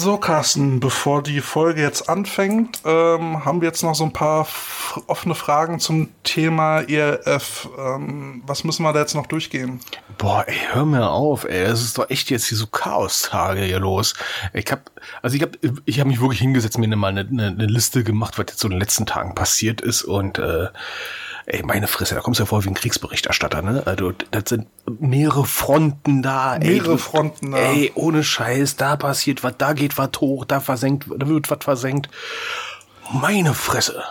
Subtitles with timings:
[0.00, 4.46] So, Carsten, bevor die Folge jetzt anfängt, ähm, haben wir jetzt noch so ein paar
[5.08, 7.68] offene Fragen zum Thema ERF.
[7.76, 9.80] Ähm, was müssen wir da jetzt noch durchgehen?
[10.16, 13.80] Boah, ey, hör mir auf, ey, das ist doch echt jetzt hier so Chaos-Tage hier
[13.80, 14.14] los.
[14.52, 14.88] Ich hab,
[15.20, 18.38] also ich hab, ich hab mich wirklich hingesetzt, mir mal eine, eine, eine Liste gemacht,
[18.38, 20.68] was jetzt so in den letzten Tagen passiert ist und äh,
[21.48, 23.82] ey, meine Fresse, da kommst du ja vor wie ein Kriegsberichterstatter, ne?
[23.86, 24.66] Also, das sind
[25.00, 27.58] mehrere Fronten da, Mehrere ey, Fronten da.
[27.58, 31.58] Ey, ohne Scheiß, da passiert was, da geht was hoch, da versenkt, da wird was
[31.62, 32.10] versenkt.
[33.10, 34.02] Meine Fresse.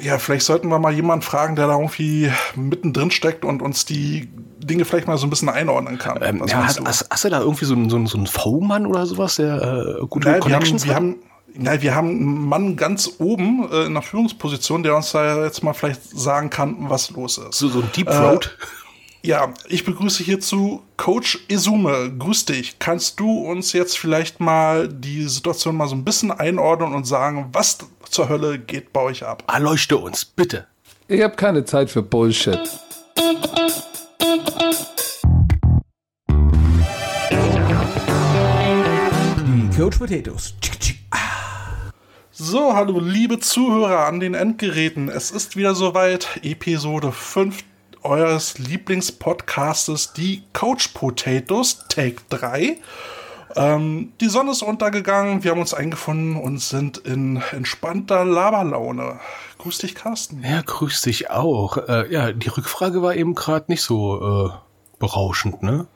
[0.00, 4.28] Ja, vielleicht sollten wir mal jemanden fragen, der da irgendwie mittendrin steckt und uns die
[4.58, 6.18] Dinge vielleicht mal so ein bisschen einordnen kann.
[6.22, 8.86] Ähm, ja, hast, hast, hast, du da irgendwie so einen, so einen, so einen V-Mann
[8.86, 12.48] oder sowas, der äh, gute Nein, Connections wir haben, wir haben ja, wir haben einen
[12.48, 16.76] Mann ganz oben äh, in der Führungsposition, der uns da jetzt mal vielleicht sagen kann,
[16.88, 17.58] was los ist.
[17.58, 18.56] So, so ein Deep Throat?
[18.60, 18.66] Äh,
[19.22, 22.10] ja, ich begrüße hierzu Coach Izume.
[22.18, 22.78] Grüß dich.
[22.78, 27.50] Kannst du uns jetzt vielleicht mal die Situation mal so ein bisschen einordnen und sagen,
[27.52, 27.78] was
[28.08, 29.44] zur Hölle geht bei euch ab?
[29.46, 30.66] Erleuchte uns, bitte.
[31.06, 32.58] Ich habe keine Zeit für Bullshit.
[39.46, 40.54] Die Coach Potatoes.
[42.42, 45.10] So, hallo liebe Zuhörer an den Endgeräten.
[45.10, 47.62] Es ist wieder soweit, Episode 5
[48.02, 52.78] eures Lieblingspodcastes, die Coach Potatoes, Take 3.
[53.56, 59.20] Ähm, die Sonne ist untergegangen, wir haben uns eingefunden und sind in entspannter Laberlaune.
[59.58, 60.42] Grüß dich, Carsten.
[60.42, 61.76] Ja, grüß dich auch.
[61.76, 64.50] Äh, ja, die Rückfrage war eben gerade nicht so äh,
[64.98, 65.88] berauschend, ne?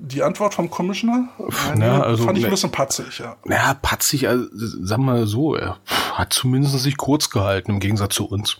[0.00, 1.28] Die Antwort vom Commissioner
[1.78, 3.36] ja, also, fand ich ein bisschen patzig, ja.
[3.46, 5.78] Ja, patzig, also, sagen wir so, er
[6.12, 8.56] hat zumindest sich kurz gehalten im Gegensatz zu uns.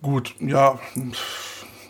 [0.00, 0.78] Gut, ja,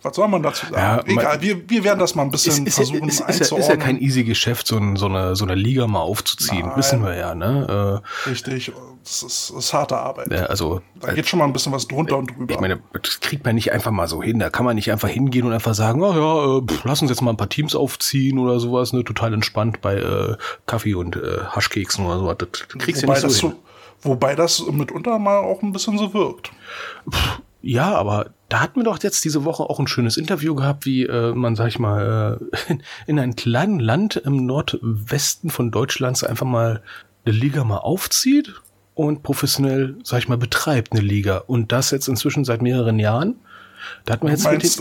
[0.03, 0.77] was soll man dazu sagen?
[0.77, 3.59] Ja, Egal, wir, wir werden das mal ein bisschen ist, versuchen ist, ist, ist, ja,
[3.59, 6.77] ist ja kein easy Geschäft, so, ein, so, eine, so eine Liga mal aufzuziehen, Nein,
[6.77, 8.03] wissen wir ja, ne?
[8.27, 8.73] Äh, richtig,
[9.07, 10.33] das ist, ist harte Arbeit.
[10.33, 12.55] Ja, also, da geht schon mal ein bisschen was drunter und drüber.
[12.55, 14.41] Ich meine, das kriegt man nicht einfach mal so hin.
[14.41, 17.11] Da kann man nicht einfach hingehen und einfach sagen, oh ja, äh, pff, lass uns
[17.11, 19.05] jetzt mal ein paar Teams aufziehen oder sowas, ne?
[19.05, 20.37] Total entspannt bei äh,
[20.67, 22.37] Kaffee und äh, Haschkeksen oder sowas.
[22.39, 23.57] Das, das kriegst du ja nicht so hin.
[24.03, 26.51] So, wobei das mitunter mal auch ein bisschen so wirkt.
[27.09, 30.87] Pff, ja, aber da hatten wir doch jetzt diese Woche auch ein schönes Interview gehabt,
[30.87, 35.73] wie äh, man, sag ich mal, äh, in, in einem kleinen Land im Nordwesten von
[35.73, 36.83] Deutschlands einfach mal
[37.25, 38.55] eine Liga mal aufzieht
[38.95, 41.39] und professionell, sag ich mal, betreibt eine Liga.
[41.39, 43.35] Und das jetzt inzwischen seit mehreren Jahren.
[44.07, 44.81] Da hat man jetzt meinst,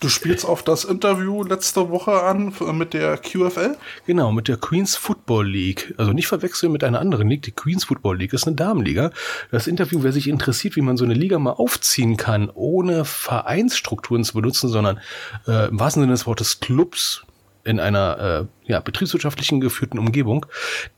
[0.00, 3.76] du spielst auf das Interview letzte Woche an mit der QFL?
[4.04, 5.94] Genau, mit der Queens Football League.
[5.96, 7.42] Also nicht verwechseln mit einer anderen League.
[7.42, 9.12] Die Queens Football League ist eine Damenliga.
[9.52, 14.24] Das Interview, wer sich interessiert, wie man so eine Liga mal aufziehen kann, ohne Vereinsstrukturen
[14.24, 14.98] zu benutzen, sondern
[15.46, 17.24] äh, im wahrsten Sinne des Wortes Clubs
[17.64, 20.46] in einer äh, ja, betriebswirtschaftlichen geführten Umgebung,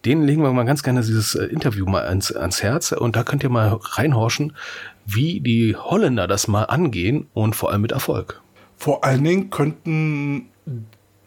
[0.04, 3.22] denen legen wir mal ganz gerne dieses äh, Interview mal ans, ans Herz und da
[3.22, 4.54] könnt ihr mal reinhorchen,
[5.06, 8.43] wie die Holländer das mal angehen und vor allem mit Erfolg.
[8.77, 10.49] Vor allen Dingen könnten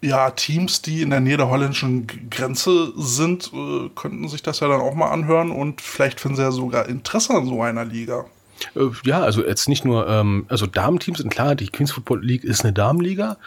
[0.02, 4.68] ja Teams, die in der Nähe der holländischen Grenze sind, äh, könnten sich das ja
[4.68, 8.26] dann auch mal anhören und vielleicht finden sie ja sogar Interesse an so einer Liga.
[8.76, 12.44] Äh, ja, also jetzt nicht nur, ähm, also Damenteams sind klar, die Queens Football League
[12.44, 13.38] ist eine Damenliga,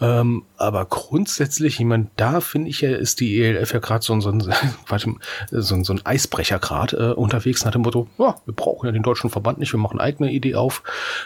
[0.00, 4.18] ähm, aber grundsätzlich, ich meine, da finde ich ja, ist die ELF ja gerade so,
[4.20, 4.50] so, ein, so,
[5.84, 9.30] so ein Eisbrecher gerade äh, unterwegs nach dem Motto, ja, wir brauchen ja den deutschen
[9.30, 10.82] Verband nicht, wir machen eigene Idee auf.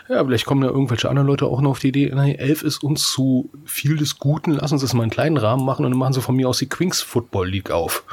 [0.08, 2.82] Ja, vielleicht kommen ja irgendwelche anderen Leute auch noch auf die Idee, nein, elf ist
[2.82, 5.98] uns zu viel des Guten, lass uns das mal in kleinen Rahmen machen und dann
[5.98, 8.04] machen sie von mir aus die Queens Football League auf.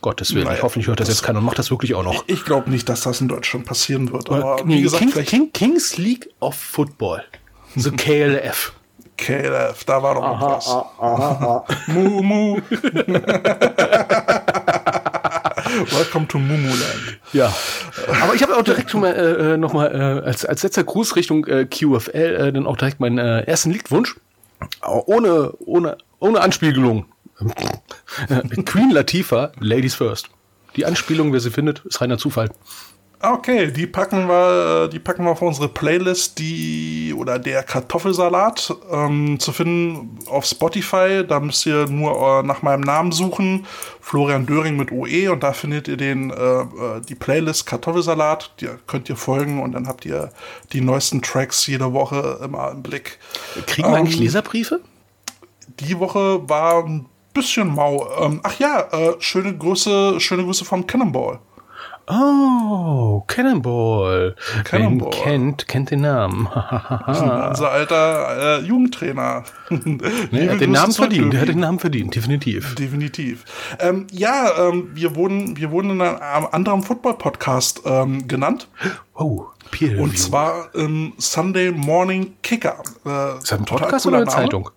[0.00, 0.46] Gottes Willen.
[0.46, 2.24] Naja, hoffentlich hört das, das jetzt keiner und macht das wirklich auch noch.
[2.26, 4.30] Ich glaube nicht, dass das in Deutschland passieren wird.
[4.30, 7.22] Aber wie gesagt, King, King, Kings League of Football.
[7.76, 8.72] The KLF.
[9.16, 10.68] KLF, da war doch noch aha, was.
[10.68, 11.64] Aha, aha.
[11.88, 12.60] mu, mu.
[15.90, 17.20] Welcome to Mumuland.
[17.32, 17.52] Ja.
[18.22, 21.46] Aber ich habe auch direkt schon mal äh, nochmal äh, als, als letzter Gruß Richtung
[21.46, 24.16] äh, QFL äh, dann auch direkt meinen äh, ersten Liedwunsch.
[24.82, 27.06] Ohne, ohne, ohne Anspiegelung.
[28.64, 30.30] Queen Latifah, Ladies First.
[30.76, 32.50] Die Anspielung, wer sie findet, ist reiner Zufall.
[33.20, 39.40] Okay, die packen wir, die packen wir auf unsere Playlist, die oder der Kartoffelsalat ähm,
[39.40, 41.24] zu finden auf Spotify.
[41.26, 43.66] Da müsst ihr nur äh, nach meinem Namen suchen,
[44.00, 46.66] Florian Döring mit OE und da findet ihr den äh, äh,
[47.08, 48.52] die Playlist Kartoffelsalat.
[48.60, 50.30] Die könnt ihr folgen und dann habt ihr
[50.72, 53.18] die neuesten Tracks jede Woche immer im Blick.
[53.66, 54.80] Kriegen wir ähm, eigentlich Leserbriefe?
[55.80, 57.06] Die Woche war ein
[57.38, 58.06] bisschen mau.
[58.20, 61.38] Ähm, ach ja, äh, schöne Grüße, schöne Grüße vom Cannonball.
[62.10, 64.34] Oh, Cannonball.
[64.64, 65.10] Cannonball.
[65.12, 66.46] Wer ihn kennt, kennt den Namen.
[67.06, 69.44] Unser alter äh, Jugendtrainer.
[70.30, 71.34] Nee, er hat den Namen verdient.
[71.34, 72.74] Er hat den Namen verdient, definitiv.
[72.74, 73.44] Definitiv.
[73.78, 78.68] Ähm, ja, ähm, wir wurden, wir wurden in einem anderen Football-Podcast ähm, genannt.
[79.14, 82.82] Oh, Peer Und zwar im Sunday Morning Kicker.
[83.04, 84.36] Äh, Ist das ein Podcast oder eine Name.
[84.36, 84.70] Zeitung?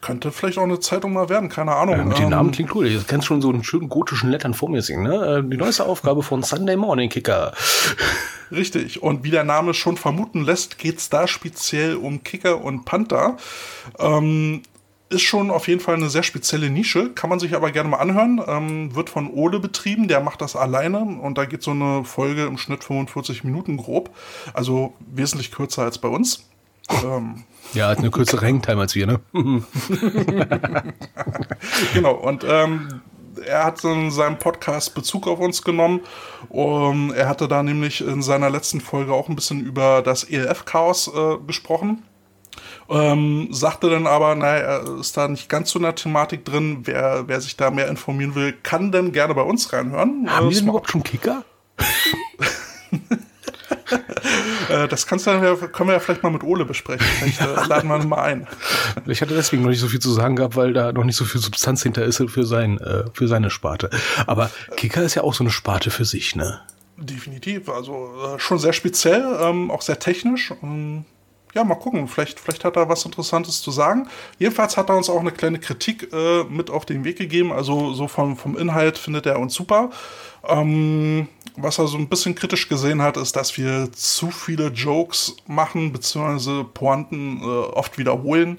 [0.00, 1.96] Könnte vielleicht auch eine Zeitung mal werden, keine Ahnung.
[1.96, 2.88] Ja, mit den Ähm, Namen klingt cool.
[2.88, 5.02] Du kannst schon so einen schönen gotischen Lettern vor mir singen.
[5.02, 5.42] Ne?
[5.44, 7.52] Äh, Die neueste Aufgabe von Sunday Morning Kicker.
[8.50, 9.02] Richtig.
[9.02, 13.36] Und wie der Name schon vermuten lässt, geht es da speziell um Kicker und Panther.
[13.98, 14.62] Ähm,
[15.10, 17.96] ist schon auf jeden Fall eine sehr spezielle Nische, kann man sich aber gerne mal
[17.98, 18.40] anhören.
[18.46, 22.44] Ähm, wird von Ole betrieben, der macht das alleine und da geht so eine Folge
[22.44, 24.10] im Schnitt 45 Minuten grob.
[24.54, 26.46] Also wesentlich kürzer als bei uns.
[27.04, 27.44] Ähm,
[27.74, 29.20] Ja, hat eine kürzere Hangtime als wir, ne?
[31.94, 33.00] genau, und ähm,
[33.46, 36.00] er hat in seinem Podcast Bezug auf uns genommen.
[36.48, 41.10] Um, er hatte da nämlich in seiner letzten Folge auch ein bisschen über das ELF-Chaos
[41.14, 42.02] äh, gesprochen.
[42.88, 46.80] Ähm, sagte dann aber, naja, er ist da nicht ganz so in der Thematik drin.
[46.82, 50.28] Wer, wer sich da mehr informieren will, kann dann gerne bei uns reinhören.
[50.28, 51.44] Haben Äh, die denn überhaupt schon Kicker?
[54.68, 55.30] äh, das kannst du,
[55.68, 57.06] können wir ja vielleicht mal mit Ole besprechen.
[57.18, 58.46] Vielleicht äh, laden wir ihn mal ein.
[59.06, 61.24] Ich hatte deswegen noch nicht so viel zu sagen gehabt, weil da noch nicht so
[61.24, 63.90] viel Substanz hinter ist für, sein, äh, für seine Sparte.
[64.26, 66.60] Aber Kicker ist ja auch so eine Sparte für sich, ne?
[66.96, 70.52] Definitiv, also schon sehr speziell, ähm, auch sehr technisch.
[70.62, 71.04] Ähm,
[71.54, 74.08] ja, mal gucken, vielleicht, vielleicht hat er was Interessantes zu sagen.
[74.38, 76.08] Jedenfalls hat er uns auch eine kleine Kritik
[76.48, 77.52] mit auf den Weg gegeben.
[77.52, 79.90] Also so vom, vom Inhalt findet er uns super.
[80.46, 85.36] Ähm, was er so ein bisschen kritisch gesehen hat, ist, dass wir zu viele Jokes
[85.46, 88.58] machen, beziehungsweise Pointen äh, oft wiederholen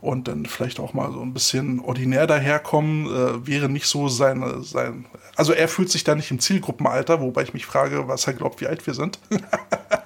[0.00, 4.62] und dann vielleicht auch mal so ein bisschen ordinär daherkommen, äh, wäre nicht so seine,
[4.62, 5.06] sein.
[5.36, 8.60] Also er fühlt sich da nicht im Zielgruppenalter, wobei ich mich frage, was er glaubt,
[8.60, 9.18] wie alt wir sind.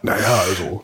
[0.05, 0.83] Naja, also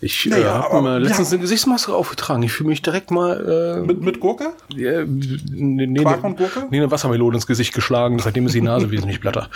[0.00, 1.34] ich Naja, äh, habe mir letztens ja.
[1.34, 2.44] eine Gesichtsmaske aufgetragen.
[2.44, 4.52] Ich fühle mich direkt mal mit, mit Gurke?
[4.72, 6.66] äh, äh, nee, nee, Quark und Gurke?
[6.70, 8.20] nee, eine Wassermelone ins Gesicht geschlagen.
[8.20, 9.48] Seitdem ist die Nase wesentlich platter.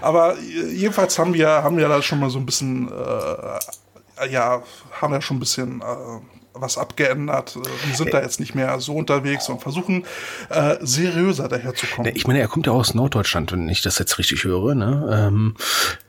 [0.00, 4.62] Aber äh, jedenfalls haben wir, haben wir da schon mal so ein bisschen, äh, ja,
[5.00, 7.56] haben wir schon ein bisschen äh, was abgeändert.
[7.56, 10.04] Äh, Wir sind da jetzt nicht mehr so unterwegs und versuchen
[10.50, 12.12] äh, seriöser daherzukommen.
[12.14, 14.74] Ich meine, er kommt ja aus Norddeutschland, wenn ich das jetzt richtig höre.
[14.74, 15.08] Ne?
[15.10, 15.54] Ähm,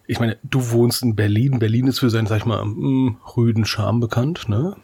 [0.07, 1.59] ich meine, du wohnst in Berlin.
[1.59, 4.49] Berlin ist für seinen, sag ich mal, mm, rüden Charme bekannt.
[4.49, 4.75] Ne?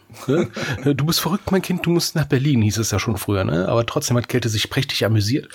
[0.86, 3.44] du bist verrückt, mein Kind, du musst nach Berlin, hieß es ja schon früher.
[3.44, 3.68] Ne?
[3.68, 5.50] Aber trotzdem hat Kälte sich prächtig amüsiert.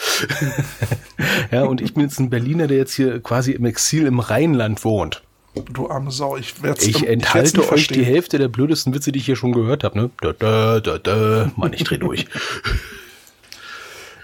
[1.52, 4.84] ja, und ich bin jetzt ein Berliner, der jetzt hier quasi im Exil im Rheinland
[4.84, 5.22] wohnt.
[5.55, 9.26] Du arme Sau, ich werde Ich enthalte euch die Hälfte der blödesten Witze, die ich
[9.26, 9.99] hier schon gehört habe.
[9.99, 10.11] Ne?
[10.20, 11.50] Da, da, da, da.
[11.56, 12.26] Mann, ich dreh durch.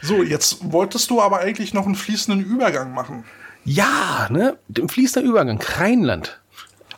[0.03, 3.25] So, jetzt wolltest du aber eigentlich noch einen fließenden Übergang machen.
[3.65, 4.57] Ja, ne?
[4.69, 5.61] Dem fließender Übergang.
[5.61, 6.41] Rheinland.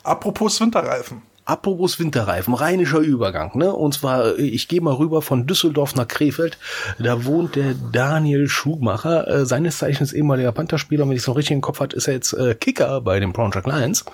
[0.03, 1.23] Apropos Winterreifen.
[1.49, 3.73] Apropos Winterreifen, rheinischer Übergang, ne?
[3.73, 6.59] Und zwar, ich gehe mal rüber von Düsseldorf nach Krefeld.
[6.99, 11.55] Da wohnt der Daniel Schumacher, äh, seines Zeichens ehemaliger Pantherspieler, wenn ich es noch richtig
[11.55, 14.05] im Kopf hat, ist er jetzt äh, Kicker bei den Braunschweig Lions.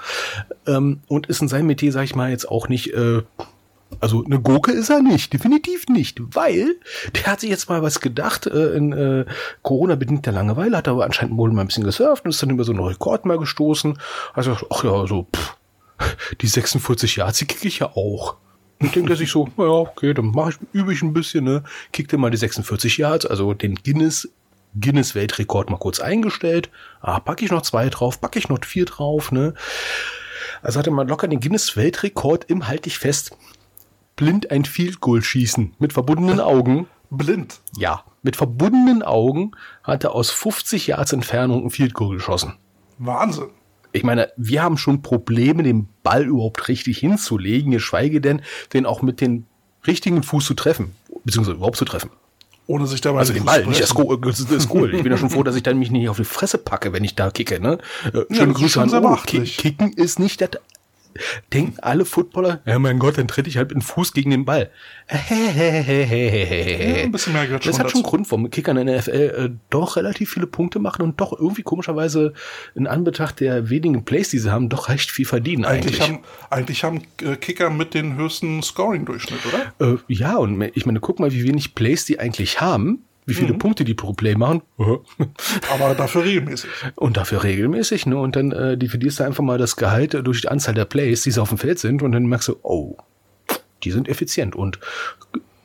[0.65, 3.21] Ähm, und ist in seinem Metier, sag ich mal, jetzt auch nicht, äh,
[3.99, 6.77] also eine Gurke ist er nicht, definitiv nicht, weil
[7.15, 9.25] der hat sich jetzt mal was gedacht, äh, in äh,
[9.61, 12.63] Corona-bedingter Langeweile, hat er aber anscheinend wohl mal ein bisschen gesurft und ist dann über
[12.63, 13.99] so einen Rekord mal gestoßen.
[14.33, 15.54] Also, ach ja, so, pff,
[16.41, 18.37] die 46 Yards, die kicke ich ja auch.
[18.79, 21.63] Und denkt er sich so, naja, okay, dann mache ich, übe ich ein bisschen, ne?
[21.93, 24.29] Kickte mal die 46 Yards, also den Guinness,
[24.79, 26.69] Guinness Weltrekord mal kurz eingestellt.
[26.99, 29.53] Ah, packe ich noch zwei drauf, packe ich noch vier drauf, ne?
[30.61, 33.37] Also hatte man locker den Guinness Weltrekord im, halt dich fest,
[34.15, 36.87] blind ein Field Goal schießen mit verbundenen Augen.
[37.09, 37.61] Blind.
[37.77, 39.51] Ja, mit verbundenen Augen
[39.83, 42.55] hat er aus 50 Yards Entfernung ein Field Goal geschossen.
[42.97, 43.51] Wahnsinn.
[43.95, 48.41] Ich meine, wir haben schon Probleme, den Ball überhaupt richtig hinzulegen, geschweige denn,
[48.73, 49.45] den auch mit dem
[49.87, 52.09] richtigen Fuß zu treffen, beziehungsweise überhaupt zu treffen.
[52.67, 53.93] Ohne sich dabei Also den Ball, nicht das.
[53.93, 54.93] Das ist Goal.
[54.93, 57.03] Ich bin ja schon froh, dass ich dann mich nicht auf die Fresse packe, wenn
[57.03, 57.59] ich da kicke.
[57.59, 57.77] Ne?
[58.05, 60.49] Äh, Schöne ist Grüße schon an Kicken ist nicht das.
[61.53, 64.45] Denken alle Footballer, ja mein Gott, dann trete ich halt mit dem Fuß gegen den
[64.45, 64.69] Ball.
[65.09, 65.17] Ja,
[67.03, 68.09] ein bisschen mehr gehört Das schon hat schon dazu.
[68.09, 71.63] Grund, warum Kicker in der NFL äh, doch relativ viele Punkte machen und doch irgendwie
[71.63, 72.33] komischerweise
[72.73, 76.01] in Anbetracht der wenigen Plays, die sie haben, doch recht viel verdienen Eigentlich eigentlich.
[76.01, 79.93] haben, eigentlich haben äh, Kicker mit den höchsten Scoring-Durchschnitt, oder?
[79.93, 83.53] Äh, ja, und ich meine, guck mal, wie wenig Plays die eigentlich haben, wie viele
[83.53, 83.59] Mhm.
[83.59, 84.61] Punkte die pro Play machen.
[85.73, 86.69] Aber dafür regelmäßig.
[86.95, 88.17] Und dafür regelmäßig, ne?
[88.17, 91.31] Und dann äh, dividierst du einfach mal das Gehalt durch die Anzahl der Plays, die
[91.31, 92.97] sie auf dem Feld sind, und dann merkst du, oh,
[93.83, 94.55] die sind effizient.
[94.55, 94.79] Und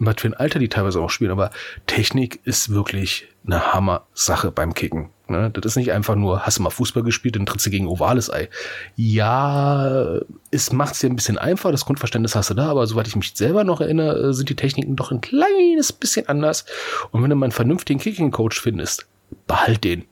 [0.00, 1.50] was für ein Alter die teilweise auch spielen, aber
[1.87, 5.11] Technik ist wirklich eine Hammer-Sache beim Kicken.
[5.28, 5.50] Ne?
[5.50, 8.33] Das ist nicht einfach nur, hast du mal Fußball gespielt, dann trittst du gegen ovales
[8.33, 8.49] Ei.
[8.97, 13.07] Ja, es macht es dir ein bisschen einfacher, das Grundverständnis hast du da, aber soweit
[13.07, 16.64] ich mich selber noch erinnere, sind die Techniken doch ein kleines bisschen anders.
[17.11, 19.07] Und wenn du mal einen vernünftigen Kicking-Coach findest,
[19.47, 20.04] behalt den.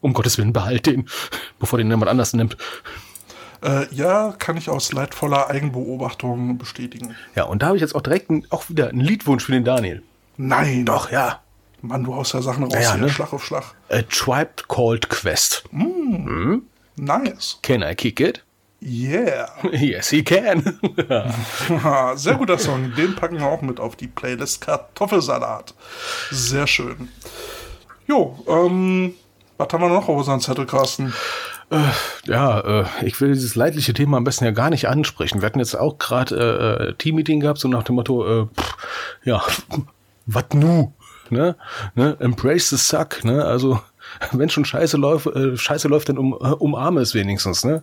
[0.00, 1.08] Um Gottes Willen, behalt den,
[1.58, 2.56] bevor den jemand anders nimmt.
[3.64, 7.16] Äh, ja, kann ich aus leidvoller Eigenbeobachtung bestätigen.
[7.34, 9.64] Ja, und da habe ich jetzt auch direkt ein, auch wieder einen Liedwunsch für den
[9.64, 10.02] Daniel.
[10.36, 10.84] Nein.
[10.84, 11.40] Doch, ja.
[11.80, 13.08] Mann, du haust ja Sachen raus, Ja, ja, hier, ne?
[13.08, 13.74] Schlag auf Schlag.
[13.90, 15.64] A Tribe Called Quest.
[16.96, 17.58] Nice.
[17.62, 18.44] Can I kick it?
[18.82, 19.48] Yeah.
[19.72, 20.62] yes, he can.
[22.16, 22.92] Sehr guter Song.
[22.96, 25.74] Den packen wir auch mit auf die Playlist Kartoffelsalat.
[26.30, 27.08] Sehr schön.
[28.06, 29.14] Jo, ähm,
[29.56, 31.14] was haben wir noch auf unserem Zettel, Carsten?
[32.26, 35.40] Ja, äh, ich will dieses leidliche Thema am besten ja gar nicht ansprechen.
[35.40, 38.76] Wir hatten jetzt auch gerade äh, Teammeeting gehabt, so nach dem Motto, äh, pff,
[39.24, 39.42] ja,
[40.26, 40.92] wat nu?
[41.30, 41.56] Ne?
[41.94, 42.16] Ne?
[42.20, 43.44] Embrace the suck, ne?
[43.44, 43.80] Also,
[44.32, 47.82] wenn schon Scheiße läuft, äh, Scheiße läuft, dann um, äh, umarme es wenigstens, ne?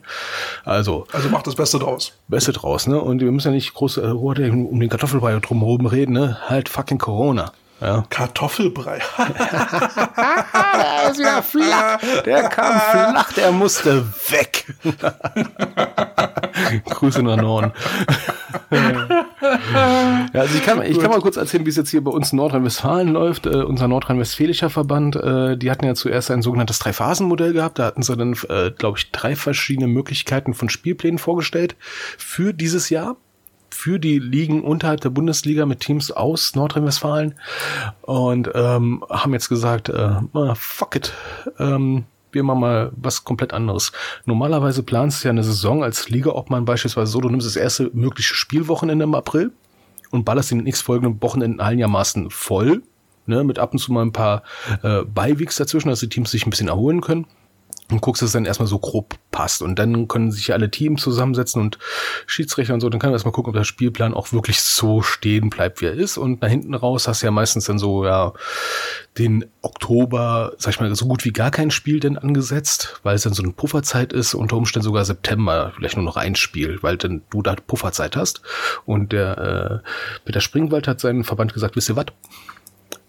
[0.64, 2.14] Also, Also macht das Beste draus.
[2.28, 3.02] Beste draus, ne?
[3.02, 6.38] Und wir müssen ja nicht groß äh, um den Kartoffelbrei drumherum reden, ne?
[6.48, 7.52] Halt fucking Corona.
[7.82, 8.06] Ja.
[8.10, 9.00] Kartoffelbrei.
[9.18, 12.00] Der ist wieder flach.
[12.24, 14.74] Der kam flach, der musste weg.
[16.86, 17.72] Grüße nach Norden.
[18.72, 19.26] ja,
[20.34, 22.38] also ich kann, ich kann mal kurz erzählen, wie es jetzt hier bei uns in
[22.38, 23.48] Nordrhein-Westfalen läuft.
[23.48, 27.80] Äh, unser nordrhein-westfälischer Verband, äh, die hatten ja zuerst ein sogenanntes Drei-Phasen-Modell gehabt.
[27.80, 31.76] Da hatten sie dann, äh, glaube ich, drei verschiedene Möglichkeiten von Spielplänen vorgestellt
[32.18, 33.18] für dieses Jahr
[33.72, 37.36] für die Ligen unterhalb der Bundesliga mit Teams aus Nordrhein-Westfalen
[38.02, 40.22] und ähm, haben jetzt gesagt, äh,
[40.56, 41.14] fuck it,
[41.60, 43.92] ähm, wir machen mal was komplett anderes.
[44.26, 48.34] Normalerweise planst du ja eine Saison als Ligaobmann beispielsweise so, du nimmst das erste mögliche
[48.34, 49.52] Spielwochenende im April
[50.12, 52.84] und ballerst den nächstfolgenden Wochenenden einigermaßen voll,
[53.26, 54.44] ne, mit ab und zu mal ein paar
[54.84, 57.26] äh, Beiweeks dazwischen, dass die Teams sich ein bisschen erholen können
[57.92, 59.62] und guckst, dass es dann erstmal so grob passt.
[59.62, 61.78] Und dann können sich alle Teams zusammensetzen und
[62.26, 65.50] Schiedsrichter und so, dann kann man erstmal gucken, ob der Spielplan auch wirklich so stehen
[65.50, 66.18] bleibt, wie er ist.
[66.18, 68.34] Und nach hinten raus hast du ja meistens dann so, ja,
[69.18, 73.24] den Oktober, sag ich mal, so gut wie gar kein Spiel denn angesetzt, weil es
[73.24, 76.98] dann so eine Pufferzeit ist, unter Umständen sogar September, vielleicht nur noch ein Spiel, weil
[76.98, 78.42] dann du da Pufferzeit hast.
[78.86, 79.90] Und der äh,
[80.26, 82.08] Peter Springwald hat seinen Verband gesagt, wisst ihr was?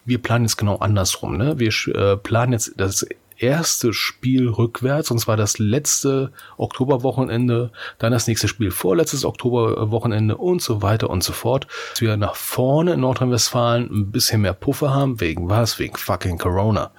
[0.04, 1.36] wir planen jetzt genau andersrum.
[1.36, 1.58] Ne?
[1.58, 3.06] Wir äh, planen jetzt das
[3.42, 10.62] erste Spiel rückwärts, und zwar das letzte Oktoberwochenende, dann das nächste Spiel vorletztes Oktoberwochenende und
[10.62, 11.66] so weiter und so fort.
[11.90, 15.78] Dass wir nach vorne in Nordrhein-Westfalen ein bisschen mehr Puffer haben, wegen was?
[15.78, 16.92] Wegen fucking Corona.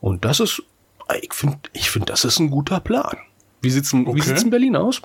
[0.00, 0.62] Und das ist,
[1.20, 3.16] ich finde, ich finde, das ist ein guter Plan.
[3.62, 4.20] Wie sieht's in, wie Okay.
[4.22, 5.02] sieht's in Berlin aus?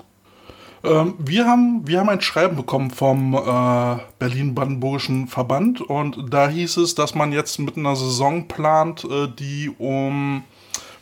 [0.84, 6.78] Ähm, wir, haben, wir haben ein Schreiben bekommen vom äh, Berlin-Brandenburgischen Verband und da hieß
[6.78, 10.42] es, dass man jetzt mit einer Saison plant, äh, die um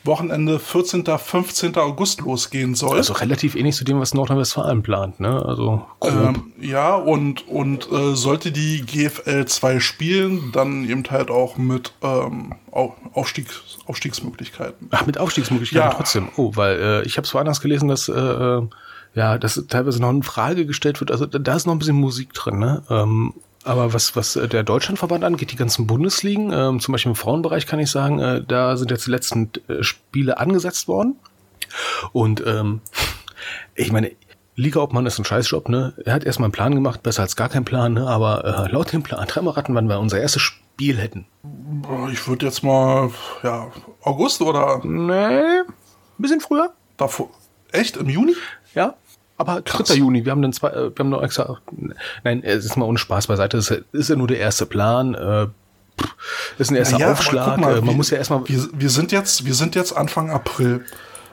[0.05, 1.05] Wochenende 14.
[1.05, 1.77] 15.
[1.77, 2.97] August losgehen soll.
[2.97, 5.45] Also relativ ähnlich zu dem, was Nordrhein-Westfalen plant, ne?
[5.45, 5.85] Also.
[6.03, 11.93] Ähm, ja, und, und äh, sollte die GFL 2 spielen, dann eben halt auch mit
[12.03, 14.89] ähm, Au- Aufstiegs, Aufstiegsmöglichkeiten.
[14.91, 15.95] Ach, mit Aufstiegsmöglichkeiten Ja.
[15.95, 16.29] trotzdem.
[16.37, 18.63] Oh, weil äh, ich habe es woanders gelesen, dass äh, äh,
[19.15, 21.11] ja, dass teilweise noch eine Frage gestellt wird.
[21.11, 22.83] Also da, da ist noch ein bisschen Musik drin, ne?
[22.89, 27.17] Ähm, aber was, was äh, der Deutschlandverband angeht, die ganzen Bundesligen, ähm, zum Beispiel im
[27.17, 31.17] Frauenbereich kann ich sagen, äh, da sind jetzt die letzten äh, Spiele angesetzt worden.
[32.13, 32.81] Und ähm,
[33.75, 34.13] ich meine,
[34.57, 35.95] Ligaobmann ist ein Scheißjob, ne?
[36.05, 38.07] Er hat erstmal einen Plan gemacht, besser als gar kein Plan, ne?
[38.07, 41.27] Aber äh, laut dem Plan, dreimal raten, wann wir unser erstes Spiel hätten.
[42.13, 43.11] Ich würde jetzt mal,
[43.43, 43.69] ja,
[44.03, 45.65] August oder Nee, ein
[46.19, 46.73] bisschen früher.
[46.97, 47.31] davor.
[47.73, 47.97] Echt?
[47.97, 48.35] Im Juni?
[48.75, 48.95] Ja,
[49.41, 49.95] aber 3.
[49.95, 51.59] Juni, wir haben dann zwei, äh, wir haben noch extra,
[52.25, 55.47] nein, es ist mal ohne Spaß beiseite, es ist, ja nur der erste Plan, äh,
[56.59, 59.13] ist ein erster aber Aufschlag, mal, äh, man wir- muss ja erstmal, Wir, wir, sind
[59.13, 60.85] jetzt, wir sind jetzt Anfang April.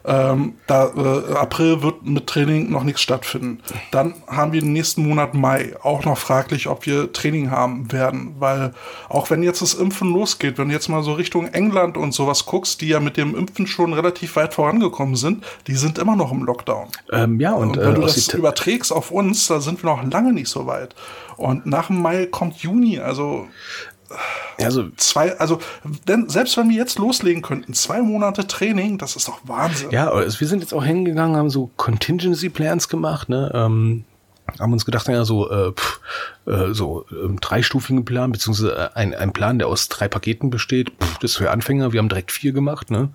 [0.08, 3.60] Ähm, da, äh, April wird mit Training noch nichts stattfinden.
[3.92, 5.76] Dann haben wir den nächsten Monat Mai.
[5.84, 8.36] Auch noch fraglich, ob wir Training haben werden.
[8.40, 8.74] Weil
[9.10, 12.46] auch wenn jetzt das Impfen losgeht, wenn du jetzt mal so Richtung England und sowas
[12.46, 16.32] guckst, die ja mit dem Impfen schon relativ weit vorangekommen sind, die sind immer noch
[16.32, 16.88] im Lockdown.
[17.12, 19.90] ähm, ja, und, Und äh, wenn du aus das überträgst auf uns, da sind wir
[19.90, 20.96] noch lange nicht so weit.
[21.36, 23.48] Und nach dem Mai kommt Juni, also
[24.60, 25.60] also, zwei, also
[26.08, 29.92] denn selbst wenn wir jetzt loslegen könnten, zwei Monate Training, das ist doch Wahnsinn.
[29.92, 34.06] ja, also wir sind jetzt auch hingegangen, haben so Contingency Plans gemacht, ne, ähm,
[34.60, 36.00] haben uns gedacht, ja, so, äh, pff,
[36.46, 41.18] äh, so ähm, dreistufigen Plan, beziehungsweise ein, ein Plan, der aus drei Paketen besteht, pff,
[41.20, 43.10] das ist für Anfänger, wir haben direkt vier gemacht, ne,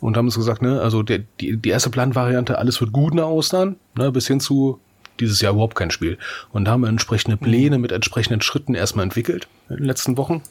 [0.00, 3.26] und haben uns gesagt, ne, also der, die, die erste Planvariante, alles wird gut nach
[3.26, 4.80] Ostern, ne, bis hin zu
[5.22, 6.18] dieses Jahr überhaupt kein Spiel.
[6.52, 10.42] Und da haben wir entsprechende Pläne mit entsprechenden Schritten erstmal entwickelt in den letzten Wochen,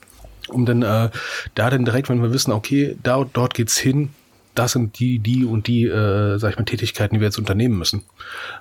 [0.50, 1.10] um dann äh,
[1.56, 4.10] da dann direkt, wenn wir wissen, okay, da dort geht's hin,
[4.56, 7.78] das sind die, die und die, äh, sag ich mal, Tätigkeiten, die wir jetzt unternehmen
[7.78, 8.04] müssen.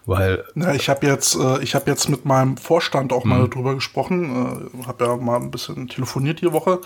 [0.07, 0.45] Weil.
[0.55, 4.71] Ja, ich habe jetzt, äh, ich habe jetzt mit meinem Vorstand auch mal darüber gesprochen,
[4.83, 6.81] äh, habe ja mal ein bisschen telefoniert die Woche.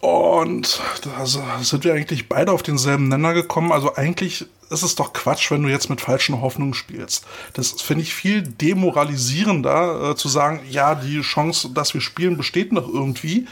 [0.00, 3.72] Und da sind wir eigentlich beide auf denselben Nenner gekommen.
[3.72, 7.26] Also eigentlich ist es doch Quatsch, wenn du jetzt mit falschen Hoffnungen spielst.
[7.54, 12.72] Das finde ich viel demoralisierender, äh, zu sagen, ja, die Chance, dass wir spielen, besteht
[12.72, 13.46] noch irgendwie.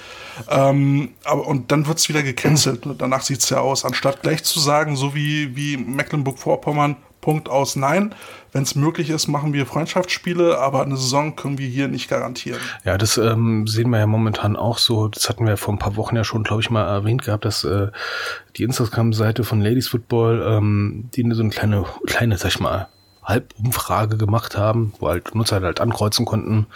[0.49, 2.83] Ähm, aber, und dann wird's wieder gecancelt.
[2.99, 3.85] Danach sieht's ja aus.
[3.85, 8.15] Anstatt gleich zu sagen, so wie, wie Mecklenburg-Vorpommern, Punkt aus Nein.
[8.53, 12.61] Wenn es möglich ist, machen wir Freundschaftsspiele, aber eine Saison können wir hier nicht garantieren.
[12.85, 15.09] Ja, das ähm, sehen wir ja momentan auch so.
[15.09, 17.65] Das hatten wir vor ein paar Wochen ja schon, glaube ich, mal erwähnt gehabt, dass
[17.65, 17.89] äh,
[18.57, 22.87] die Instagram-Seite von Ladies Football, ähm, die so eine kleine, kleine, sag ich mal,
[23.25, 26.67] Halbumfrage gemacht haben, wo halt Nutzer halt ankreuzen konnten,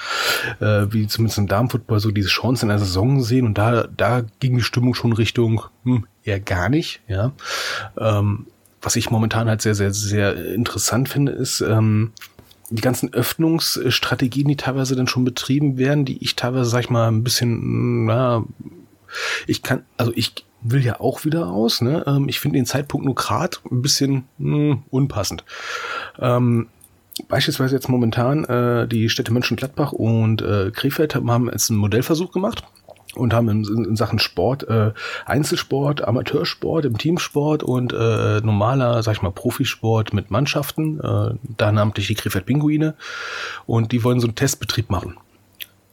[0.59, 4.23] äh, wie zumindest im Damenfootball so diese Chancen in der Saison sehen und da, da
[4.40, 7.30] ging die Stimmung schon Richtung, hm, eher gar nicht, ja.
[7.97, 8.47] Ähm,
[8.83, 12.13] was ich momentan halt sehr, sehr, sehr interessant finde, ist ähm,
[12.71, 17.09] die ganzen Öffnungsstrategien, die teilweise dann schon betrieben werden, die ich teilweise, sag ich mal,
[17.09, 18.45] ein bisschen, na,
[19.47, 22.05] ich kann, also ich will ja auch wieder aus, ne?
[22.07, 25.45] Ähm, ich finde den Zeitpunkt nur gerade ein bisschen mh, hm, unpassend.
[26.19, 26.69] Ähm,
[27.29, 32.65] beispielsweise jetzt momentan äh, die Städte Mönchengladbach und äh, Krefeld haben jetzt einen Modellversuch gemacht
[33.14, 34.93] und haben in, in Sachen Sport äh,
[35.26, 41.73] Einzelsport, Amateursport, im Teamsport und äh, normaler, sag ich mal, Profisport mit Mannschaften, äh, da
[41.73, 42.95] namentlich die Krefeld Pinguine
[43.67, 45.17] und die wollen so einen Testbetrieb machen.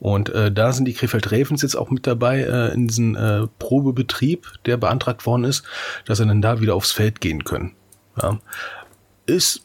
[0.00, 3.48] Und äh, da sind die Krefeld Ravens jetzt auch mit dabei äh, in diesen äh,
[3.58, 5.64] Probebetrieb, der beantragt worden ist,
[6.04, 7.72] dass sie dann da wieder aufs Feld gehen können.
[8.20, 8.38] Ja.
[9.26, 9.62] Ist,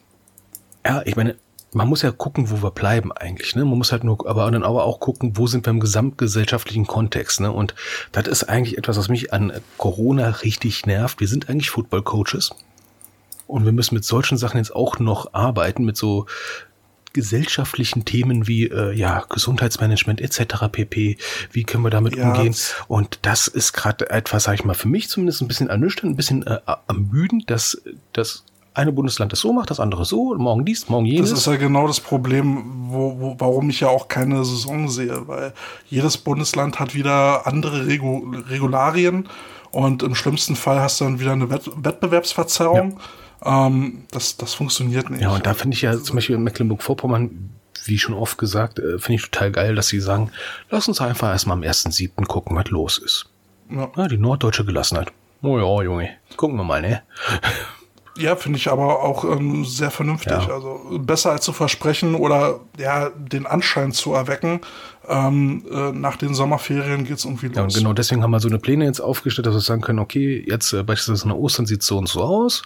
[0.86, 1.36] ja, ich meine,
[1.74, 3.56] man muss ja gucken, wo wir bleiben eigentlich.
[3.56, 3.66] Ne?
[3.66, 7.42] Man muss halt nur, aber dann aber auch gucken, wo sind wir im gesamtgesellschaftlichen Kontext.
[7.42, 7.52] Ne?
[7.52, 7.76] Und
[8.12, 11.20] das ist eigentlich etwas, was mich an Corona richtig nervt.
[11.20, 12.52] Wir sind eigentlich Football Coaches
[13.48, 16.26] und wir müssen mit solchen Sachen jetzt auch noch arbeiten, mit so
[17.14, 20.66] gesellschaftlichen Themen wie äh, ja Gesundheitsmanagement etc.
[20.72, 21.18] pp.
[21.52, 22.34] Wie können wir damit ja.
[22.34, 22.56] umgehen?
[22.88, 26.16] Und das ist gerade etwas, sage ich mal, für mich zumindest ein bisschen ernüchternd, ein
[26.16, 27.82] bisschen äh, ermüdend, dass
[28.14, 31.30] das eine Bundesland das so macht, das andere so, morgen dies, morgen jenes.
[31.30, 35.28] Das ist ja genau das Problem, wo, wo, warum ich ja auch keine Saison sehe,
[35.28, 35.54] weil
[35.90, 39.30] jedes Bundesland hat wieder andere Regu Regularien
[39.72, 43.00] und im schlimmsten Fall hast du dann wieder eine Wett Wettbewerbsverzerrung.
[43.44, 43.68] Ja.
[43.68, 45.22] Ähm, das, das funktioniert nicht.
[45.22, 47.50] Ja, und da finde ich ja zum Beispiel in Mecklenburg-Vorpommern,
[47.86, 50.32] wie schon oft gesagt, äh, finde ich total geil, dass sie sagen,
[50.70, 52.26] lass uns einfach erstmal am 1.7.
[52.26, 53.30] gucken, was los ist.
[53.70, 53.92] Ja.
[53.96, 54.08] ja.
[54.08, 55.12] die norddeutsche Gelassenheit.
[55.42, 57.02] Oh ja, Junge, gucken wir mal, ne?
[58.16, 60.32] Ja, finde ich aber auch ähm, sehr vernünftig.
[60.32, 60.54] Ja.
[60.54, 64.62] Also besser als zu versprechen oder ja, den Anschein zu erwecken,
[65.08, 67.56] ähm, äh, nach den Sommerferien geht's irgendwie los.
[67.56, 70.00] Ja, und genau deswegen haben wir so eine Pläne jetzt aufgestellt, dass wir sagen können,
[70.00, 72.62] okay, jetzt äh, beispielsweise nach Ostern sieht so und so aus.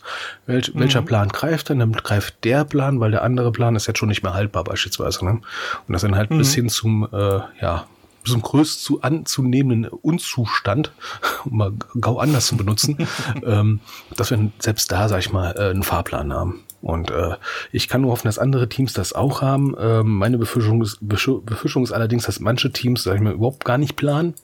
[0.45, 0.81] Welch, mhm.
[0.81, 1.79] Welcher Plan greift dann?
[1.79, 5.23] Dann greift der Plan, weil der andere Plan ist jetzt schon nicht mehr haltbar beispielsweise.
[5.23, 5.31] Ne?
[5.31, 6.39] Und das dann halt mhm.
[6.39, 7.85] bis hin zum, äh, ja,
[8.31, 10.91] zum größt zu anzunehmenden Unzustand,
[11.45, 13.07] um mal gau anders zu benutzen,
[13.43, 13.79] ähm,
[14.15, 16.63] dass wir selbst da, sag ich mal, äh, einen Fahrplan haben.
[16.81, 17.35] Und äh,
[17.71, 19.75] ich kann nur hoffen, dass andere Teams das auch haben.
[19.79, 23.77] Ähm, meine Befürchtung ist, Befürchtung ist allerdings, dass manche Teams, sag ich mal, überhaupt gar
[23.77, 24.35] nicht planen,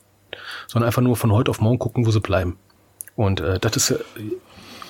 [0.67, 2.57] sondern einfach nur von heute auf morgen gucken, wo sie bleiben.
[3.15, 3.99] Und äh, das ist, äh,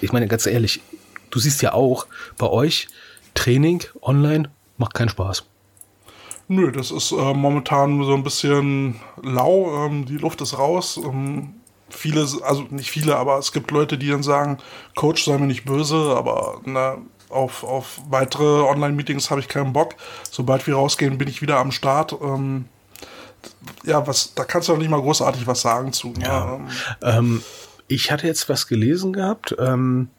[0.02, 0.82] ich meine ganz ehrlich,
[1.30, 2.88] du siehst ja auch bei euch,
[3.34, 5.46] Training online macht keinen Spaß.
[6.48, 9.86] Nö, das ist äh, momentan so ein bisschen lau.
[9.86, 11.00] Ähm, die Luft ist raus.
[11.04, 11.56] Ähm,
[11.90, 14.58] viele, also nicht viele, aber es gibt Leute, die dann sagen,
[14.96, 16.98] Coach, sei mir nicht böse, aber na,
[17.30, 19.96] auf, auf weitere Online-Meetings habe ich keinen Bock.
[20.30, 22.16] Sobald wir rausgehen, bin ich wieder am Start.
[22.22, 22.66] Ähm,
[23.84, 26.10] ja, was, da kannst du auch nicht mal großartig was sagen zu.
[26.10, 26.24] Ne?
[26.24, 26.60] Ja.
[27.02, 27.42] Ähm,
[27.88, 29.56] ich hatte jetzt was gelesen gehabt.
[29.60, 30.10] Ähm,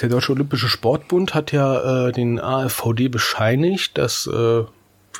[0.00, 4.64] der Deutsche Olympische Sportbund hat ja äh, den AFVD bescheinigt, dass äh,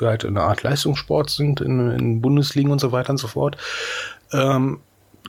[0.01, 3.57] wir halt eine Art Leistungssport sind in, in Bundesligen und so weiter und so fort.
[4.31, 4.79] Ähm,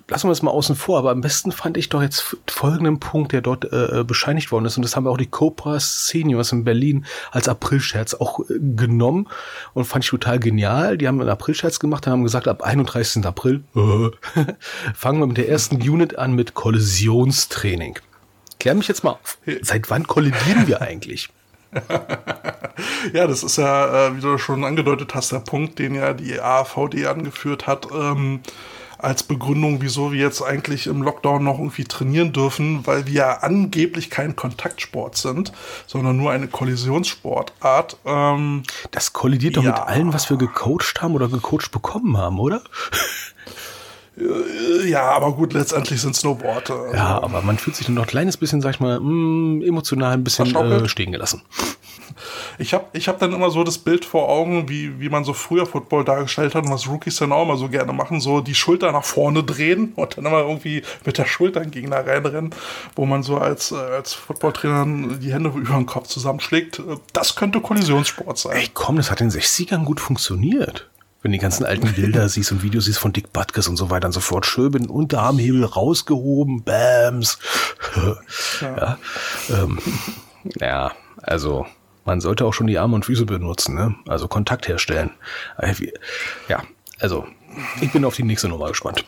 [0.08, 3.32] lassen wir es mal außen vor, aber am besten fand ich doch jetzt folgenden Punkt,
[3.32, 4.76] der dort äh, bescheinigt worden ist.
[4.76, 9.28] Und das haben wir auch die Cobra Seniors in Berlin als Aprilscherz auch äh, genommen
[9.74, 10.96] und fand ich total genial.
[10.98, 13.24] Die haben einen Aprilscherz gemacht und haben gesagt, ab 31.
[13.26, 14.10] April äh,
[14.94, 17.98] fangen wir mit der ersten Unit an mit Kollisionstraining.
[18.58, 19.38] Klär mich jetzt mal auf.
[19.62, 21.28] Seit wann kollidieren wir eigentlich?
[23.12, 26.40] ja, das ist ja, äh, wie du schon angedeutet hast, der Punkt, den ja die
[26.40, 27.88] AVD angeführt hat.
[27.92, 28.40] Ähm,
[29.00, 33.32] als Begründung, wieso wir jetzt eigentlich im Lockdown noch irgendwie trainieren dürfen, weil wir ja
[33.42, 35.52] angeblich kein Kontaktsport sind,
[35.86, 37.96] sondern nur eine Kollisionssportart.
[38.04, 39.70] Ähm, Das kollidiert doch Ja.
[39.70, 42.62] mit allem, was wir gecoacht haben oder gecoacht bekommen haben, oder?
[44.20, 46.72] äh, ja, aber gut, letztendlich sind es nur Worte.
[46.74, 49.62] Also, Ja, aber man fühlt sich dann noch ein kleines bisschen, sag ich mal, mm,
[49.62, 51.42] emotional ein bisschen äh, stehen gelassen.
[52.58, 55.32] Ich habe ich hab dann immer so das Bild vor Augen, wie, wie man so
[55.32, 58.54] früher Football dargestellt hat und was Rookies dann auch immer so gerne machen, so die
[58.54, 62.54] Schulter nach vorne drehen und dann immer irgendwie mit der Schulter einen Gegner reinrennen,
[62.96, 66.78] wo man so als, äh, als Footballtrainer die Hände über den Kopf zusammenschlägt.
[66.80, 68.56] Äh, Das könnte Kollisionssport sein.
[68.56, 70.88] Ey, komm, das hat in den 60ern gut funktioniert.
[71.22, 73.90] Wenn du die ganzen alten Bilder siehst und Videos siehst von Dick Butkus und so
[73.90, 77.38] weiter und so fort, schön mit dem Unterarmhebel rausgehoben, Bams.
[78.60, 78.98] ja,
[79.50, 79.78] ähm,
[80.60, 81.66] ja, also
[82.04, 83.94] man sollte auch schon die Arme und Füße benutzen, ne?
[84.06, 85.10] Also Kontakt herstellen.
[85.58, 85.74] Äh,
[86.48, 86.62] Ja,
[87.00, 87.26] also
[87.80, 89.04] ich bin auf die nächste Nummer gespannt.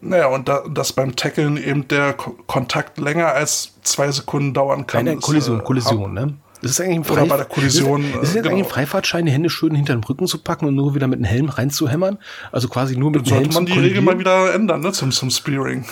[0.00, 4.86] Naja, und da, dass beim Tackeln eben der Ko Kontakt länger als zwei Sekunden dauern
[4.86, 5.06] kann.
[5.06, 6.34] Keine ist, Kollision, äh, Kollision, ne?
[6.62, 8.54] Ist es eigentlich ein Oder bei der Kollision, Ist, es- ist es äh, jetzt genau.
[8.54, 11.16] eigentlich ein Freifahrtschein, die Hände schön hinter den Rücken zu packen und nur wieder mit
[11.18, 12.18] einem Helm reinzuhämmern?
[12.52, 15.10] Also quasi nur mit dem Helm Sollte man die Regel mal wieder ändern, ne, zum,
[15.10, 15.84] zum Spearing.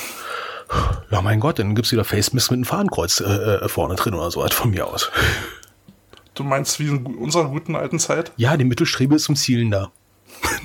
[1.11, 4.14] Ja, mein Gott, dann gibt's wieder Face Mist mit einem Fahnenkreuz äh, äh, vorne drin
[4.14, 5.11] oder so, halt von mir aus.
[6.35, 8.30] Du meinst wie in unserer guten alten Zeit?
[8.37, 9.90] Ja, die Mittelstrebe ist zum Zielen da.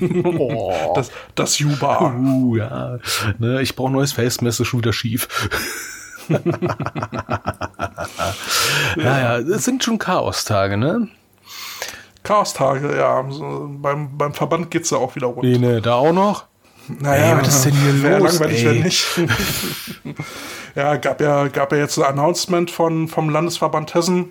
[0.24, 0.92] oh.
[0.94, 2.14] Das, das U-Bar.
[2.16, 2.98] Uh, ja.
[3.38, 5.26] Ne, ich brauche neues Face Mist, ist schon wieder schief.
[8.96, 11.08] ja, ja, es sind schon Chaos-Tage, ne?
[12.26, 13.24] Chaostage, ja.
[13.30, 15.44] So, beim, beim Verband geht's ja auch wieder rund.
[15.44, 16.46] Nee, ne, da auch noch?
[16.88, 18.82] Naja, Ey, was ist denn hier los, langweilig, ey?
[18.82, 19.06] nicht.
[20.74, 24.30] ja, gab ja, gab ja jetzt ein Announcement von, vom Landesverband Hessen,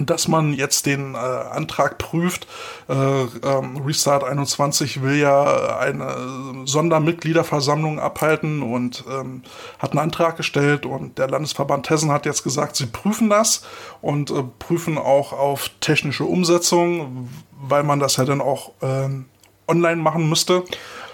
[0.00, 2.46] dass man jetzt den äh, Antrag prüft.
[2.88, 9.42] Äh, ähm, Restart 21 will ja eine Sondermitgliederversammlung abhalten und ähm,
[9.78, 13.64] hat einen Antrag gestellt und der Landesverband Hessen hat jetzt gesagt, sie prüfen das
[14.00, 17.28] und äh, prüfen auch auf technische Umsetzung,
[17.60, 19.26] weil man das ja dann auch ähm,
[19.68, 20.64] online machen müsste.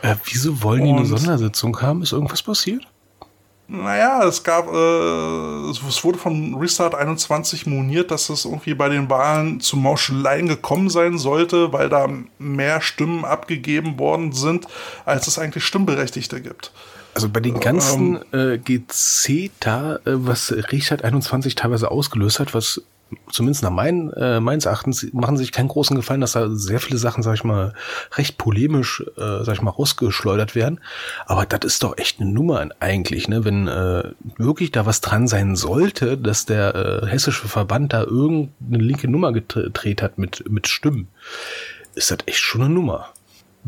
[0.02, 2.02] Äh, wieso wollen die eine Sondersitzung haben?
[2.02, 2.86] Ist irgendwas passiert?
[3.70, 9.10] Naja, es gab, äh, es wurde von Restart 21 moniert, dass es irgendwie bei den
[9.10, 14.66] Wahlen zu Mauscheleien gekommen sein sollte, weil da mehr Stimmen abgegeben worden sind,
[15.04, 16.72] als es eigentlich Stimmberechtigte gibt.
[17.12, 22.80] Also bei den ganzen äh, GC-Ta, äh, was Richard 21 teilweise ausgelöst hat, was
[23.30, 26.98] zumindest nach mein, äh, meines Erachtens machen sich keinen großen Gefallen, dass da sehr viele
[26.98, 27.74] Sachen, sag ich mal,
[28.12, 30.80] recht polemisch, äh, sag ich mal, rausgeschleudert werden.
[31.26, 33.44] Aber das ist doch echt eine Nummer eigentlich, ne?
[33.44, 38.82] Wenn äh, wirklich da was dran sein sollte, dass der äh, hessische Verband da irgendeine
[38.82, 41.08] linke Nummer gedreht hat mit, mit Stimmen,
[41.94, 43.08] ist das echt schon eine Nummer.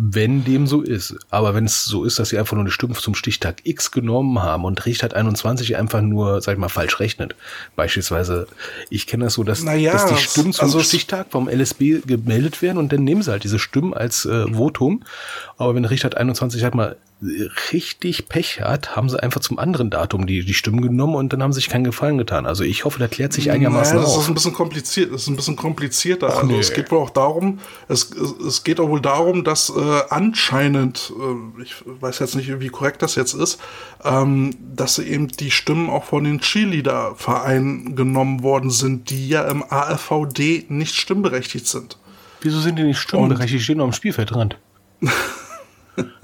[0.03, 1.15] Wenn dem so ist.
[1.29, 4.43] Aber wenn es so ist, dass sie einfach nur die Stimmen zum Stichtag X genommen
[4.43, 7.37] haben und Richtert 21 einfach nur, sag ich mal, falsch rechnet.
[7.77, 8.47] Beispielsweise,
[8.89, 12.63] ich kenne das so, dass, Naja, dass die Stimmen zum also Stichtag vom LSB gemeldet
[12.63, 15.03] werden und dann nehmen sie halt diese Stimmen als äh, Votum.
[15.59, 16.97] Aber wenn Richtert 21 halt mal
[17.73, 21.43] richtig Pech hat, haben sie einfach zum anderen Datum die, die Stimmen genommen und dann
[21.43, 22.47] haben sie sich keinen Gefallen getan.
[22.47, 24.23] Also ich hoffe, das klärt sich einigermaßen Naja, das auf.
[24.23, 26.31] ist ein bisschen kompliziert, das ist ein bisschen komplizierter.
[26.31, 26.59] also nee.
[26.59, 31.63] es geht wohl auch darum, es, es, geht auch wohl darum, dass äh, anscheinend, äh,
[31.63, 33.61] ich weiß jetzt nicht, wie korrekt das jetzt ist,
[34.03, 39.63] ähm, dass eben die Stimmen auch von den Cheerleader-Vereinen genommen worden sind, die ja im
[39.63, 41.99] AFVD nicht stimmberechtigt sind.
[42.41, 43.61] Wieso sind die nicht stimmberechtigt?
[43.61, 44.57] Die stehen doch am Spielfeldrand.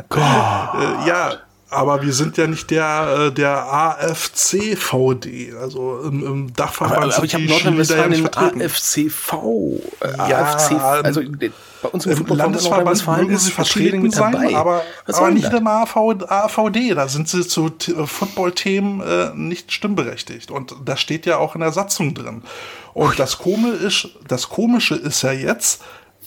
[0.09, 0.21] Gott.
[0.21, 1.33] Äh, ja,
[1.69, 7.25] aber wir sind ja nicht der, äh, der AFC-VD, also im, im Dachverband Aber, aber
[7.25, 8.63] ich habe Nordrhein-Westfalen nicht den.
[8.63, 9.33] AFCV.
[10.01, 11.23] Äh, Ja, AFC, also
[11.83, 14.55] bei uns im Im Landesverband mögen sie ist vertreten sein, dabei.
[14.55, 15.97] aber, aber nicht im AV,
[16.29, 16.95] AVD.
[16.95, 20.53] Da sind sie zu äh, Football-Themen äh, nicht stimmberechtigt.
[20.53, 22.43] Und das steht ja auch in der Satzung drin.
[22.95, 25.83] Und das, Komische ist, das Komische ist ja jetzt,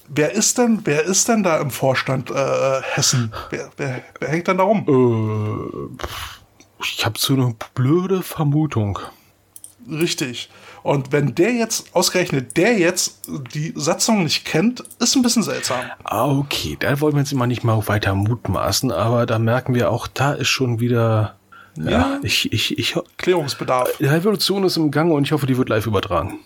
[0.10, 3.32] wer ist denn, wer ist denn da im Vorstand äh, Hessen?
[3.50, 5.98] Wer, wer, wer hängt denn da rum?
[6.84, 9.00] Ich habe so eine blöde Vermutung.
[9.90, 10.50] Richtig.
[10.84, 15.82] Und wenn der jetzt, ausgerechnet der jetzt die Satzung nicht kennt, ist ein bisschen seltsam.
[16.06, 19.92] Ah, okay, da wollen wir jetzt immer nicht mal weiter mutmaßen, aber da merken wir
[19.92, 21.36] auch, da ist schon wieder.
[21.76, 22.20] Ja, Ja.
[22.24, 23.90] ich, ich, ich, Klärungsbedarf.
[24.00, 26.40] die Revolution ist im Gange und ich hoffe, die wird live übertragen.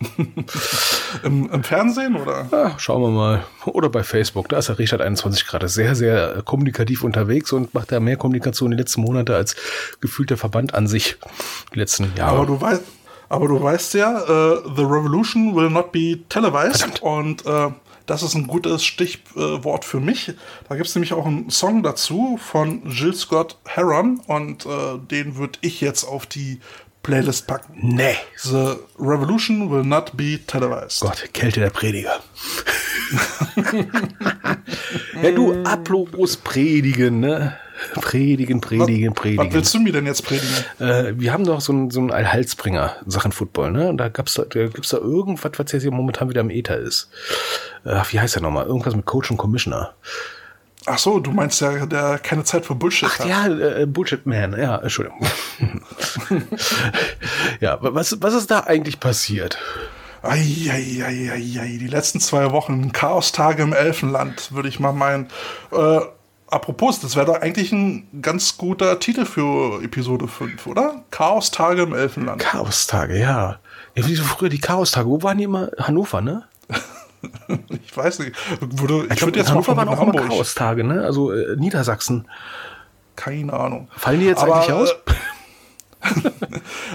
[1.24, 2.48] Im, Im Fernsehen oder?
[2.50, 3.44] Ja, schauen wir mal.
[3.66, 4.48] Oder bei Facebook.
[4.48, 8.16] Da ist der Richard 21 gerade sehr, sehr äh, kommunikativ unterwegs und macht da mehr
[8.16, 9.56] Kommunikation die letzten Monate als
[10.00, 11.16] gefühlt der Verband an sich.
[11.74, 12.36] Die letzten Jahre.
[12.36, 12.82] Aber du weißt,
[13.28, 17.02] aber du weißt ja, äh, The Revolution will not be televised Verdammt.
[17.02, 17.68] und äh,
[18.06, 20.32] das ist ein gutes Stichwort für mich.
[20.68, 25.36] Da gibt es nämlich auch einen Song dazu von Jill Scott Heron und äh, den
[25.36, 26.60] würde ich jetzt auf die
[27.02, 27.74] Playlist packen.
[27.80, 28.16] Nee.
[28.36, 31.00] The Revolution will not be televised.
[31.00, 32.20] Gott, Kälte der Prediger.
[35.22, 37.56] ja, du, apropos Predigen, ne?
[37.94, 39.46] Predigen, predigen, predigen.
[39.46, 40.54] Was willst du mir denn jetzt predigen?
[40.78, 43.88] Äh, wir haben doch so einen, so Allhalsbringer Sachen Football, ne?
[43.88, 46.76] Und da gab's da, da gibt's da irgendwas, was jetzt hier momentan wieder im Ether
[46.76, 47.08] ist.
[47.84, 48.66] Äh, wie heißt der nochmal?
[48.66, 49.94] Irgendwas mit Coach und Commissioner.
[50.86, 53.28] Ach so, du meinst ja, der keine Zeit für Bullshit Ach hat.
[53.28, 55.20] ja, äh, Bullshit Man, ja, Entschuldigung.
[57.60, 59.58] ja, was, was ist da eigentlich passiert?
[60.22, 65.28] Eieieiei, die letzten zwei Wochen, Chaostage im Elfenland, würde ich mal meinen.
[65.72, 66.00] Äh,
[66.48, 71.04] apropos, das wäre doch eigentlich ein ganz guter Titel für Episode 5, oder?
[71.10, 72.42] Chaostage im Elfenland.
[72.42, 73.58] Chaostage, ja.
[73.94, 75.08] Ja, wie so früher die Chaostage.
[75.08, 75.70] Wo waren die immer?
[75.78, 76.44] Hannover, ne?
[77.68, 78.36] ich weiß nicht.
[78.60, 80.28] Würde, ich, Ich würde jetzt Hannover mal waren von auch Hamburg.
[80.28, 81.02] Chaostage, ne?
[81.04, 82.28] Also äh, Niedersachsen.
[83.16, 83.88] Keine Ahnung.
[83.96, 84.94] Fallen die jetzt Aber, eigentlich aus?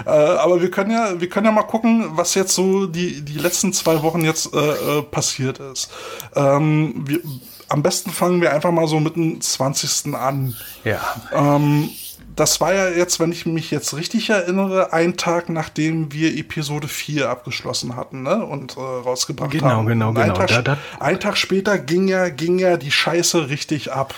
[0.04, 3.38] Äh, aber wir können ja, wir können ja mal gucken, was jetzt so die, die
[3.38, 5.90] letzten zwei Wochen jetzt äh, äh, passiert ist.
[6.34, 7.20] Ähm, wir,
[7.68, 10.14] am besten fangen wir einfach mal so mit dem 20.
[10.14, 10.56] an.
[10.84, 11.00] Ja.
[11.32, 11.90] Ähm,
[12.36, 16.86] das war ja jetzt, wenn ich mich jetzt richtig erinnere, ein Tag, nachdem wir Episode
[16.86, 18.44] 4 abgeschlossen hatten ne?
[18.44, 19.86] und äh, rausgebracht Genau, haben.
[19.86, 20.34] genau, ein genau.
[20.34, 24.14] Tag, Da- ein Tag später ging ja, ging ja die Scheiße richtig ab.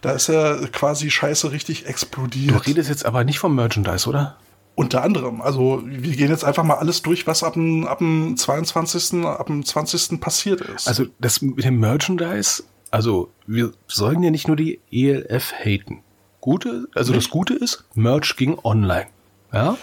[0.00, 2.66] Da ist ja quasi Scheiße richtig Du explodiert.
[2.66, 4.38] redest jetzt aber nicht vom Merchandise, oder?
[4.74, 5.42] Unter anderem.
[5.42, 9.46] Also wir gehen jetzt einfach mal alles durch, was ab dem, ab dem 22., ab
[9.48, 10.18] dem 20.
[10.18, 10.88] passiert ist.
[10.88, 16.02] Also das mit dem Merchandise, also wir sollen ja nicht nur die ELF haten.
[16.40, 19.06] Gute, also das Gute ist, Merch ging online.
[19.52, 19.76] Ja.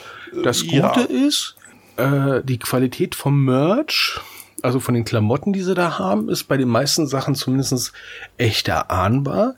[0.43, 1.01] Das Gute Ja.
[1.01, 1.55] ist,
[1.97, 4.19] äh, die Qualität vom Merch,
[4.63, 7.93] also von den Klamotten, die sie da haben, ist bei den meisten Sachen zumindest
[8.37, 9.53] echt erahnbar,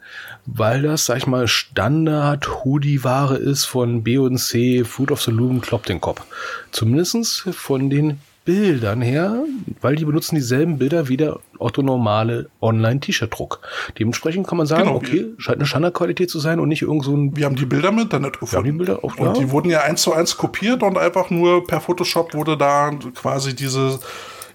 [0.46, 5.86] weil das, sag ich mal, Standard Hoodie-Ware ist von B&C, Food of the Loom, Klopp
[5.86, 6.24] den Kopf.
[6.72, 9.44] Zumindest von den Bildern her,
[9.80, 13.60] weil die benutzen dieselben Bilder wie der Otto normale Online-T-Shirt-Druck.
[14.00, 17.16] Dementsprechend kann man sagen, Genau, okay, scheint eine Standardqualität zu sein und nicht irgend so
[17.16, 18.78] ein wir haben die Bilder im Internet haben die gefunden.
[18.80, 19.34] Bilder auch, und ja.
[19.34, 23.56] die wurden ja eins zu eins kopiert und einfach nur per Photoshop wurde da quasi
[23.56, 24.00] diese,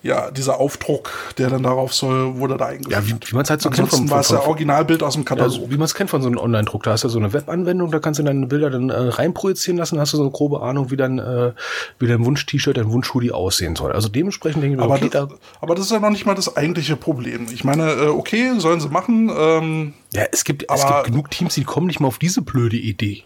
[0.05, 2.93] ja, dieser Aufdruck, der dann darauf soll, wurde da eingefügt.
[2.93, 5.15] Ja, wie, wie man es halt so kennt Ansonsten vom, war es ja Originalbild aus
[5.15, 5.55] dem Katalog.
[5.55, 6.83] also, wie man es kennt von so einem Online-Druck.
[6.83, 9.99] Da hast du so eine Webanwendung, da kannst du deine Bilder dann äh, reinprojizieren lassen,
[9.99, 11.53] hast du so eine grobe Ahnung, wie dann äh,
[11.99, 13.93] wie dein Wunsch-T-Shirt, dein Wunsch-Hoodie aussehen soll.
[13.93, 16.27] Also dementsprechend denke ich mir, aber, okay, das, da, aber das ist ja noch nicht
[16.27, 17.47] mal das eigentliche Problem.
[17.51, 19.33] Ich meine, äh, okay, sollen sie machen.
[19.35, 22.77] Ähm, ja, es gibt, es gibt genug Teams, die kommen nicht mal auf diese blöde
[22.77, 23.23] Idee.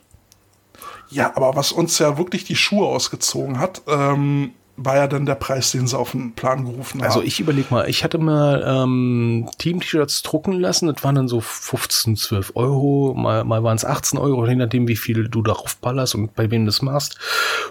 [1.10, 5.34] ja, aber was uns ja wirklich die Schuhe ausgezogen hat, ähm, war ja dann der
[5.34, 7.26] Preis, den sie auf den Plan gerufen Also haben.
[7.26, 12.16] ich überleg mal, ich hatte mal ähm, Team-T-Shirts drucken lassen, das waren dann so 15,
[12.16, 16.14] 12 Euro, mal, mal waren es 18 Euro, je nachdem wie viel du darauf ballerst
[16.14, 17.18] und bei wem du das machst.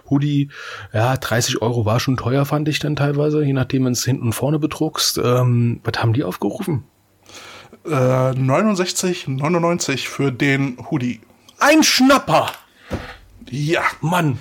[0.09, 0.49] Hoodie,
[0.93, 4.23] ja, 30 Euro war schon teuer, fand ich dann teilweise, je nachdem, wenn es hinten
[4.27, 5.17] und vorne bedruckst.
[5.17, 6.83] Ähm, was haben die aufgerufen?
[7.85, 11.21] Äh, 69,99 für den Hoodie.
[11.59, 12.47] Ein Schnapper!
[13.49, 13.81] Ja.
[14.01, 14.39] Mann,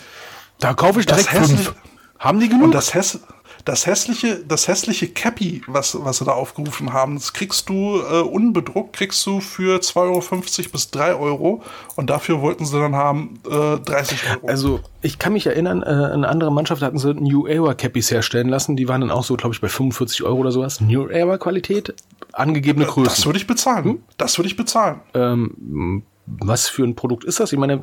[0.59, 1.75] da kaufe ich Das direkt hässlich- fünf.
[2.19, 2.65] Haben die genug?
[2.65, 3.21] Und das, häss
[3.67, 8.21] das hässliche, das hässliche Cappy, was, was sie da aufgerufen haben, das kriegst du äh,
[8.21, 11.63] unbedruckt, kriegst du für 2,50 Euro bis 3 Euro.
[11.97, 14.47] Und dafür wollten sie dann haben äh, 30 Euro.
[14.47, 18.49] Also, ich kann mich erinnern, äh, eine andere Mannschaft hatten sie New Era Cappies herstellen
[18.49, 18.77] lassen.
[18.77, 20.81] Die waren dann auch so, glaube ich, bei 45 Euro oder sowas.
[20.81, 21.93] New Era Qualität,
[22.33, 23.25] angegebene das Größen.
[23.25, 23.85] würde ich bezahlen.
[23.85, 24.03] Hm?
[24.17, 25.01] Das würde ich bezahlen.
[25.13, 27.53] Ähm, was für ein Produkt ist das?
[27.53, 27.83] Ich meine,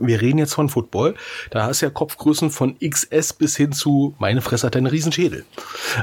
[0.00, 1.14] wir reden jetzt von Football.
[1.50, 5.44] Da hast du ja Kopfgrößen von XS bis hin zu, meine Fresse hat einen Riesenschädel.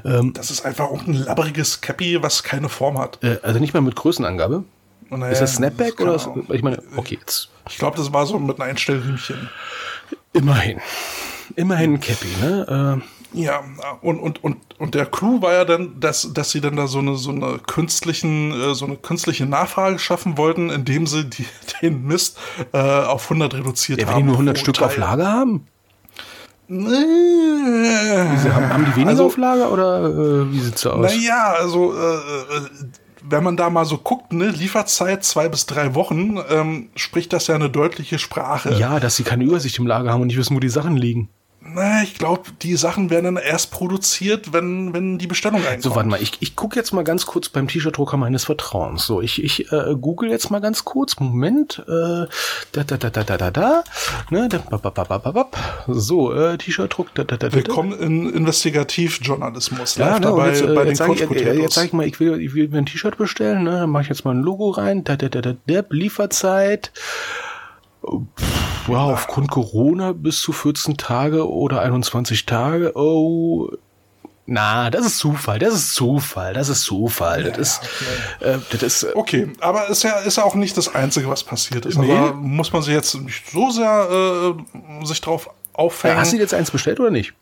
[0.06, 3.24] Ähm, Das ist einfach auch ein labberiges Cappy, was keine Form hat.
[3.24, 4.64] äh, also nicht mal mit Größenangabe.
[5.10, 6.20] Und, äh, Ist das Snapback oder?
[6.22, 6.48] Ahnung.
[6.52, 9.50] ich meine, okay, jetzt Ich glaube, das war so mit einem Einstellriemchen.
[10.34, 10.80] immerhin.
[11.56, 13.02] Immerhin ein Cappy, ne?
[13.02, 13.63] Äh, Ja,
[14.02, 17.00] und, und, und, und der Clou war ja dann, dass, dass sie dann da so
[17.00, 21.46] eine, so eine künstlichen, äh, so eine künstliche Nachfrage schaffen wollten, indem sie die,
[21.82, 22.38] den Mist
[22.74, 24.19] äh, auf 100 reduziert ja, wenn haben.
[24.22, 24.86] die nur 100 pro Stück Teil.
[24.88, 25.67] auf Lager haben.
[26.67, 28.50] Nee.
[28.50, 31.02] Haben, haben die weniger Also- auf Lager oder äh, wie sieht's aus?
[31.13, 32.19] Naja, also äh, äh,
[33.30, 37.48] wenn man da mal so guckt, ne, Lieferzeit zwei bis drei Wochen, ähm, spricht das
[37.48, 38.74] ja eine deutliche Sprache.
[38.76, 41.30] Ja, dass sie keine Übersicht im Lager haben und nicht wissen, wo die Sachen liegen.
[41.65, 45.84] Na, ich glaube, die Sachen werden dann erst produziert, wenn, wenn die Bestellung reinkommt.
[45.84, 49.06] So, warte mal, ich, ich gucke jetzt mal ganz kurz beim T-Shirt-Drucker meines Vertrauens.
[49.06, 51.19] So, ich, ich äh, google jetzt mal ganz kurz.
[51.19, 51.80] Moment.
[51.88, 52.28] Äh,
[52.73, 53.84] da, da, da, da, da, da, da.
[54.30, 55.47] Ne, da, ba, ba, ba, ba, ba.
[55.88, 57.15] So, äh, T-Shirt-Druck.
[57.15, 59.95] Da, da, da, da, Willkommen in Investigativjournalismus.
[59.95, 62.06] Ja, ne, dabei jetzt, äh, bei den jetzt sag ich, äh, jetzt sag ich mal,
[62.06, 63.63] ich will, ich will mir ein T-Shirt bestellen.
[63.63, 65.06] Ne, dann mache ich jetzt mal ein Logo rein.
[65.06, 66.91] Da, da, da, da, da, Lieferzeit.
[68.06, 72.91] Pff, Ja, aufgrund Corona bis zu 14 Tage oder 21 Tage.
[72.96, 73.69] Oh,
[74.46, 75.58] na, das ist Zufall.
[75.60, 76.54] Das ist Zufall.
[76.54, 77.43] Das ist Zufall.
[77.43, 77.82] das ist,
[78.41, 79.04] äh, das ist.
[79.04, 81.98] Äh, Okay, aber ist ja, ist ja auch nicht das Einzige, was passiert ist.
[81.98, 82.12] Nee.
[82.12, 84.56] Aber muss man sich jetzt nicht so sehr
[85.02, 86.17] äh, sich drauf aufhängen.
[86.17, 87.34] hast du jetzt eins bestellt oder nicht?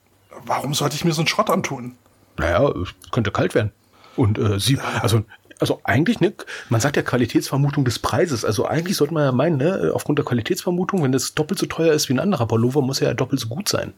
[0.46, 1.96] Warum sollte ich mir so einen Schrott antun?
[2.38, 2.72] Naja,
[3.12, 3.72] könnte kalt werden.
[4.16, 5.24] Und äh, sie, also,
[5.62, 6.34] also eigentlich, ne,
[6.70, 8.44] man sagt ja Qualitätsvermutung des Preises.
[8.44, 11.94] Also eigentlich sollte man ja meinen, ne, aufgrund der Qualitätsvermutung, wenn das doppelt so teuer
[11.94, 13.94] ist wie ein anderer Pullover, muss er ja doppelt so gut sein.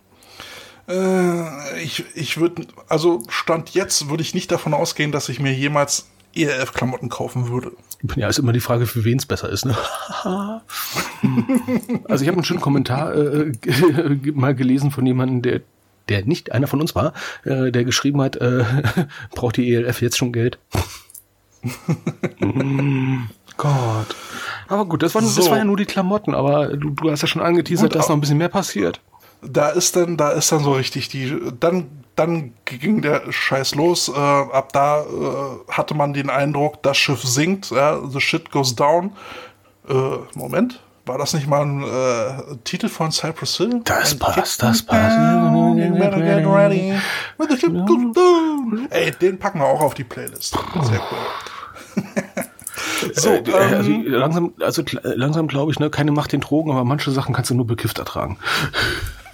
[0.87, 5.53] Äh, ich ich würde, also Stand jetzt würde ich nicht davon ausgehen, dass ich mir
[5.53, 7.71] jemals ERF-Klamotten kaufen würde.
[8.15, 9.65] Ja, ist immer die Frage, für wen es besser ist.
[9.65, 9.77] Ne?
[12.09, 13.53] also ich habe einen schönen Kommentar äh,
[14.33, 15.61] mal gelesen von jemandem, der
[16.09, 17.13] der nicht einer von uns war,
[17.45, 18.65] äh, der geschrieben hat, äh,
[19.35, 20.59] braucht die ELF jetzt schon Geld?
[23.57, 24.15] Gott.
[24.67, 25.49] Aber gut, das, waren, das So.
[25.49, 28.15] waren ja nur die Klamotten, aber du, du hast ja schon angeteasert, Gut, dass noch
[28.17, 28.99] ein bisschen mehr passiert.
[29.41, 34.07] Da ist dann, da ist dann so richtig die, dann, dann ging der Scheiß los.
[34.09, 35.05] Äh, ab da äh,
[35.69, 39.11] hatte man den Eindruck, das Schiff sinkt, ja, the shit goes down.
[39.87, 39.93] Äh,
[40.33, 43.81] Moment, war das nicht mal ein äh, Titel von Cypress Hill?
[43.83, 45.17] Das Ein passt, das passt.
[45.17, 46.93] down, you better get ready,
[47.37, 48.87] when the ship goes down.
[48.89, 50.57] Ey, den packen wir auch auf die Playlist.
[50.83, 51.17] Sehr cool.
[53.13, 56.41] so, Äh, äh, also ähm, langsam, also äh, langsam glaube ich, ne, keine Macht den
[56.41, 58.37] Drogen, aber manche Sachen kannst du nur bekifft ertragen.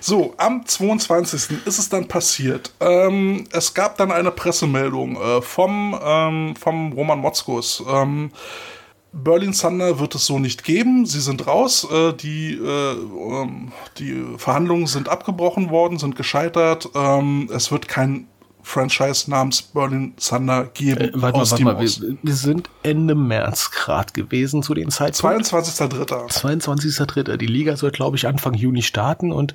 [0.00, 1.64] So, am 22.
[1.64, 2.72] ist es dann passiert.
[2.78, 7.82] Ähm, es gab dann eine Pressemeldung äh, vom, ähm, vom Roman Motzkus.
[7.88, 8.30] Ähm,
[9.14, 11.06] Berlin Thunder wird es so nicht geben.
[11.06, 11.88] Sie sind raus.
[11.90, 16.90] Äh, die, äh, ähm, die Verhandlungen sind abgebrochen worden, sind gescheitert.
[16.94, 18.26] Ähm, es wird kein
[18.64, 21.00] Franchise namens Berlin Thunder geben.
[21.00, 25.46] Äh, warte mal, warte mal, wir, wir sind Ende März gerade gewesen zu den Zeitpunkt.
[25.46, 26.32] 22.03.
[26.32, 27.36] 22.3.
[27.36, 29.54] Die Liga soll, glaube ich, Anfang Juni starten und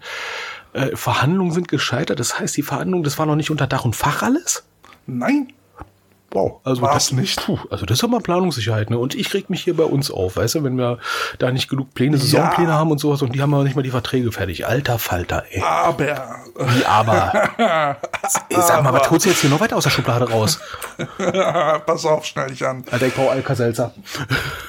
[0.74, 2.20] äh, Verhandlungen sind gescheitert.
[2.20, 4.64] Das heißt, die Verhandlungen, das war noch nicht unter Dach und Fach alles?
[5.08, 5.52] Nein,
[6.32, 6.60] Wow.
[6.64, 7.44] Also War's das, nicht.
[7.44, 9.00] Puh, also das ist doch mal Planungssicherheit, ne?
[9.00, 11.00] Und ich reg mich hier bei uns auf, weißt du, wenn wir
[11.40, 13.90] da nicht genug Pläne, Saisonpläne haben und sowas und die haben aber nicht mal die
[13.90, 14.68] Verträge fertig.
[14.68, 15.62] Alter Falter, ey.
[15.62, 17.50] aber Wie aber?
[18.50, 20.60] Sag mal, was holst du jetzt hier noch weiter aus der Schublade raus?
[21.86, 22.84] pass auf, schnell dich an.
[22.92, 23.94] Alter, ich brauche Alka-Seltzer.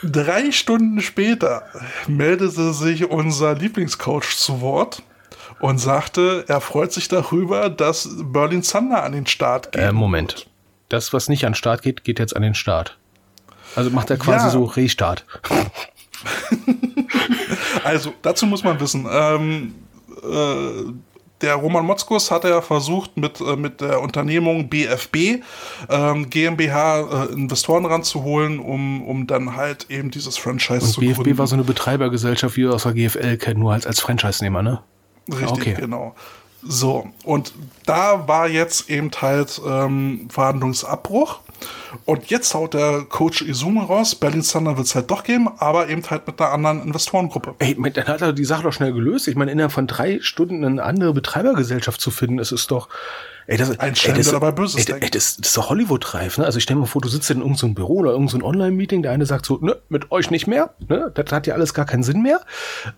[0.03, 1.65] Drei Stunden später
[2.07, 5.03] meldete sich unser Lieblingscoach zu Wort
[5.61, 9.83] und sagte, er freut sich darüber, dass Berlin Thunder an den Start geht.
[9.83, 10.47] Äh, Moment.
[10.91, 12.99] Das, was nicht an den Start geht, geht jetzt an den Start.
[13.77, 14.51] Also macht er quasi Ja.
[14.51, 15.25] so Restart.
[17.85, 19.75] Also, dazu muss man wissen, ähm,
[20.23, 20.93] äh,
[21.41, 25.43] der Roman Motzkus hat ja versucht, mit, äh, mit der Unternehmung BFB
[25.89, 31.17] ähm, GmbH äh, Investoren ranzuholen, um, um dann halt eben dieses Franchise Und zu BFB
[31.23, 31.39] gründen.
[31.39, 34.83] war so eine Betreibergesellschaft, wie wir aus der GFL kennen, nur als, als Franchise-Nehmer, ne?
[35.33, 35.75] Richtig, Okay.
[35.79, 36.15] genau.
[36.63, 37.53] So, und
[37.87, 41.41] da war jetzt eben halt ähm, Verhandlungsabbruch.
[42.05, 45.89] Und jetzt haut der Coach Izume raus, Berlin Thunder wird es halt doch geben, aber
[45.89, 47.55] eben halt mit einer anderen Investorengruppe.
[47.59, 49.29] Ey, dann hat er die Sache doch schnell gelöst.
[49.29, 52.89] Ich meine, innerhalb von drei Stunden eine andere Betreibergesellschaft zu finden, das ist doch.
[53.47, 56.39] Ey, das, Ein Stern, ey, das, dabei Böses ey, ey, das, das ist doch Hollywood-reif,
[56.39, 56.45] ne?
[56.45, 59.03] Also ich stell mir vor, du sitzt in irgendeinem so Büro oder irgendeinem so Online-Meeting,
[59.03, 61.11] der eine sagt so, ne, mit euch nicht mehr, ne?
[61.15, 62.41] Das hat ja alles gar keinen Sinn mehr.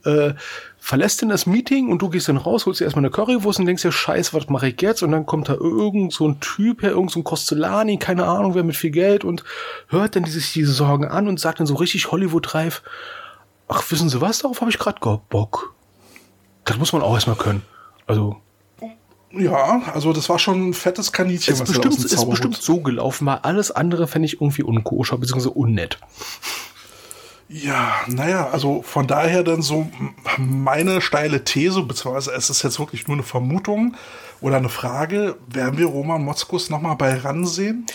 [0.04, 0.34] Äh,
[0.78, 3.66] verlässt denn das Meeting und du gehst dann raus, holst dir erstmal eine Currywurst und
[3.66, 5.02] denkst dir, scheiße, was mache ich jetzt?
[5.02, 8.54] Und dann kommt da irgend so ein Typ her, irgend so ein Costellani, keine Ahnung,
[8.54, 9.44] wer mit viel Geld und
[9.88, 12.82] hört dann sich diese Sorgen an und sagt dann so richtig Hollywood-reif,
[13.68, 15.74] ach, wissen Sie was, darauf habe ich gerade Bock.
[16.64, 17.62] Das muss man auch erstmal können.
[18.06, 18.41] Also,
[19.34, 22.80] Ja, also das war schon ein fettes Kaninchen, es ist was bestimmt, ist bestimmt so
[22.80, 25.98] gelaufen, weil alles andere fände ich irgendwie unkoscher, beziehungsweise unnett.
[27.48, 29.86] Ja, naja, also von daher dann so
[30.38, 33.94] meine steile These, beziehungsweise es ist jetzt wirklich nur eine Vermutung
[34.42, 37.86] oder eine Frage, werden wir Roman Motzkus nochmal bei RAN sehen?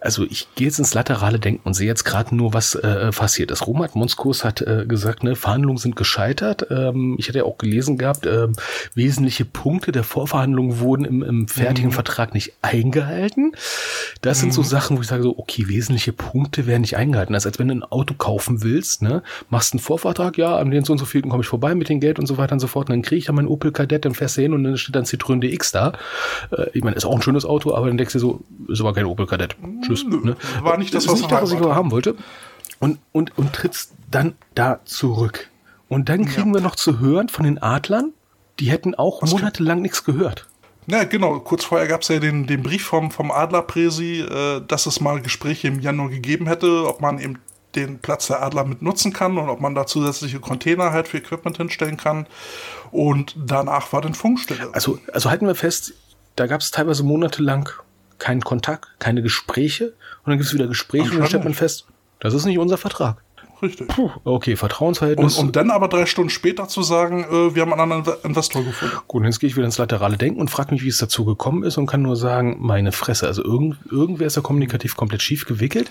[0.00, 3.50] Also ich gehe jetzt ins laterale Denken und sehe jetzt gerade nur, was äh, passiert
[3.50, 3.66] ist.
[3.66, 6.66] Roman Monskos hat äh, gesagt, ne, Verhandlungen sind gescheitert.
[6.70, 8.54] Ähm, ich hatte ja auch gelesen gehabt, ähm,
[8.94, 13.52] wesentliche Punkte der Vorverhandlungen wurden im, im fertigen Vertrag nicht eingehalten.
[14.22, 17.34] Das sind so Sachen, wo ich sage so, okay, wesentliche Punkte werden nicht eingehalten.
[17.34, 19.22] Das ist, als wenn du ein Auto kaufen willst willst, ne?
[19.48, 22.00] Machst einen Vorvertrag, ja, an den so und so vielen komme ich vorbei mit dem
[22.00, 22.88] Geld und so weiter und so fort.
[22.88, 24.94] Und dann kriege ich dann meinen Opel Kadett, dann fährst du hin und dann steht
[24.94, 25.79] dann Citroën DX da.
[26.50, 28.94] Äh, ich meine, ist auch ein schönes Auto, aber dann denkst du so, ist aber
[28.94, 29.56] kein Opel Kadett.
[29.82, 30.04] Tschüss.
[30.04, 30.36] Ne?
[30.62, 32.14] War nicht das, was nicht das, was ich haben haben wollte.
[32.78, 35.50] Und, und, und trittst dann da zurück.
[35.88, 38.12] Und dann kriegen wir noch zu hören von den Adlern,
[38.58, 40.46] die hätten auch monatelang nichts gehört.
[40.86, 41.38] Ja, genau.
[41.40, 45.20] Kurz vorher gab es ja den, den Brief vom, vom Adlerpräsi, äh, dass es mal
[45.20, 47.38] Gespräche im Januar gegeben hätte, ob man eben
[47.74, 51.18] den Platz der Adler mit nutzen kann und ob man da zusätzliche Container halt für
[51.18, 52.26] Equipment hinstellen kann.
[52.90, 54.70] Und danach war dann Funkstille.
[54.72, 55.94] Also, also halten wir fest,
[56.36, 57.68] da gab es teilweise monatelang
[58.18, 59.86] keinen Kontakt, keine Gespräche
[60.24, 61.86] und dann gibt es wieder Gespräche und dann stellt man fest,
[62.18, 63.22] das ist nicht unser Vertrag.
[63.62, 63.88] Richtig.
[63.88, 65.36] Puh, okay, Vertrauensverhältnis.
[65.36, 68.62] Und, und dann aber drei Stunden später zu sagen, äh, wir haben einen anderen Investor
[68.64, 68.94] gefunden.
[69.06, 71.62] Gut, jetzt gehe ich wieder ins laterale Denken und frage mich, wie es dazu gekommen
[71.62, 73.26] ist und kann nur sagen, meine Fresse.
[73.26, 75.90] Also irgend, irgendwer ist da kommunikativ komplett schief gewickelt,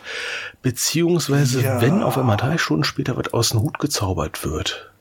[0.61, 1.81] beziehungsweise Ja.
[1.81, 4.91] wenn auf einmal drei Stunden später was aus dem Hut gezaubert wird,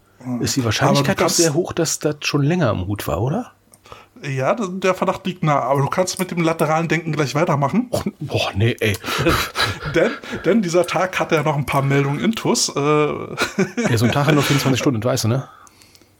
[0.41, 3.53] ist die Wahrscheinlichkeit doch sehr hoch, dass das schon länger im Hut war, oder?
[4.23, 7.89] Ja, der Verdacht liegt nah, aber du kannst mit dem lateralen Denken gleich weitermachen.
[7.91, 8.97] Och, boah, nee, ey.
[9.95, 10.11] denn,
[10.45, 12.69] denn dieser Tag hatte ja noch ein paar Meldungen intus.
[12.71, 15.49] Äh, Ja, so ein Tag hat nur 24 Stunden, weißt du, ne?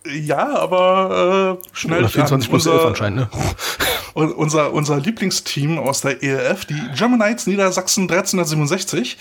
[0.07, 3.29] ja, aber äh, schnell Oder 24 plus 11 anscheinend, ne?
[4.15, 9.19] Und unser, unser Lieblingsteam aus der ELF, die Germanites Niedersachsen 1367.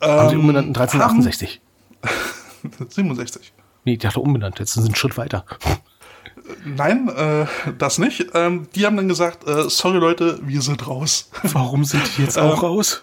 [0.00, 1.60] Haben sie ähm, umbenannt in 1368.
[2.02, 3.52] haben- 67.
[3.84, 5.44] Nee, ich dachte umbenannt, jetzt sind sie einen Schritt weiter.
[6.64, 7.46] Nein, äh,
[7.78, 8.26] das nicht.
[8.34, 11.30] Ähm, die haben dann gesagt, äh, sorry Leute, wir sind raus.
[11.42, 13.02] Warum sind die jetzt auch raus?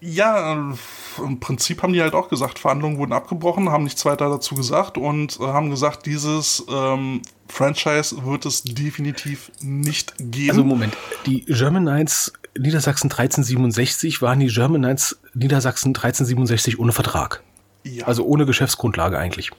[0.00, 0.74] ja, äh,
[1.22, 4.96] im Prinzip haben die halt auch gesagt, Verhandlungen wurden abgebrochen, haben nichts weiter dazu gesagt
[4.96, 10.50] und äh, haben gesagt, dieses ähm, Franchise wird es definitiv nicht geben.
[10.50, 10.96] Also Moment,
[11.26, 17.42] die German Knights Niedersachsen 1367 waren die German Knights Niedersachsen 1367 ohne Vertrag.
[17.84, 19.50] ja, Also ohne Geschäftsgrundlage eigentlich.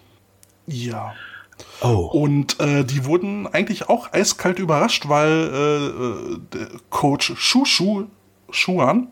[0.68, 1.14] ja.
[1.82, 2.10] Oh.
[2.12, 5.52] Und äh, die wurden eigentlich auch eiskalt überrascht, weil
[6.54, 8.06] äh, äh, Coach Shushu
[8.54, 9.08] Schuan,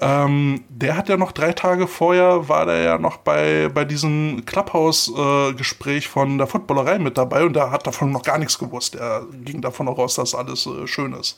[0.00, 4.44] ähm, der hat ja noch drei Tage vorher, war der ja noch bei, bei diesem
[4.46, 8.94] Clubhouse-Gespräch von der Footballerei mit dabei und da hat davon noch gar nichts gewusst.
[8.94, 11.36] Er ging davon auch aus, dass alles äh, schön ist.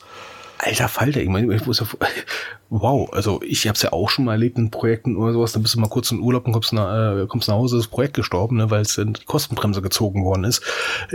[0.63, 1.87] Alter Falter, ich meine, ich wusste,
[2.69, 5.63] wow, also ich habe es ja auch schon mal erlebt in Projekten oder sowas, dann
[5.63, 8.13] bist du mal kurz in Urlaub und kommst nach, äh, kommst nach Hause, das Projekt
[8.13, 10.61] gestorben, ne, weil es in die Kostenbremse gezogen worden ist.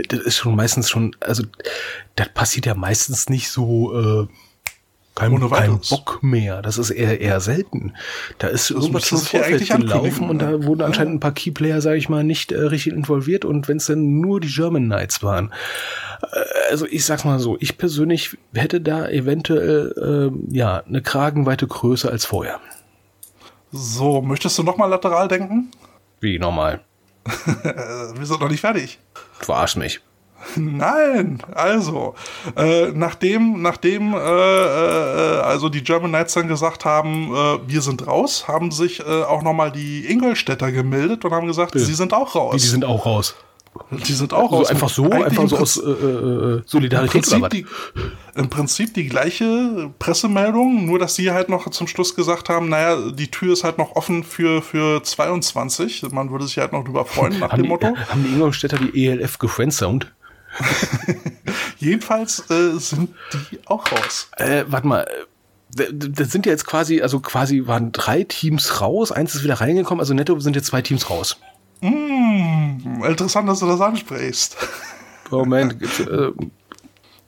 [0.09, 1.43] Das ist schon meistens schon, also
[2.15, 4.27] das passiert ja meistens nicht so, äh,
[5.17, 5.79] kein, kein.
[5.89, 6.61] Bock mehr.
[6.61, 7.93] Das ist eher eher selten.
[8.37, 12.07] Da ist irgendwas ja Vorfeld gelaufen und da wurden anscheinend ein paar Keyplayer, sage ich
[12.07, 15.51] mal, nicht äh, richtig involviert und wenn es dann nur die German Knights waren.
[16.21, 21.65] Äh, also ich sag's mal so, ich persönlich hätte da eventuell ähm, ja eine Kragenweite
[21.65, 22.59] größer als vorher.
[23.71, 25.71] So, möchtest du nochmal lateral denken?
[26.19, 26.81] Wie normal.
[27.25, 27.73] Äh,
[28.17, 28.99] wir sind noch nicht fertig.
[29.39, 29.99] Du verarsch mich.
[30.55, 32.13] Nein, also
[32.55, 38.05] äh, nachdem nachdem äh, äh, also die German Knights dann gesagt haben, äh, wir sind
[38.07, 42.13] raus, haben sich äh, auch noch mal die Ingolstädter gemeldet und haben gesagt, sie sind
[42.13, 42.53] auch raus.
[42.55, 43.35] Wie, die sind auch raus.
[43.91, 44.69] Die sind auch So raus.
[44.69, 47.67] einfach so, einfach im so aus äh, im Solidarität oder Prinzip,
[48.33, 52.69] die, Im Prinzip die gleiche Pressemeldung, nur dass sie halt noch zum Schluss gesagt haben,
[52.69, 56.03] naja, die Tür ist halt noch offen für, für 22.
[56.11, 57.95] Man würde sich halt noch drüber freuen nach Haben dem die, Motto.
[58.09, 60.11] haben die Ingolstädter die ELF gefriendsound?
[61.77, 63.09] Jedenfalls äh, sind
[63.51, 64.29] die auch raus.
[64.37, 65.07] Äh, warte mal.
[65.77, 69.61] äh, Das sind ja jetzt quasi, also quasi waren drei Teams raus, eins ist wieder
[69.61, 71.37] reingekommen, also netto sind jetzt zwei Teams raus.
[71.81, 74.57] Hm, interessant, dass du das ansprichst.
[75.29, 76.31] Moment, gibt's, äh,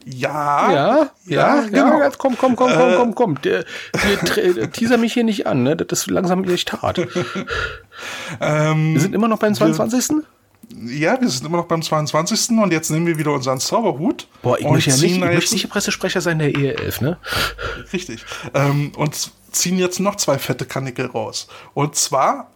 [0.04, 1.98] Ja, ja, ja, genau.
[2.00, 3.40] ja, komm, komm, komm, komm, komm, komm.
[3.42, 3.64] Der,
[4.36, 5.76] der, teaser mich hier nicht an, ne?
[5.76, 7.00] Das ist langsam echt hart.
[8.40, 10.24] Ähm, Wir sind immer noch beim 22.
[10.86, 12.58] ja, wir sind immer noch beim 22.
[12.58, 14.28] und jetzt nehmen wir wieder unseren Zauberhut.
[14.42, 17.18] Boah, ich möchte ja nicht, ich möchte nicht Pressesprecher sein der ELF, ne?
[17.92, 18.24] Richtig.
[18.54, 21.48] Ähm, und ziehen jetzt noch zwei fette Kanickel raus.
[21.74, 22.50] Und zwar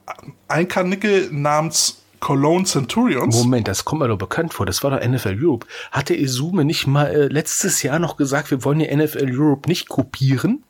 [0.48, 3.36] ein Kanickel namens Cologne Centurions.
[3.36, 4.64] Moment, das kommt mir doch bekannt vor.
[4.64, 5.66] Das war doch NFL Europe.
[5.90, 9.88] Hatte Izume nicht mal äh, letztes Jahr noch gesagt, wir wollen die NFL Europe nicht
[9.88, 10.62] kopieren?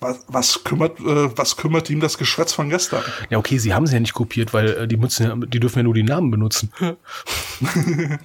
[0.00, 3.02] Was, was, kümmert, äh, was kümmert ihm das Geschwätz von gestern?
[3.30, 5.78] Ja, okay, sie haben sie ja nicht kopiert, weil äh, die, müssen ja, die dürfen
[5.78, 6.70] ja nur die Namen benutzen.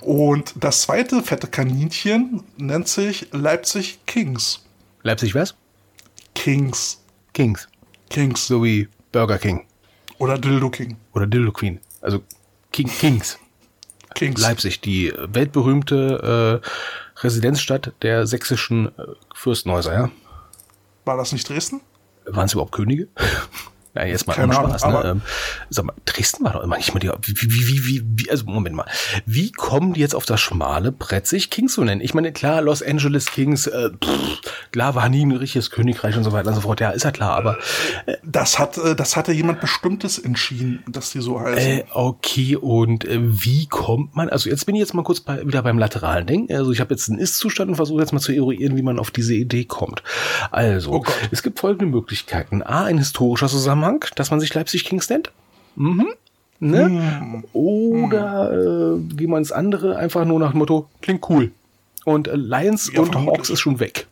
[0.00, 4.64] Und das zweite fette Kaninchen nennt sich Leipzig Kings.
[5.02, 5.54] Leipzig was?
[6.34, 7.02] Kings.
[7.32, 7.68] Kings.
[8.10, 8.46] Kings.
[8.46, 9.64] So wie Burger King
[10.18, 10.96] Oder Dildo King.
[11.14, 11.80] oder Dildo Queen.
[12.02, 12.22] Also
[12.70, 13.38] King, Kings.
[14.14, 14.40] Kings.
[14.40, 20.10] Leipzig, die weltberühmte äh, Residenzstadt der sächsischen äh, Fürstenhäuser, ja?
[21.04, 21.80] War das nicht Dresden?
[22.26, 23.08] Waren es überhaupt Könige?
[23.94, 24.86] Nein, jetzt mal Keine ohne Spaß.
[24.86, 25.02] Ne?
[25.04, 25.22] Ähm,
[25.70, 27.10] sag mal, Dresden war doch immer nicht mal die.
[27.22, 28.86] Wie, wie, wie, wie, also Moment mal.
[29.26, 32.00] Wie kommen die jetzt auf das schmale Brett, sich Kings zu nennen?
[32.00, 34.40] Ich meine, klar, Los Angeles Kings, äh, pff,
[34.72, 36.80] klar, war nie ein richtiges Königreich und so weiter und so fort.
[36.80, 37.58] Ja, ist ja klar, aber
[38.22, 41.58] Das hat, äh, das hatte jemand Bestimmtes entschieden, dass die so heißen.
[41.58, 45.46] Äh, okay, und äh, wie kommt man, also jetzt bin ich jetzt mal kurz bei,
[45.46, 46.50] wieder beim lateralen Ding.
[46.50, 49.10] Also ich habe jetzt einen Ist-Zustand und versuche jetzt mal zu eruieren, wie man auf
[49.10, 50.02] diese Idee kommt.
[50.50, 52.62] Also, Oh es gibt folgende Möglichkeiten.
[52.62, 53.83] A, ein historischer Zusammenhang,
[54.16, 55.32] dass man sich Leipzig Kings nennt.
[55.76, 56.08] Mhm.
[56.60, 56.84] Ne?
[56.86, 57.44] Hm.
[57.52, 61.50] Oder äh, gehen wir ins andere, einfach nur nach dem Motto, klingt cool.
[62.04, 63.38] Und äh, Lions Ja, und vermutlich.
[63.38, 64.06] Hawks ist schon weg.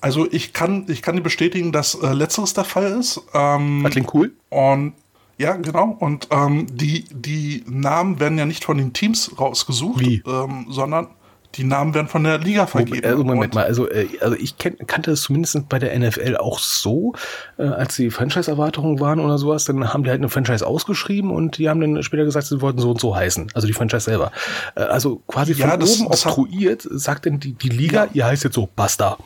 [0.00, 3.20] Also ich kann, ich kann dir bestätigen, dass äh, letzteres der Fall ist.
[3.34, 4.32] Ähm, Das klingt cool.
[4.50, 4.92] und
[5.38, 5.94] ja, genau.
[6.00, 10.22] Und ähm, die, die Namen werden ja nicht von den Teams rausgesucht, Wie?
[10.26, 11.08] Ähm, sondern
[11.56, 13.04] die Namen werden von der Liga vergeben.
[13.06, 16.36] Also Moment Und- mal, also, äh, also ich kenn, kannte es zumindest bei der NFL
[16.36, 17.14] auch so,
[17.58, 21.58] äh, als die Franchise-Erwartungen waren oder sowas, dann haben die halt eine Franchise ausgeschrieben und
[21.58, 23.50] die haben dann später gesagt, sie wollten so und so heißen.
[23.54, 24.32] Also die Franchise selber.
[24.74, 28.04] Äh, also quasi von Ja, das- oben das hat- obtruiert, sagt denn die, die Liga,
[28.04, 28.10] Ja.
[28.12, 29.16] ihr heißt jetzt so, basta.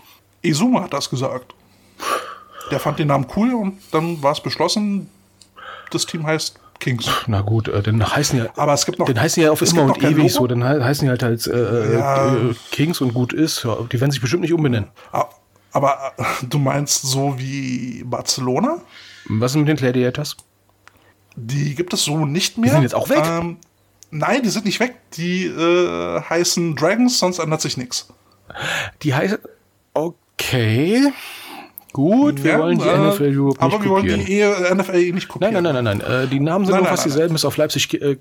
[0.43, 1.55] Izuma hat das gesagt.
[2.71, 5.09] Der fand den Namen cool und dann war es beschlossen,
[5.91, 7.09] das Team heißt Kings.
[7.27, 9.07] Na gut, äh, dann heißen ja, Aber es gibt noch.
[9.07, 11.47] dann heißen die ja auf immer und ewig so, dann he- heißen die halt als
[11.47, 12.35] äh, Ja.
[12.35, 13.63] äh, Kings und gut ist.
[13.65, 14.89] Ja, die werden sich bestimmt nicht umbenennen.
[15.13, 15.27] Ah,
[15.73, 18.79] Aber äh, du meinst so wie Barcelona?
[19.29, 20.37] Was ist mit den Gladiators?
[21.37, 22.73] Die gibt es so nicht mehr.
[22.73, 23.23] sind jetzt auch weg?
[23.25, 23.59] Ähm,
[24.11, 24.97] nein, die sind nicht weg.
[25.15, 28.09] Die äh, heißen Dragons, sonst ändert sich nichts.
[29.03, 29.39] Die heißen,
[29.95, 31.13] okay,
[31.93, 34.25] gut, wir Ja, wollen die NFL Europe nicht Aber wir wollen kopieren.
[34.27, 35.55] die eh- NFL eh nicht kopieren.
[35.55, 36.25] Nein, nein, nein, nein, nein.
[36.25, 37.93] Äh, die Namen sind Nein, noch fast dieselben, bis auf Leipzig.
[38.01, 38.17] Äh,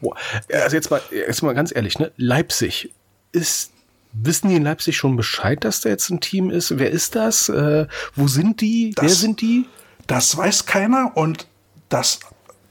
[0.00, 0.16] boah.
[0.52, 2.12] Also jetzt mal, jetzt mal ganz ehrlich, ne?
[2.16, 2.90] Leipzig
[3.32, 3.72] ist.
[4.18, 6.78] Wissen die in Leipzig schon Bescheid, dass da jetzt ein Team ist?
[6.78, 7.50] Wer ist das?
[7.50, 8.92] Äh, wo sind die?
[8.94, 9.66] Das- Wer sind die?
[10.06, 11.46] Das weiß keiner und
[11.90, 12.20] das.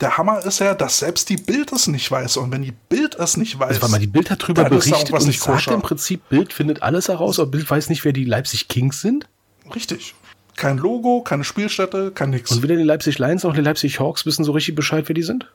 [0.01, 2.37] Der Hammer ist ja, dass selbst die Bild es nicht weiß.
[2.37, 3.79] Und wenn die Bild es nicht weiß.
[3.81, 5.73] Also, mal, die Bild hat drüber berichtet irgendwas und sagt koscher.
[5.75, 9.27] im Prinzip, Bild findet alles heraus, aber Bild weiß nicht, wer die Leipzig Kings sind.
[9.73, 10.13] Richtig.
[10.55, 12.51] Kein Logo, keine Spielstätte, kein nix.
[12.51, 15.23] Und weder die Leipzig Lions noch die Leipzig Hawks wissen so richtig Bescheid, wer die
[15.23, 15.51] sind.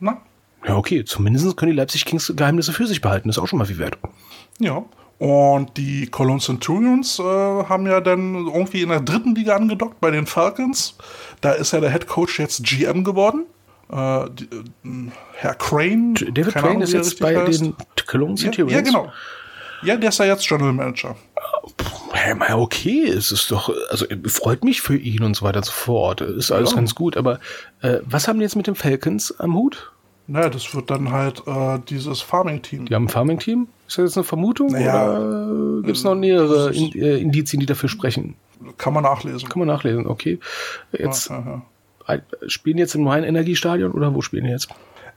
[0.00, 0.20] Na?
[0.66, 1.04] Ja, okay.
[1.04, 3.28] Zumindest können die Leipzig Kings Geheimnisse für sich behalten.
[3.28, 3.98] Das ist auch schon mal viel wert.
[4.58, 4.84] Ja.
[5.18, 10.10] Und die Cologne Centurions äh, haben ja dann irgendwie in der dritten Liga angedockt bei
[10.10, 10.96] den Falcons.
[11.40, 13.44] Da ist ja der Head Coach jetzt GM geworden.
[13.92, 16.14] Äh, die, äh, Herr Crane.
[16.14, 17.60] David Crane ist jetzt bei heißt.
[17.60, 17.76] den
[18.06, 18.72] Cologne Ja, Centurions.
[18.72, 19.12] ja, genau.
[19.82, 21.14] Ja, der ist ja jetzt General Manager.
[22.54, 25.72] Okay, es ist doch, also äh, freut mich für ihn und so weiter und so
[25.72, 26.20] fort.
[26.20, 26.76] Ist alles Ja.
[26.76, 27.38] ganz gut, aber
[27.82, 29.90] äh, was haben die jetzt mit den Falcons am Hut?
[30.26, 32.86] Naja, das wird dann halt äh, dieses Farming-Team.
[32.86, 33.68] Die haben ein Farming-Team?
[33.86, 34.68] Ist das jetzt eine Vermutung?
[34.68, 38.34] Naja, oder gibt es noch nähere in, äh, Indizien, die dafür sprechen?
[38.78, 39.48] Kann man nachlesen.
[39.48, 40.38] Kann man nachlesen, okay.
[40.92, 41.62] Jetzt Ja,
[42.08, 44.68] ja, äh, spielen die jetzt im neuen Energiestadion oder wo spielen die jetzt?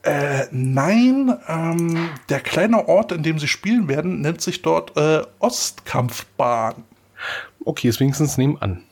[0.07, 5.21] Äh, nein, ähm, der kleine Ort, in dem sie spielen werden, nennt sich dort äh,
[5.39, 6.75] Ostkampfbahn.
[7.65, 8.83] Okay, ist wenigstens nebenan.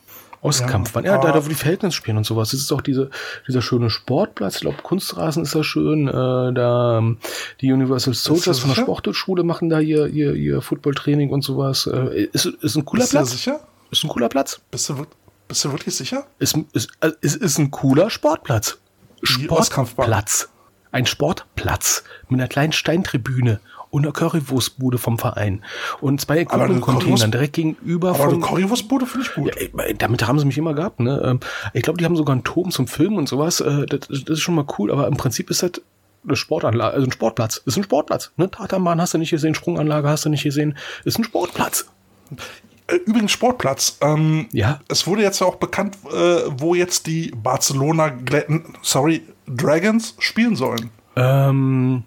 [0.42, 1.06] Ostkampfbahn.
[1.06, 1.32] Ja, da, ah.
[1.32, 2.52] da wo die Falcons spielen und sowas.
[2.52, 3.12] Das ist auch diese,
[3.48, 4.56] dieser schöne Sportplatz.
[4.56, 6.10] Ich glaube, Kunstrasen ist da schön.
[6.10, 7.18] Äh, da ähm,
[7.62, 8.82] die Universal Soldiers von der?
[8.82, 11.88] Sportschule machen da ihr, ihr, ihr Footballtraining und sowas.
[11.88, 13.32] Äh, ist, ist ein cooler Bist du Platz.
[13.32, 13.62] sicher?
[13.90, 14.60] Ist ein cooler Platz.
[14.70, 15.06] Bist du,
[15.48, 16.26] bist du wirklich sicher?
[16.40, 18.78] Ist, ist, äh, ist, ist ein cooler Sportplatz.
[19.24, 20.50] Sportplatz.
[20.96, 25.62] Ein Sportplatz mit einer kleinen Steintribüne und einer Currywurstbude vom Verein.
[26.00, 29.52] Und zwei eine Currywurst- direkt gegenüber Aber eine vom, Currywurstbude finde ich gut.
[29.60, 31.02] ja, damit haben sie mich immer gehabt.
[31.02, 31.22] Ne?
[31.26, 31.40] Ähm,
[31.74, 33.60] Ich glaube, die haben sogar einen Turm zum Filmen und sowas.
[33.60, 35.72] Äh, Das, ist schon mal cool, aber im Prinzip ist das
[36.26, 37.58] eine Sportanlage, also ein Sportplatz.
[37.66, 38.32] Ist ein Sportplatz.
[38.38, 38.50] Ne?
[38.50, 40.78] Tatanbahn hast du nicht gesehen, Sprunganlage hast du nicht gesehen.
[41.04, 41.88] Ist ein Sportplatz.
[42.88, 43.98] Äh, Übrigens Sportplatz.
[44.02, 44.80] Ähm, Ja.
[44.88, 48.12] Es wurde jetzt ja auch bekannt, äh, wo jetzt die Barcelona
[48.82, 50.90] sorry, Dragons spielen sollen.
[51.16, 52.04] Ähm,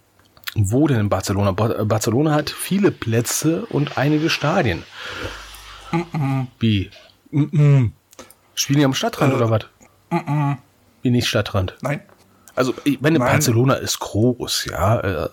[0.55, 1.53] wo denn in Barcelona?
[1.53, 4.83] Ba- Barcelona hat viele Plätze und einige Stadien.
[6.59, 6.91] Wie?
[7.33, 7.93] Mm-mm.
[8.55, 9.67] Spielen die am Stadtrand oder was?
[11.03, 11.77] Wie nicht Stadtrand?
[11.81, 12.01] Nein.
[12.55, 13.29] Also, ich meine, Nein.
[13.33, 15.29] Barcelona ist groß, ja.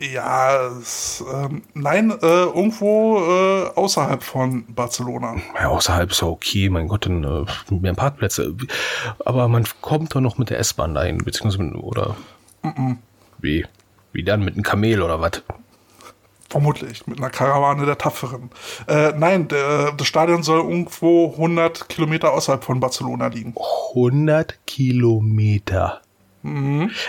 [0.00, 5.36] Ja, es, ähm, nein, äh, irgendwo äh, außerhalb von Barcelona.
[5.60, 8.56] Ja, außerhalb ist ja okay, mein Gott, dann äh, mehr Parkplätze.
[9.26, 12.16] Aber man kommt doch noch mit der S-Bahn dahin, beziehungsweise mit, oder
[13.38, 13.66] wie?
[14.12, 14.42] Wie dann?
[14.42, 15.42] Mit einem Kamel oder was?
[16.48, 18.50] Vermutlich, mit einer Karawane der Tapferen.
[18.88, 23.54] Äh, nein, der, das Stadion soll irgendwo 100 Kilometer außerhalb von Barcelona liegen.
[23.90, 26.00] 100 Kilometer.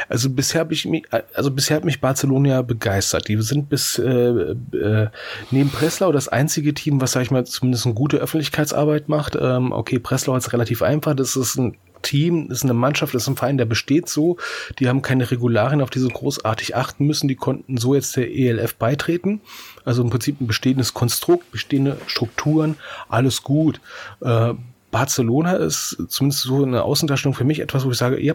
[0.09, 3.27] Also bisher habe ich mich, also bisher hat mich Barcelona begeistert.
[3.27, 5.09] Die sind bis äh, äh,
[5.51, 9.37] neben Breslau das einzige Team, was sag ich mal zumindest eine gute Öffentlichkeitsarbeit macht.
[9.39, 11.15] Ähm, okay, Breslau hat relativ einfach.
[11.15, 14.37] Das ist ein Team, das ist eine Mannschaft, das ist ein Verein, der besteht so.
[14.79, 17.27] Die haben keine Regularien, auf die sie großartig achten müssen.
[17.27, 19.41] Die konnten so jetzt der ELF beitreten.
[19.85, 22.75] Also im Prinzip ein bestehendes Konstrukt, bestehende Strukturen,
[23.07, 23.79] alles gut.
[24.21, 24.53] Äh,
[24.91, 28.33] Barcelona ist zumindest so eine Außendarstellung für mich etwas, wo ich sage, ja,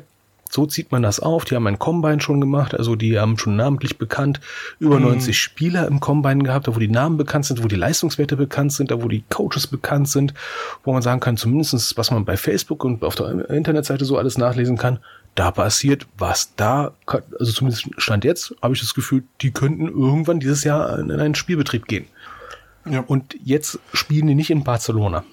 [0.51, 1.45] so zieht man das auf.
[1.45, 4.41] Die haben ein Combine schon gemacht, also die haben schon namentlich bekannt
[4.79, 8.37] über 90 Spieler im Combine gehabt, da wo die Namen bekannt sind, wo die Leistungswerte
[8.37, 10.35] bekannt sind, da wo die Coaches bekannt sind,
[10.85, 14.39] wo man sagen kann, zumindestens was man bei Facebook und auf der Internetseite so alles
[14.39, 14.99] nachlesen kann,
[15.35, 16.93] da passiert was da,
[17.39, 21.35] also zumindest stand jetzt, habe ich das Gefühl, die könnten irgendwann dieses Jahr in einen
[21.35, 22.07] Spielbetrieb gehen.
[22.89, 23.01] Ja.
[23.01, 25.25] Und jetzt spielen die nicht in Barcelona.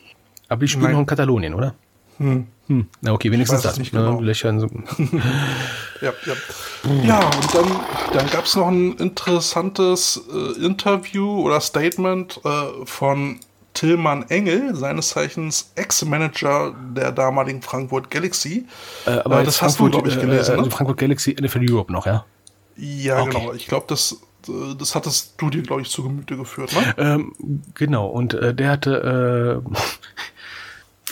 [0.50, 0.94] Aber die spielen Nein.
[0.94, 1.74] noch in Katalonien, oder?
[2.18, 2.48] Hm.
[2.68, 2.88] Hm.
[3.02, 3.78] Na okay, wenigstens das.
[3.78, 4.00] nicht ne?
[4.00, 4.22] genau.
[4.22, 4.68] Löchern so.
[6.02, 7.04] Ja, ja.
[7.04, 7.80] ja und dann,
[8.14, 13.40] dann gab es noch ein interessantes äh, Interview oder Statement äh, von
[13.74, 18.66] Tillmann Engel, seines Zeichens Ex-Manager der damaligen Frankfurt Galaxy.
[19.06, 20.52] Äh, aber Äh, das hast du, Frankfurt, glaube ich, äh, gelesen.
[20.52, 20.72] also ne?
[20.72, 22.26] Frankfurt Galaxy NFL Europe noch, ja?
[22.76, 23.32] Ja, okay.
[23.32, 23.54] genau.
[23.54, 26.74] Ich glaube, das, äh, das hattest du dir, glaube ich, zu Gemüte geführt.
[26.74, 26.96] Ne?
[26.98, 27.34] Ähm,
[27.74, 29.76] genau, und äh, der hatte, äh,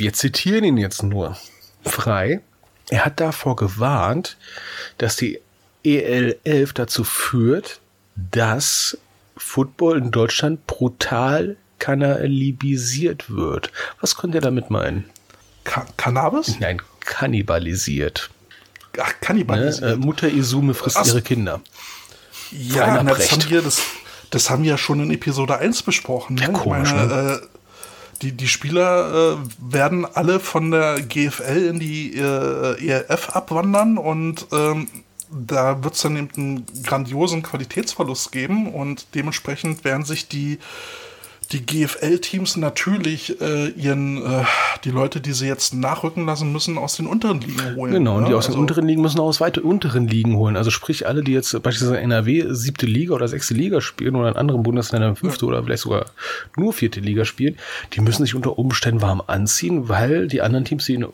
[0.01, 1.37] wir zitieren ihn jetzt nur
[1.83, 2.41] frei,
[2.89, 4.35] er hat davor gewarnt,
[4.97, 5.39] dass die
[5.85, 7.79] EL11 dazu führt,
[8.15, 8.97] dass
[9.37, 13.71] Football in Deutschland brutal kannibalisiert wird.
[13.99, 15.05] Was könnte er damit meinen?
[15.63, 16.59] Ka Cannabis?
[16.59, 18.31] Nein, kannibalisiert.
[18.99, 19.15] Ach, Ne?
[19.21, 19.91] Kannibalisiert.
[19.91, 21.61] Äh, Mutter Isume frisst Ach ihre Kinder.
[22.51, 23.81] Ja, na, das haben, wir, das,
[24.31, 26.35] das haben wir ja schon in Episode 1 besprochen.
[26.35, 26.41] Ne?
[26.41, 27.47] Ja, komisch, meine, äh,
[28.21, 34.47] die, die Spieler äh, werden alle von der GFL in die äh, ELF abwandern und
[34.51, 34.87] ähm,
[35.31, 40.59] da wird es dann eben einen grandiosen Qualitätsverlust geben und dementsprechend werden sich die
[41.51, 44.45] die GFL-Teams natürlich äh, ihren äh,
[44.83, 47.93] die Leute, die sie jetzt nachrücken lassen müssen, aus den unteren Ligen holen.
[47.93, 48.37] Genau, und die ne?
[48.37, 50.55] aus den Also- unteren Ligen müssen auch aus weiter unteren Ligen holen.
[50.57, 54.35] Also sprich, alle, die jetzt beispielsweise NRW siebte Liga oder sechste Liga spielen oder in
[54.35, 56.05] anderen Bundesländern fünfte oder vielleicht sogar
[56.57, 57.55] nur vierte Liga spielen,
[57.93, 61.05] die müssen sich unter Umständen warm anziehen, weil die anderen Teams, die in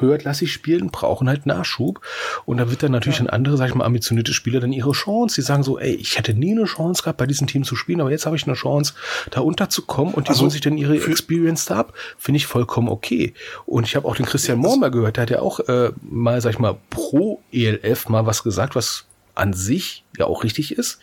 [0.00, 2.00] höherklassig spielen, brauchen halt Nachschub.
[2.46, 5.36] Und da wird dann natürlich ein andere, sag ich mal, ambitionierte Spieler dann ihre Chance.
[5.36, 8.00] Die sagen so, ey, ich hätte nie eine Chance gehabt, bei diesem Team zu spielen,
[8.00, 8.94] aber jetzt habe ich eine Chance,
[9.30, 11.94] da unterzukommen und die Also holen sich dann ihre Experience da ab.
[12.16, 13.34] Finde ich vollkommen okay.
[13.66, 16.40] Und ich habe auch den Christian Mohr mal gehört, der hat ja auch äh, mal,
[16.40, 20.98] sag ich mal, pro ELF mal was gesagt, was an sich ja auch richtig ist.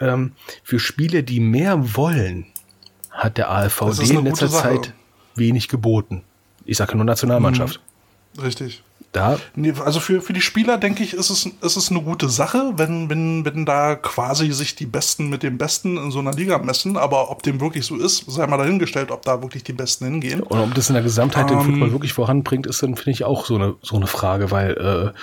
[0.00, 0.32] Ähm,
[0.62, 2.46] für Spiele, die mehr wollen,
[3.10, 4.48] hat der ALVD eine in letzter.
[4.48, 4.92] Zeit
[5.34, 6.22] wenig geboten.
[6.64, 7.80] Ich sage nur Nationalmannschaft.
[8.42, 8.82] Richtig.
[9.12, 12.28] Da Nee, also für, für die Spieler, denke ich, ist es, ist es eine gute
[12.28, 16.32] Sache, wenn, wenn, wenn da quasi sich die Besten mit den Besten in so einer
[16.32, 16.96] Liga messen.
[16.96, 20.42] Aber ob dem wirklich so ist, sei mal dahingestellt, ob da wirklich die Besten hingehen.
[20.42, 21.64] Und ob das in der Gesamtheit den Ähm.
[21.64, 25.14] Football wirklich voranbringt, ist dann, finde ich, auch so eine, so eine Frage, weil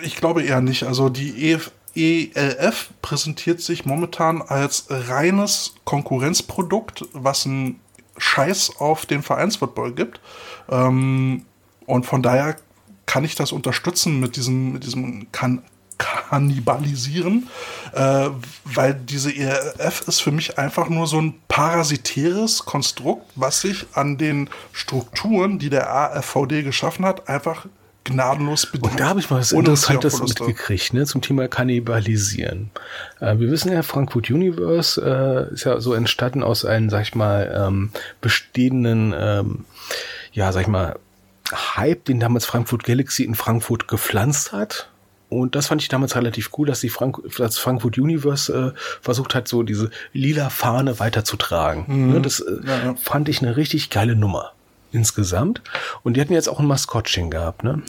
[0.00, 0.84] äh, Ich glaube eher nicht.
[0.84, 7.80] Also die EF, ELF präsentiert sich momentan als reines Konkurrenzprodukt, was einen
[8.16, 10.20] Scheiß auf den Vereinsfootball gibt.
[10.70, 11.44] Ähm,
[11.92, 12.56] und von daher
[13.04, 15.62] kann ich das unterstützen mit diesem, mit diesem kan
[15.98, 17.48] Kannibalisieren,
[17.92, 18.30] äh,
[18.64, 24.16] weil diese ELF ist für mich einfach nur so ein parasitäres Konstrukt, was sich an
[24.16, 27.66] den Strukturen, die der AFVD geschaffen hat, einfach
[28.04, 28.92] gnadenlos bedient.
[28.92, 32.70] Und da habe ich mal was Interessantes mitgekriegt, ne, zum Thema Kannibalisieren.
[33.20, 37.14] Äh, wir wissen ja, Frankfurt Universe äh, ist ja so entstanden aus einem, sag ich
[37.14, 37.90] mal, ähm,
[38.22, 39.66] bestehenden, ähm,
[40.32, 40.96] ja, sag ich mal,
[41.52, 44.88] Hype, den damals Frankfurt Galaxy in Frankfurt gepflanzt hat.
[45.28, 49.34] Und das fand ich damals relativ cool, dass die Frank dass Frankfurt Universe äh, versucht
[49.34, 52.12] hat, so diese lila Fahne weiterzutragen.
[52.12, 52.66] Ne, das äh, Mhm.
[52.68, 52.94] Ja, ja.
[52.96, 54.52] fand ich eine richtig geile Nummer
[54.92, 55.62] insgesamt.
[56.02, 57.82] Und die hatten jetzt auch ein Maskottchen gehabt, ne?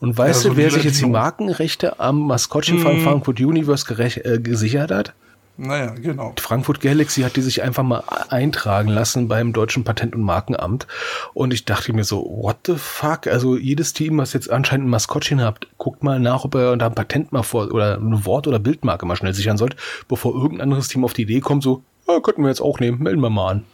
[0.00, 1.06] Und weißt Ja, so du, wer sich jetzt die.
[1.06, 3.04] Markenrechte am Maskottchen von Mhm.
[3.04, 3.86] Frankfurt Universe
[4.24, 5.14] äh, gesichert hat?
[5.58, 6.32] Naja, genau.
[6.40, 10.86] Frankfurt Galaxy hat die sich einfach mal eintragen lassen beim deutschen Patent- und Markenamt.
[11.34, 13.26] Und ich dachte mir so, what the fuck?
[13.26, 16.86] Also jedes Team, was jetzt anscheinend ein Maskottchen habt, guckt mal nach, ob ihr da
[16.86, 19.76] ein Patent mal vor oder eine Wort- oder Bildmarke mal schnell sichern sollt,
[20.08, 23.02] bevor irgendein anderes Team auf die Idee kommt, so, ja, könnten wir jetzt auch nehmen,
[23.02, 23.64] melden wir mal an.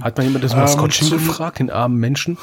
[0.00, 2.36] Hat mal jemand das Ähm, Maskottchen zum- gefragt, den armen Menschen?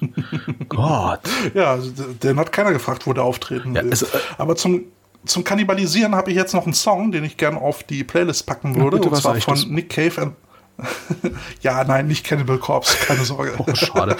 [0.68, 1.20] Gott.
[1.52, 1.90] Ja, also,
[2.22, 3.90] den hat keiner gefragt, wo der auftreten Ja, will.
[3.90, 4.82] also, äh, Aber zum,
[5.26, 8.76] zum Kannibalisieren habe ich jetzt noch einen Song, den ich gern auf die Playlist packen
[8.76, 8.98] würde.
[8.98, 9.66] bitte, und zwar von das?
[9.66, 10.32] Nick Cave and
[11.60, 13.54] ja, nein, nicht Cannibal Corpse, keine Sorge.
[13.58, 14.16] Oh, schade.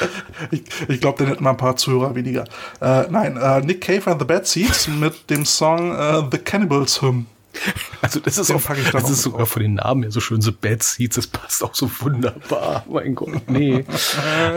[0.50, 2.44] ich ich glaube, dann hätten wir ein paar Zuhörer weniger.
[2.80, 7.00] Äh, nein, äh, Nick Cave and the Bad Seeds mit dem Song äh, The Cannibals
[7.00, 7.26] Hymn.
[8.02, 9.50] Also das ist, Den auch, das ist sogar drauf.
[9.50, 12.84] von den Namen her so schön, so Bad Seeds, das passt auch so wunderbar.
[12.90, 13.84] Mein Gott, nee.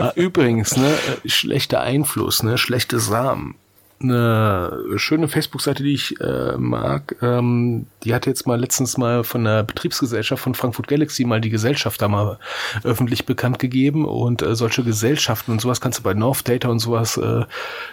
[0.00, 0.92] Ah, Übrigens, ne,
[1.24, 3.54] äh, schlechter Einfluss, ne, schlechte Samen.
[4.00, 9.42] Eine schöne Facebook-Seite, die ich äh, mag, ähm, die hat jetzt mal letztens mal von
[9.42, 12.38] der Betriebsgesellschaft von Frankfurt Galaxy mal die Gesellschaft da mal
[12.84, 16.78] öffentlich bekannt gegeben und äh, solche Gesellschaften und sowas kannst du bei North Data und
[16.78, 17.44] sowas äh,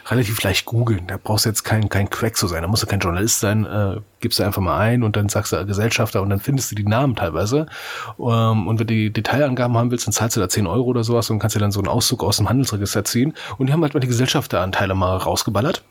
[0.06, 1.08] relativ leicht googeln.
[1.08, 3.66] Da brauchst du jetzt kein, kein Crack zu sein, da musst du kein Journalist sein,
[3.66, 6.76] äh, gibst du einfach mal ein und dann sagst du Gesellschafter und dann findest du
[6.76, 7.66] die Namen teilweise.
[8.20, 11.03] Ähm, und wenn du die Detailangaben haben willst, dann zahlst du da 10 Euro oder
[11.03, 13.34] sowas und kannst dir dann so einen Auszug aus dem Handelsregister ziehen.
[13.58, 15.84] Und die haben halt mal die Gesellschafteranteile mal rausgeballert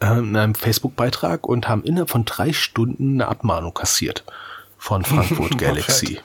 [0.00, 4.24] äh, in einem Facebook-Beitrag und haben innerhalb von drei Stunden eine Abmahnung kassiert
[4.78, 6.20] von Frankfurt Galaxy.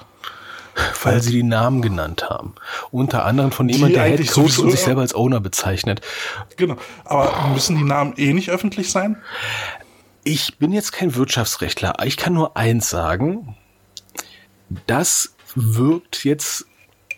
[1.02, 2.54] Weil sie die Namen genannt haben.
[2.92, 6.02] Unter anderem von jemand, der Head Coach und sich selber als Owner bezeichnet.
[6.56, 6.76] Genau.
[7.04, 9.18] Aber müssen die Namen eh nicht öffentlich sein?
[10.24, 11.96] Ich bin jetzt kein Wirtschaftsrechtler.
[12.04, 13.56] Ich kann nur eins sagen.
[14.86, 16.68] Das wirkt jetzt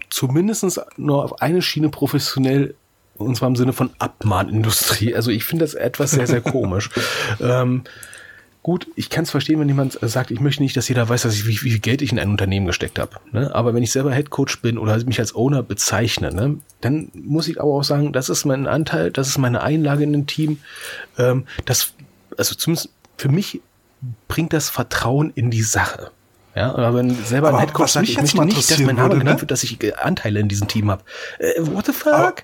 [0.10, 2.76] zumindest nur auf eine Schiene professionell,
[3.20, 5.16] und zwar im Sinne von Abmahnindustrie.
[5.16, 6.90] Also ich finde das etwas sehr, sehr komisch.
[7.42, 7.84] ähm,
[8.64, 11.36] gut, ich kann es verstehen, wenn jemand sagt, ich möchte nicht, dass jeder weiß, dass
[11.36, 13.12] ich, wie, wie viel Geld ich in ein Unternehmen gesteckt habe.
[13.32, 13.54] Ne?
[13.54, 17.60] Aber wenn ich selber Headcoach bin oder mich als Owner bezeichne, ne, dann muss ich
[17.62, 20.60] aber auch sagen, das ist mein Anteil, das ist meine Einlage in dem Team.
[21.18, 21.94] Ähm, das,
[22.38, 23.62] also zumindest für mich
[24.28, 26.12] bringt das Vertrauen in die Sache.
[26.56, 29.20] Ja, aber wenn selber Aber ein Headcoach sagt, ich möchte nicht, dass mein Name würde,
[29.20, 29.42] genannt ne?
[29.42, 31.04] wird, dass ich äh, Anteile in diesem Team habe.
[31.38, 32.14] Äh, what the fuck?
[32.14, 32.36] Aber-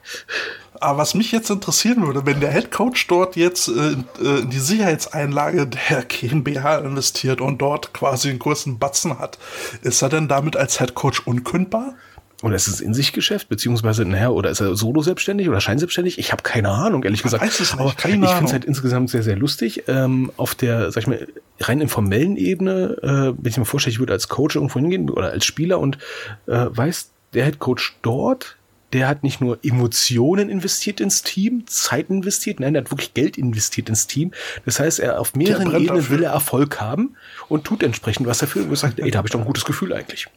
[0.86, 4.50] Aber was mich jetzt interessieren würde, wenn der Head Coach dort jetzt äh, äh, in
[4.52, 9.40] die Sicherheitseinlage der GmbH investiert und dort quasi einen großen Batzen hat,
[9.82, 11.96] ist er denn damit als Head Coach unkündbar?
[12.44, 16.20] Oder ist es in sich Geschäft, beziehungsweise, naja, oder ist er solo selbstständig oder scheinselbstständig?
[16.20, 17.42] Ich habe keine Ahnung, ehrlich gesagt.
[17.42, 19.86] weiß es nicht, Aber keine ich finde es halt insgesamt sehr, sehr lustig.
[19.88, 21.28] Ähm, auf der, sag ich mal,
[21.62, 25.32] rein informellen Ebene, äh, wenn ich mir vorstelle, ich würde als Coach irgendwo hingehen oder
[25.32, 25.98] als Spieler und
[26.46, 28.58] äh, weiß, der Head Coach dort,
[28.96, 33.38] der hat nicht nur Emotionen investiert ins Team, Zeit investiert, nein, der hat wirklich Geld
[33.38, 34.32] investiert ins Team.
[34.64, 36.10] Das heißt, er auf mehreren Ebenen dafür.
[36.10, 37.18] will er Erfolg haben
[37.50, 39.92] und tut entsprechend was dafür und sagt, ey, da habe ich doch ein gutes Gefühl
[39.92, 40.28] eigentlich.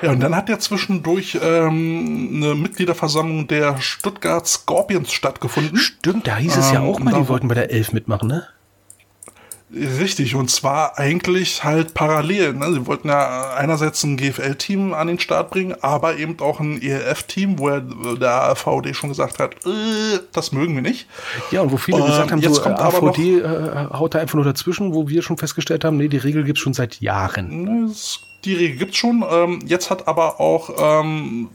[0.00, 5.76] Ja, und dann hat ja zwischendurch ähm, eine Mitgliederversammlung der Stuttgart Scorpions stattgefunden.
[5.76, 8.46] Stimmt, da hieß es ja Ähm, auch mal, die wollten bei der Elf mitmachen, ne?
[9.74, 12.52] Richtig, und zwar eigentlich halt parallel.
[12.52, 12.72] Ne?
[12.72, 17.58] Sie wollten ja einerseits ein GFL-Team an den Start bringen, aber eben auch ein ELF-Team,
[17.58, 21.06] wo ja der VD schon gesagt hat, äh, das mögen wir nicht.
[21.50, 24.18] Ja, und wo viele Ähm, gesagt haben, jetzt so kommt äh, AVD äh, haut da
[24.18, 27.64] einfach nur dazwischen, wo wir schon festgestellt haben, nee, die Regel gibt's schon seit Jahren.
[27.64, 27.92] Ne,
[28.44, 29.24] Die Regel gibt's schon.
[29.30, 31.48] Ähm, jetzt hat aber auch ähm,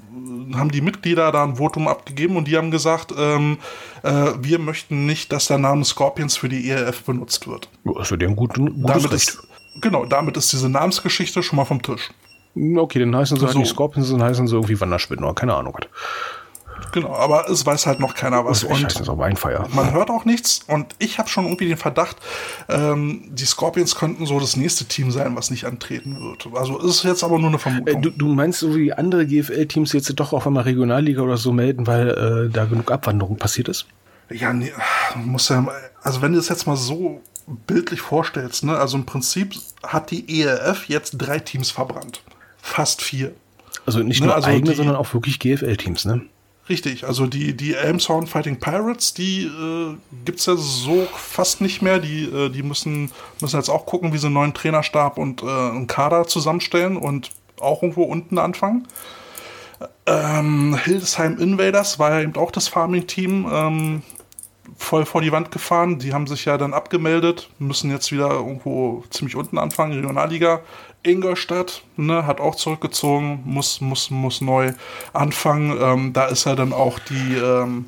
[0.56, 3.58] haben die Mitglieder da ein Votum abgegeben und die haben gesagt, ähm,
[4.04, 7.70] äh, wir möchten nicht, dass der Name Scorpions für die ELF benutzt wird.
[7.84, 9.14] Ja, Das wird ja ein gut, gutes Damit Recht.
[9.14, 9.48] ist,
[9.82, 12.10] genau, damit ist diese Namensgeschichte schon mal vom Tisch.
[12.78, 13.60] Okay, dann heißen sie halt So.
[13.60, 15.78] nicht Scorpions, dann heißen sie irgendwie Wanderspinnen oder keine Ahnung.
[16.92, 18.68] Genau, aber es weiß halt noch keiner was.
[18.68, 19.68] Heiße das auch Weinfeier.
[19.74, 22.18] man hört auch nichts und ich habe schon irgendwie den Verdacht,
[22.70, 26.48] ähm, die Scorpions könnten so das nächste Team sein, was nicht antreten wird.
[26.56, 28.02] Also ist jetzt aber nur eine Äh, Vermutung.
[28.02, 31.88] du, du meinst, so wie andere GFL-Teams jetzt doch auf einmal Regionalliga oder so melden,
[31.88, 33.86] weil äh, da genug Abwanderung passiert ist?
[34.30, 34.72] ja, nee,
[35.16, 35.66] muss ja,
[36.04, 37.22] also wenn du es jetzt mal so
[37.66, 42.22] bildlich vorstellst, ne, also im Prinzip hat die ELF jetzt drei Teams verbrannt.
[42.62, 43.32] Fast vier.
[43.86, 46.22] Also nicht Ne, nur also eigene, sondern auch wirklich GFL-Teams, ne?
[46.70, 49.96] Richtig, also die, die Elmshorn Fighting Pirates, die äh,
[50.26, 52.00] gibt's ja so fast nicht mehr.
[52.00, 55.46] Die, äh, die müssen, müssen jetzt auch gucken, wie sie einen neuen Trainerstab und äh,
[55.46, 58.88] einen Kader zusammenstellen und auch irgendwo unten anfangen.
[60.06, 64.04] Ähm, Hildesheim Invaders war ja eben auch das Farming-Team ähm,
[64.78, 66.00] voll vor die Wand gefahren.
[66.00, 70.62] Die haben sich ja dann abgemeldet, müssen jetzt wieder irgendwo ziemlich unten anfangen, Regionalliga.
[71.08, 74.74] Ingolstadt ne, hat auch zurückgezogen, muss, muss, muss neu
[75.14, 75.78] anfangen.
[75.80, 77.86] Ähm, da ist ja dann auch die, ähm,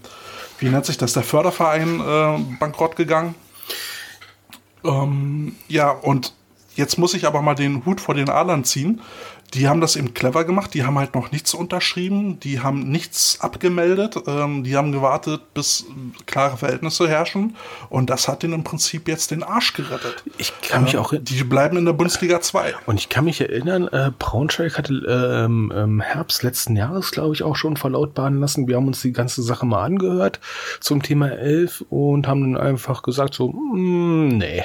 [0.60, 3.36] wie nennt sich das, der Förderverein äh, bankrott gegangen.
[4.84, 6.34] Ähm, ja, und
[6.76, 9.02] jetzt muss ich aber mal den Hut vor den Adlern ziehen.
[9.54, 10.74] Die haben das eben clever gemacht.
[10.74, 12.40] Die haben halt noch nichts unterschrieben.
[12.40, 14.16] Die haben nichts abgemeldet.
[14.28, 17.56] Ähm, die haben gewartet, bis äh, klare Verhältnisse herrschen.
[17.90, 20.24] Und das hat denen im Prinzip jetzt den Arsch gerettet.
[20.38, 22.76] Ich kann mich Ähm, auch Die bleiben in der Bundesliga 2.
[22.86, 27.44] Und ich kann mich erinnern, äh, Braunschweig hatte ähm, im Herbst letzten Jahres, glaube ich,
[27.44, 28.68] auch schon verlautbaren lassen.
[28.68, 30.40] Wir haben uns die ganze Sache mal angehört
[30.80, 34.64] zum Thema 11 und haben dann einfach gesagt so, mm, nee.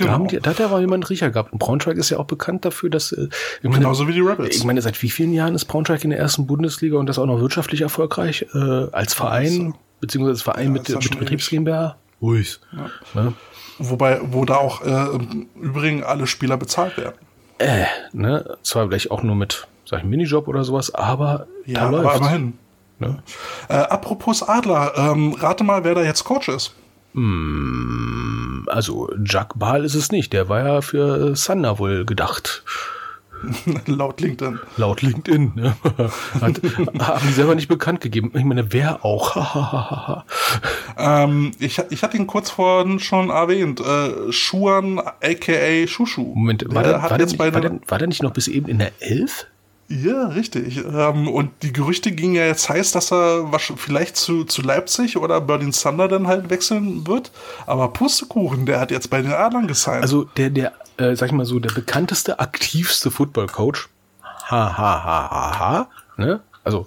[0.00, 0.18] Da, Genau.
[0.18, 1.52] haben die, da hat er aber jemand Riecher gehabt.
[1.52, 3.12] Und Braunschweig ist ja auch bekannt dafür, dass.
[3.12, 3.28] Äh,
[3.58, 4.56] ich meine, Genauso wie die Rebels.
[4.56, 7.26] Ich meine, seit wie vielen Jahren ist Braunschweig in der ersten Bundesliga und das auch
[7.26, 8.46] noch wirtschaftlich erfolgreich?
[8.54, 8.58] Äh,
[8.92, 11.48] als Verein, beziehungsweise als Verein Ja, mit, ja mit Betriebs.
[11.48, 11.96] GmbH?
[12.22, 12.60] Ruhig.
[13.14, 13.32] Ne?
[13.78, 17.14] Wobei, wo da auch äh, im Übrigen alle Spieler bezahlt werden.
[17.58, 18.56] Äh, ne?
[18.62, 22.18] Zwar vielleicht auch nur mit, sag ich, Minijob oder sowas, aber Ja, da aber läuft's.
[22.18, 22.52] immerhin.
[22.98, 23.22] Ne?
[23.70, 26.74] Äh, apropos Adler, ähm, rate mal, wer da jetzt Coach ist.
[28.66, 30.32] Also Jack Baal ist es nicht.
[30.32, 32.62] Der war ja für Sander wohl gedacht.
[33.86, 34.58] Laut LinkedIn.
[34.76, 35.52] Laut LinkedIn.
[35.54, 35.76] Ne?
[36.40, 36.60] Hat,
[37.00, 38.32] haben die selber nicht bekannt gegeben.
[38.34, 40.24] Ich meine, wer auch?
[40.98, 43.80] Ähm, ich, ich hatte ihn kurz vorhin schon erwähnt.
[43.80, 46.34] Äh, Schuan, aka Shushu.
[46.34, 48.68] Moment, war der der, war, der nicht, war, der, war der nicht noch bis eben
[48.68, 49.46] in der Elf?
[49.92, 50.84] Ja, richtig.
[50.84, 55.40] Ähm, und die Gerüchte gingen ja jetzt heiß, dass er vielleicht zu, zu Leipzig oder
[55.40, 57.32] Berlin Thunder dann halt wechseln wird.
[57.66, 60.02] Aber Pustekuchen, der hat jetzt bei den Adlern gesigned.
[60.02, 63.88] Also der, der, äh, sag ich mal so, der bekannteste, aktivste Football-Coach.
[64.22, 65.88] Ha, ha, ha, ha, ha.
[66.16, 66.38] Ne?
[66.62, 66.86] Also,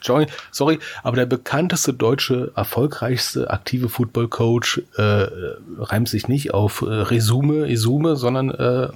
[0.00, 5.26] sorry, sorry, aber der bekannteste deutsche, erfolgreichste, aktive Football-Coach äh,
[5.78, 8.88] reimt sich nicht auf äh, Resume, Isume, sondern äh,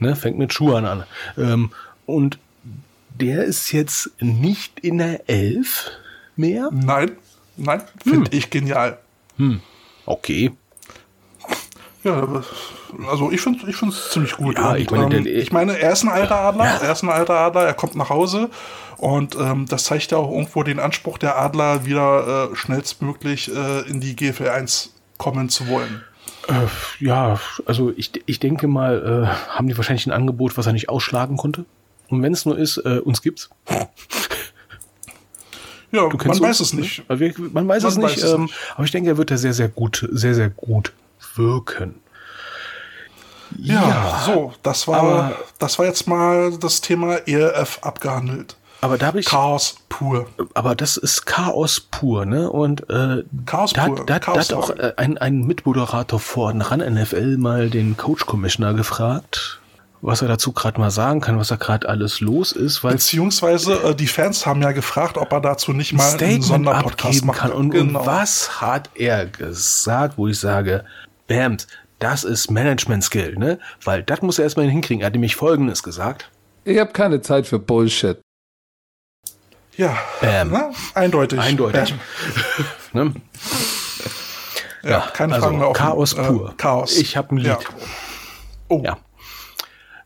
[0.00, 1.04] ne, fängt mit Schuhan an.
[1.38, 1.70] Ähm,
[2.06, 2.38] und
[3.20, 5.90] der ist jetzt nicht in der Elf
[6.36, 6.68] mehr.
[6.72, 7.12] nein,
[7.56, 8.12] nein, Hm.
[8.12, 8.98] finde ich genial.
[10.06, 10.52] Okay.
[12.04, 12.42] Ja,
[13.10, 14.56] also ich finde ich es ziemlich gut.
[14.58, 16.76] Ja, ich meine, ähm, ich meine, er ist ein alter Adler, Ja.
[16.76, 18.48] er ist ein alter Adler, er kommt nach Hause
[18.96, 23.80] und ähm, das zeigt ja auch irgendwo den Anspruch der Adler, wieder äh, schnellstmöglich äh,
[23.88, 26.04] in die GFL 1 kommen zu wollen.
[27.00, 30.88] Ja, also ich, ich denke mal, äh, haben die wahrscheinlich ein Angebot, was er nicht
[30.88, 31.64] ausschlagen konnte.
[32.08, 33.50] Und wenn es nur ist, äh, uns gibt's.
[35.92, 36.98] Ja, Du man kennst weiß uns, es nicht.
[37.00, 37.04] ne?
[37.08, 38.54] Also wir, man weiß Man es nicht, weiß es ähm, nicht.
[38.74, 40.92] aber ich denke, er wird da sehr, sehr gut, sehr, sehr gut
[41.34, 41.96] wirken.
[43.58, 48.56] Ja, so, das war, aber- das war jetzt mal das Thema ELF abgehandelt.
[48.82, 50.26] Aber da habe ich, Chaos pur.
[50.52, 52.50] aber das ist Chaos pur, ne?
[52.50, 55.46] Und äh, Chaos da, pur, hat- da, hat- da Chaos hat auch äh, ein, ein
[55.46, 59.60] Mitmoderator von RAN NFL mal den Coach Commissioner gefragt,
[60.06, 63.74] was er dazu gerade mal sagen kann, was da gerade alles los ist, weil Beziehungsweise
[63.82, 67.26] äh, die Fans haben ja gefragt, ob er dazu nicht mal einen Statement Sonderpodcast abgeben
[67.26, 67.52] machen kann.
[67.52, 68.00] Und, genau.
[68.00, 70.84] und was hat er gesagt, wo ich sage,
[71.26, 71.66] Bams,
[71.98, 73.58] das ist Management-Skill, ne?
[73.82, 75.00] Weil das muss er erstmal hinkriegen.
[75.00, 76.30] Er hat nämlich Folgendes gesagt.
[76.64, 78.20] Ich habe keine Zeit für Bullshit.
[79.76, 80.50] Ja, Bam.
[80.50, 80.70] ne?
[80.94, 81.40] eindeutig.
[81.40, 81.94] Eindeutig.
[82.92, 83.12] Ne?
[84.82, 85.76] Ja, keine also Fragen mehr offen.
[85.78, 86.54] Chaos Äh, pur.
[86.56, 86.96] Chaos.
[86.96, 87.46] Ich habe ein Lied.
[87.46, 87.58] Ja.
[88.68, 88.96] Oh, Ja.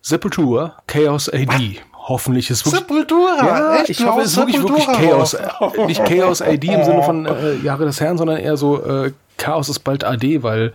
[0.03, 1.81] Sepultura, Chaos AD.
[1.95, 2.81] Hoffentlich ist wirklich.
[2.81, 3.37] Sepultura.
[3.47, 3.91] Ja, echt?
[3.91, 5.35] ich hoffe, es ist wirklich, wirklich Chaos.
[5.35, 5.49] Äh,
[5.87, 9.69] Nicht Chaos AD im Sinne von äh, Jahre des Herrn, sondern eher so äh, Chaos
[9.69, 10.73] ist bald AD, weil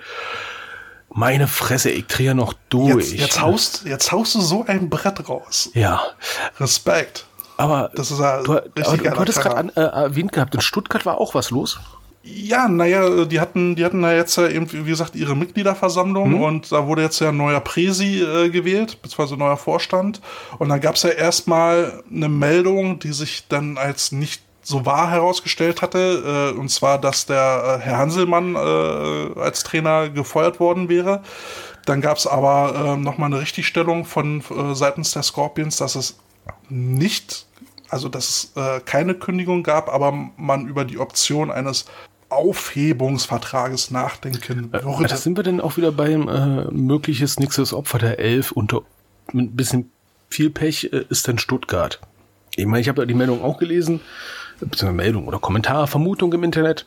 [1.10, 3.12] meine Fresse, ich drehe noch durch.
[3.12, 5.70] Jetzt, jetzt, haust, jetzt haust du so ein Brett raus.
[5.74, 6.02] ja,
[6.60, 7.26] Respekt.
[7.58, 8.64] aber Das ist ja du, aber
[8.98, 11.80] du, hattest gerade äh, erwähnt gehabt, in Stuttgart war auch was los.
[12.28, 16.42] Ja, naja, die hatten, die hatten ja jetzt ja eben, wie gesagt, ihre Mitgliederversammlung Mhm.
[16.42, 20.22] und da wurde jetzt ja ein neuer Präsi äh, gewählt, beziehungsweise neuer Vorstand.
[20.58, 25.12] Und dann gab es ja erstmal eine Meldung, die sich dann als nicht so wahr
[25.12, 30.90] herausgestellt hatte, äh, und zwar, dass der äh, Herr Hanselmann äh, als Trainer gefeuert worden
[30.90, 31.22] wäre.
[31.86, 36.18] Dann gab es aber äh, nochmal eine Richtigstellung von äh, seitens der Scorpions, dass es
[36.70, 37.46] nicht,
[37.90, 41.86] also dass es äh, keine Kündigung gab, aber man über die Option eines
[42.36, 45.08] Aufhebungsvertrages nachdenken würde.
[45.08, 48.82] Da sind wir denn auch wieder beim äh, mögliches nächstes Opfer der Elf unter
[49.32, 49.92] mit ein bisschen
[50.30, 52.00] viel Pech äh, ist dann Stuttgart.
[52.56, 54.02] Ich meine, ich habe ja die Meldung auch gelesen,
[54.60, 56.86] beziehungsweise Meldung oder Kommentar, Vermutung im Internet.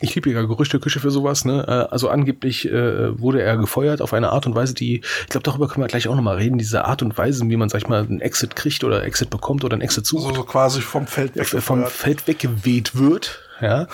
[0.00, 1.64] Ich liebe ja Gerüchteküche für sowas, ne?
[1.66, 5.42] Äh, Also angeblich äh, wurde er gefeuert auf eine Art und Weise, die, ich glaube,
[5.42, 7.88] darüber können wir gleich auch nochmal reden, diese Art und Weise, wie man, sag ich
[7.88, 11.08] mal, einen Exit kriegt oder Exit bekommt oder einen Exit sucht, so, so quasi vom
[11.08, 11.84] Feld äh, vom.
[11.86, 13.47] Feld weggeweht wird.
[13.60, 13.86] Ja.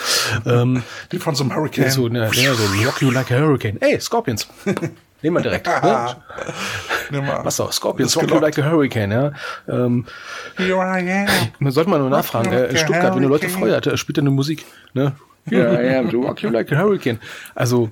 [0.46, 1.90] ähm, Wie von so einem Hurricane.
[1.90, 3.80] so, ne, ja, so rock you like a hurricane.
[3.80, 4.46] Ey, Scorpions.
[5.22, 5.66] Nehmen wir direkt.
[5.66, 6.16] ne?
[7.10, 7.44] Nimm mal.
[7.44, 9.32] Was auch, Scorpions, rock you like a hurricane, ja.
[9.66, 10.04] Ähm,
[10.58, 11.28] Here I am.
[11.60, 14.22] man sollte mal nur nachfragen, like äh, a Stuttgart, wenn du Leute feuert, spielt er
[14.22, 15.12] eine Musik, ne?
[15.48, 17.18] Here I am, to rock you like a hurricane.
[17.54, 17.90] Also,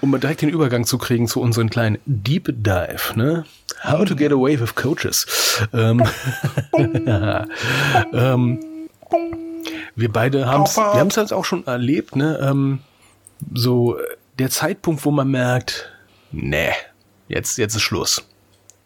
[0.00, 3.44] um mal direkt den Übergang zu kriegen zu unserem kleinen Deep Dive, ne?
[3.84, 5.26] How to get away with coaches.
[5.72, 6.02] Ähm,
[8.12, 8.60] ähm,
[10.00, 10.94] wir beide haben es, Papa.
[10.94, 12.38] wir haben es jetzt auch schon erlebt, ne?
[12.42, 12.80] Ähm,
[13.54, 14.02] so äh,
[14.38, 15.90] der Zeitpunkt, wo man merkt,
[16.32, 16.70] nee,
[17.28, 18.22] jetzt, jetzt ist Schluss.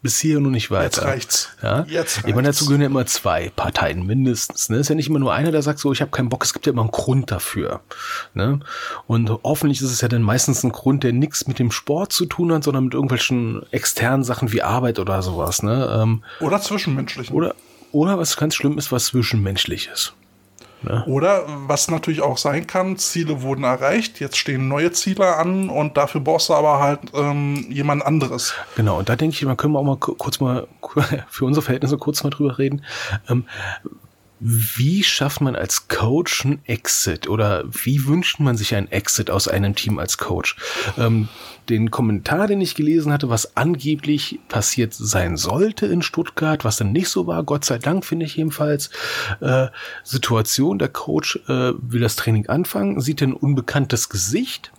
[0.01, 0.83] bis hier und nicht weiter.
[0.83, 1.49] Jetzt reicht's.
[1.63, 1.83] Ja?
[1.87, 2.59] Jetzt Ich meine, reicht's.
[2.59, 4.69] dazu gehören ja immer zwei Parteien mindestens.
[4.69, 4.77] Ne?
[4.77, 6.43] Ist ja nicht immer nur einer, der sagt so, ich habe keinen Bock.
[6.43, 7.81] Es gibt ja immer einen Grund dafür.
[8.35, 8.59] Ne?
[9.07, 12.25] Und hoffentlich ist es ja dann meistens ein Grund, der nichts mit dem Sport zu
[12.27, 15.63] tun hat, sondern mit irgendwelchen externen Sachen wie Arbeit oder sowas.
[15.63, 15.89] Ne?
[16.03, 17.35] Ähm, Oder zwischenmenschlichen.
[17.35, 17.55] oder,
[17.91, 19.13] oder was ganz schlimm ist, was
[20.85, 21.07] zwischenmenschliches.
[21.13, 25.97] Oder was natürlich auch sein kann, Ziele wurden erreicht, jetzt stehen neue Ziele an und
[25.97, 28.53] dafür brauchst du aber halt ähm, jemand anderes.
[28.75, 30.67] Genau, und da denke ich, mal, können wir auch mal ku- kurz mal
[31.29, 32.83] für unsere Verhältnisse kurz mal drüber reden.
[33.29, 33.45] Ähm,
[34.39, 39.47] wie schafft man als Coach einen Exit oder wie wünscht man sich einen Exit aus
[39.47, 40.57] einem Team als Coach?
[40.97, 41.29] Ähm,
[41.69, 46.91] den Kommentar, den ich gelesen hatte, was angeblich passiert sein sollte in Stuttgart, was dann
[46.91, 48.89] nicht so war, Gott sei Dank finde ich jedenfalls,
[49.41, 49.67] äh,
[50.03, 54.71] Situation, der Coach äh, will das Training anfangen, sieht ein unbekanntes Gesicht,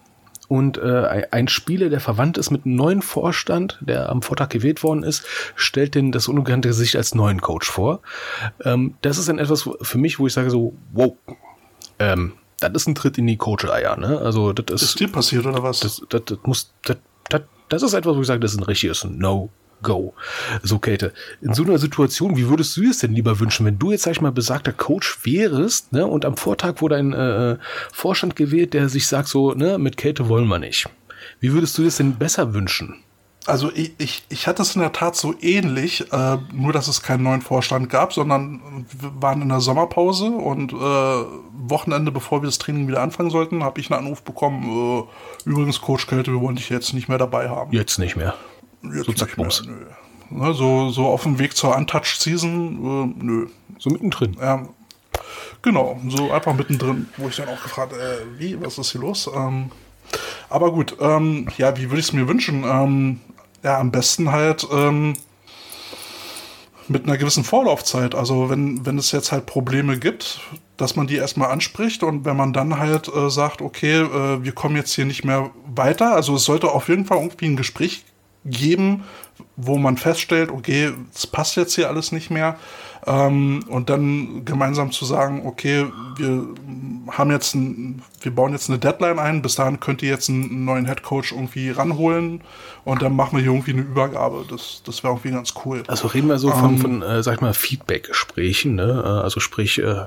[0.48, 4.82] und äh, ein Spieler, der verwandt ist mit einem neuen Vorstand, der am Vortag gewählt
[4.82, 5.26] worden ist,
[5.56, 8.00] stellt den das unbekannte Gesicht als neuen Coach vor.
[8.64, 11.14] Ähm, das ist dann etwas für mich, wo ich sage so, wow,
[11.98, 13.96] ähm, das ist ein Tritt in die Coach-Eier.
[13.96, 14.18] Ne?
[14.18, 15.80] Also das ist, Ist dir passiert oder was?
[15.80, 16.96] das, das, das muss, das,
[17.28, 20.14] das, das ist etwas, wo ich sage, das ist ein richtiges No-Go.
[20.62, 23.90] So, Käthe, in so einer Situation, wie würdest du es denn lieber wünschen, wenn du
[23.90, 27.58] jetzt, sag ich mal, besagter Coach wärst, ne, und am Vortag wurde ein äh,
[27.92, 30.88] Vorstand gewählt, der sich sagt so, ne, mit Käthe wollen wir nicht.
[31.40, 33.02] Wie würdest du das denn besser wünschen?
[33.46, 37.02] Also ich, ich, ich hatte es in der Tat so ähnlich, äh, nur dass es
[37.02, 42.46] keinen neuen Vorstand gab, sondern wir waren in der Sommerpause und äh, Wochenende, bevor wir
[42.46, 45.06] das Training wieder anfangen sollten, habe ich einen Anruf bekommen,
[45.46, 47.72] äh, übrigens Coach Kälte, wir wollen dich jetzt nicht mehr dabei haben.
[47.72, 48.34] Jetzt nicht mehr.
[48.82, 49.86] Jetzt so zack, nicht mehr, nö.
[50.28, 53.46] Ne, so, so auf dem Weg zur Untouched Season, äh, nö.
[53.78, 54.36] So mittendrin.
[54.40, 54.66] Ja,
[55.62, 59.30] genau, so einfach mittendrin, wo ich dann auch gefragt, äh, wie, was ist hier los?
[59.32, 59.70] Ähm,
[60.48, 62.64] aber gut, ähm, ja, wie würde ich es mir wünschen?
[62.64, 63.20] Ähm,
[63.66, 65.14] ja, am besten halt ähm,
[66.86, 68.14] mit einer gewissen Vorlaufzeit.
[68.14, 70.38] Also wenn, wenn es jetzt halt Probleme gibt,
[70.76, 74.52] dass man die erstmal anspricht und wenn man dann halt äh, sagt, okay, äh, wir
[74.52, 76.14] kommen jetzt hier nicht mehr weiter.
[76.14, 78.04] Also es sollte auf jeden Fall irgendwie ein Gespräch
[78.44, 79.02] geben,
[79.56, 82.60] wo man feststellt, okay, es passt jetzt hier alles nicht mehr.
[83.06, 85.86] Ähm, und dann gemeinsam zu sagen, okay,
[86.16, 86.46] wir
[87.12, 90.64] haben jetzt ein, wir bauen jetzt eine Deadline ein, bis dahin könnt ihr jetzt einen
[90.64, 92.40] neuen Headcoach irgendwie ranholen
[92.84, 94.44] und dann machen wir hier irgendwie eine Übergabe.
[94.50, 95.84] Das, das wäre irgendwie ganz cool.
[95.86, 99.02] Also reden wir so von, von äh, sag ich mal, Feedback-Gesprächen, ne?
[99.04, 100.06] Äh, Also sprich, äh,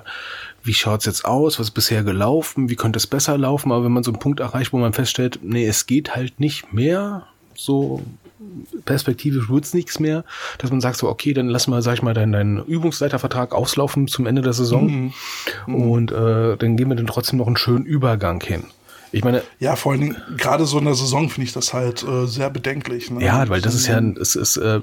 [0.63, 3.93] wie schaut's jetzt aus, was ist bisher gelaufen, wie könnte es besser laufen, aber wenn
[3.93, 8.01] man so einen Punkt erreicht, wo man feststellt, nee, es geht halt nicht mehr, so
[8.85, 10.23] perspektivisch wird's nichts mehr,
[10.57, 14.07] dass man sagt so, okay, dann lass mal, sag ich mal, deinen, deinen Übungsleitervertrag auslaufen
[14.07, 15.13] zum Ende der Saison
[15.67, 18.63] und äh, dann gehen wir dann trotzdem noch einen schönen Übergang hin.
[19.11, 22.03] Ich meine, Ja, vor allen Dingen, gerade so in der Saison finde ich das halt
[22.03, 23.09] äh, sehr bedenklich.
[23.09, 23.23] Ne?
[23.25, 24.81] Ja, weil das ist ja, ein- es ist, äh,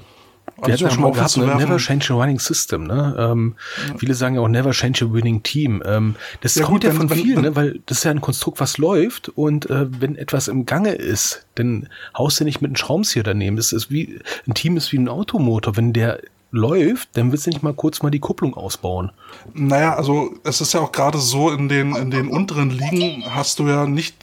[0.55, 1.45] wir hatten ja schon mal gehabt, ne?
[1.55, 3.15] never change a winning system, ne?
[3.19, 3.55] Ähm,
[3.97, 5.83] Viele sagen ja auch never change a winning team.
[5.85, 7.55] Ähm, das Ja, kommt gut, ja von wenn- vielen, ne?
[7.55, 11.45] weil das ist ja ein Konstrukt, was läuft und äh, wenn etwas im Gange ist,
[11.55, 13.55] dann haust du nicht mit einem Schraubenzieher daneben.
[13.57, 15.77] Das ist wie, ein Team ist wie ein Automotor.
[15.77, 16.19] Wenn der
[16.51, 19.11] läuft, dann willst du nicht mal kurz mal die Kupplung ausbauen.
[19.53, 23.59] Naja, also es ist ja auch gerade so, in den, in den unteren Ligen hast
[23.59, 24.15] du ja nicht.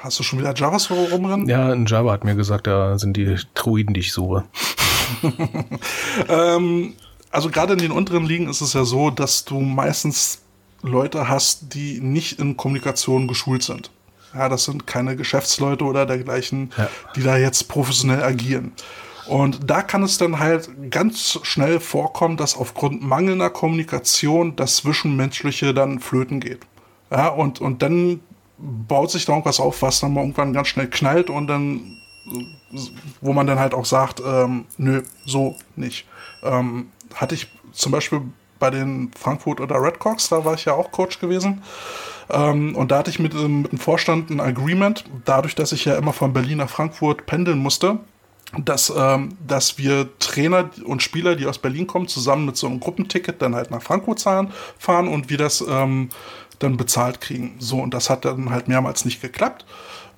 [0.00, 1.48] Hast du schon wieder JavaScript rumrennen?
[1.48, 4.44] Ja, ein Java hat mir gesagt, da sind die Druiden, die ich suche.
[6.28, 6.94] Ähm,
[7.30, 10.42] also gerade in den unteren Ligen ist es ja so, dass du meistens
[10.82, 13.90] Leute hast, die nicht in Kommunikation geschult sind.
[14.34, 16.88] Ja, das sind keine Geschäftsleute oder dergleichen, Ja.
[17.16, 18.72] die da jetzt professionell agieren.
[19.26, 25.72] Und da kann es dann halt ganz schnell vorkommen, dass aufgrund mangelnder Kommunikation das Zwischenmenschliche
[25.74, 26.60] dann flöten geht.
[27.10, 28.20] Ja, und, und dann
[28.58, 31.96] baut sich da irgendwas auf, was dann mal irgendwann ganz schnell knallt und dann,
[33.20, 36.06] wo man dann halt auch sagt, ähm, nö, so nicht.
[36.42, 38.22] Ähm, hatte ich zum Beispiel
[38.58, 41.62] bei den Frankfurt oder Redcocks, da war ich ja auch Coach gewesen.
[42.30, 45.84] Ähm, und da hatte ich mit, ähm, mit dem Vorstand ein Agreement, dadurch, dass ich
[45.84, 48.00] ja immer von Berlin nach Frankfurt pendeln musste,
[48.56, 52.80] dass, ähm, dass wir Trainer und Spieler, die aus Berlin kommen, zusammen mit so einem
[52.80, 56.10] Gruppenticket dann halt nach Frankfurt fahren und wir das ähm,
[56.58, 57.56] dann bezahlt kriegen.
[57.58, 59.64] So, und das hat dann halt mehrmals nicht geklappt.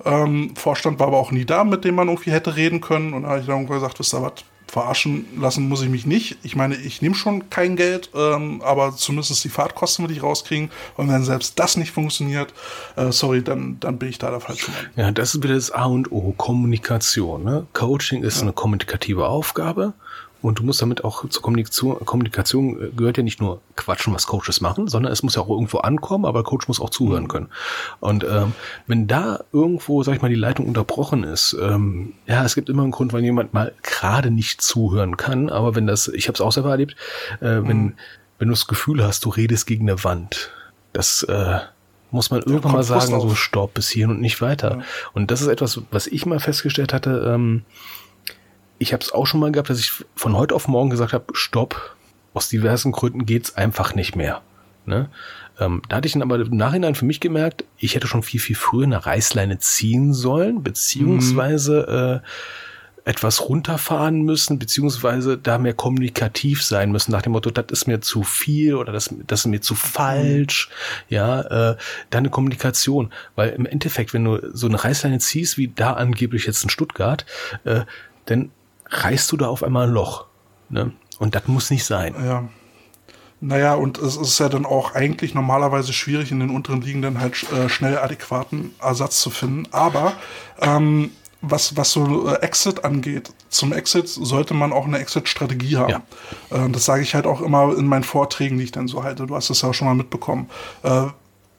[0.05, 3.13] Ähm, Vorstand war aber auch nie da, mit dem man irgendwie hätte reden können.
[3.13, 4.33] Und da habe ich dann gesagt, wisst ihr was,
[4.71, 6.37] verarschen lassen muss ich mich nicht.
[6.43, 10.71] Ich meine, ich nehme schon kein Geld, ähm, aber zumindest die Fahrtkosten will ich rauskriegen.
[10.95, 12.53] Und wenn selbst das nicht funktioniert,
[12.95, 14.79] äh, sorry, dann, dann bin ich da der falsche Mann.
[14.95, 17.43] Ja, das ist wieder das A und O, Kommunikation.
[17.43, 17.67] Ne?
[17.73, 19.93] Coaching ist eine kommunikative Aufgabe
[20.41, 24.27] Und du musst damit auch zur Kommunikation, Kommunikation äh, gehört ja nicht nur quatschen, was
[24.27, 27.49] Coaches machen, sondern es muss ja auch irgendwo ankommen, aber Coach muss auch zuhören können.
[27.99, 28.53] Und ähm,
[28.87, 32.83] wenn da irgendwo, sag ich mal, die Leitung unterbrochen ist, ähm, ja, es gibt immer
[32.83, 36.41] einen Grund, wenn jemand mal gerade nicht zuhören kann, aber wenn das, ich habe es
[36.41, 36.95] auch selber erlebt,
[37.39, 37.93] äh, wenn, mhm.
[38.39, 40.51] wenn du das Gefühl hast, du redest gegen eine Wand,
[40.93, 41.59] das äh,
[42.11, 44.77] muss man irgendwann mal sagen, so stopp bis hierhin und nicht weiter.
[44.77, 44.83] Ja.
[45.13, 47.63] Und das ist etwas, was ich mal festgestellt hatte, ähm,
[48.81, 51.25] ich habe es auch schon mal gehabt, dass ich von heute auf morgen gesagt habe,
[51.33, 51.95] stopp,
[52.33, 54.41] aus diversen Gründen geht's einfach nicht mehr.
[54.87, 55.09] Ne?
[55.59, 58.39] Ähm, da hatte ich dann aber im Nachhinein für mich gemerkt, ich hätte schon viel,
[58.39, 62.23] viel früher eine Reißleine ziehen sollen, beziehungsweise
[63.05, 67.87] äh, etwas runterfahren müssen, beziehungsweise da mehr kommunikativ sein müssen, nach dem Motto, das ist
[67.87, 70.69] mir zu viel oder das, das ist mir zu falsch,
[71.07, 71.77] ja, äh,
[72.09, 76.47] da eine Kommunikation, weil im Endeffekt, wenn du so eine Reißleine ziehst, wie da angeblich
[76.47, 77.27] jetzt in Stuttgart,
[77.63, 77.81] äh,
[78.25, 78.49] dann
[78.91, 80.25] reißt du da auf einmal ein Loch.
[80.69, 80.93] Ne?
[81.19, 82.15] Und das muss nicht sein.
[82.23, 82.49] Ja.
[83.43, 87.19] Naja, und es ist ja dann auch eigentlich normalerweise schwierig, in den unteren Ligen dann
[87.19, 89.67] halt äh, schnell adäquaten Ersatz zu finden.
[89.71, 90.13] Aber
[90.61, 91.09] ähm,
[91.41, 96.03] was, was so äh, Exit angeht, zum Exit sollte man auch eine Exit-Strategie haben.
[96.51, 96.65] Ja.
[96.65, 99.25] Äh, das sage ich halt auch immer in meinen Vorträgen, die ich dann so halte.
[99.25, 100.47] Du hast es ja schon mal mitbekommen.
[100.83, 101.07] Äh,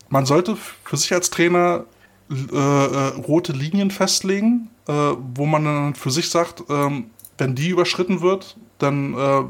[0.09, 1.85] man sollte für sich als Trainer
[2.31, 8.21] äh, äh, rote Linien festlegen, wo man dann für sich sagt, ähm, wenn die überschritten
[8.21, 9.43] wird, dann äh,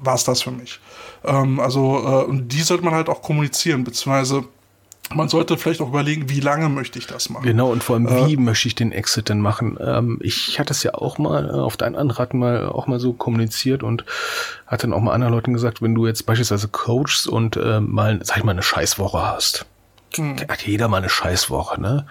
[0.00, 0.80] war es das für mich.
[1.24, 4.44] Ähm, also, äh, und die sollte man halt auch kommunizieren, beziehungsweise
[5.14, 7.44] man sollte vielleicht auch überlegen, wie lange möchte ich das machen.
[7.44, 9.78] Genau, und vor allem, wie äh, möchte ich den Exit denn machen?
[9.80, 13.14] Ähm, ich hatte es ja auch mal äh, auf deinen Anraten mal auch mal so
[13.14, 14.04] kommuniziert und
[14.66, 18.20] hat dann auch mal anderen Leuten gesagt, wenn du jetzt beispielsweise coachst und äh, mal,
[18.22, 19.66] sag ich mal, eine Scheißwoche hast.
[20.14, 20.36] Hm.
[20.48, 22.06] Hat jeder mal eine Scheißwoche, ne?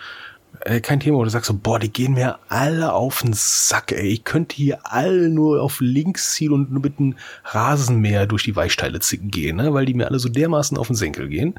[0.61, 3.91] Äh, kein Thema, wo du sagst so, boah, die gehen mir alle auf den Sack,
[3.91, 4.07] ey.
[4.07, 8.55] Ich könnte hier alle nur auf links ziehen und nur mit einem Rasenmäher durch die
[8.55, 9.73] Weichteile gehen, ne?
[9.73, 11.55] weil die mir alle so dermaßen auf den Senkel gehen.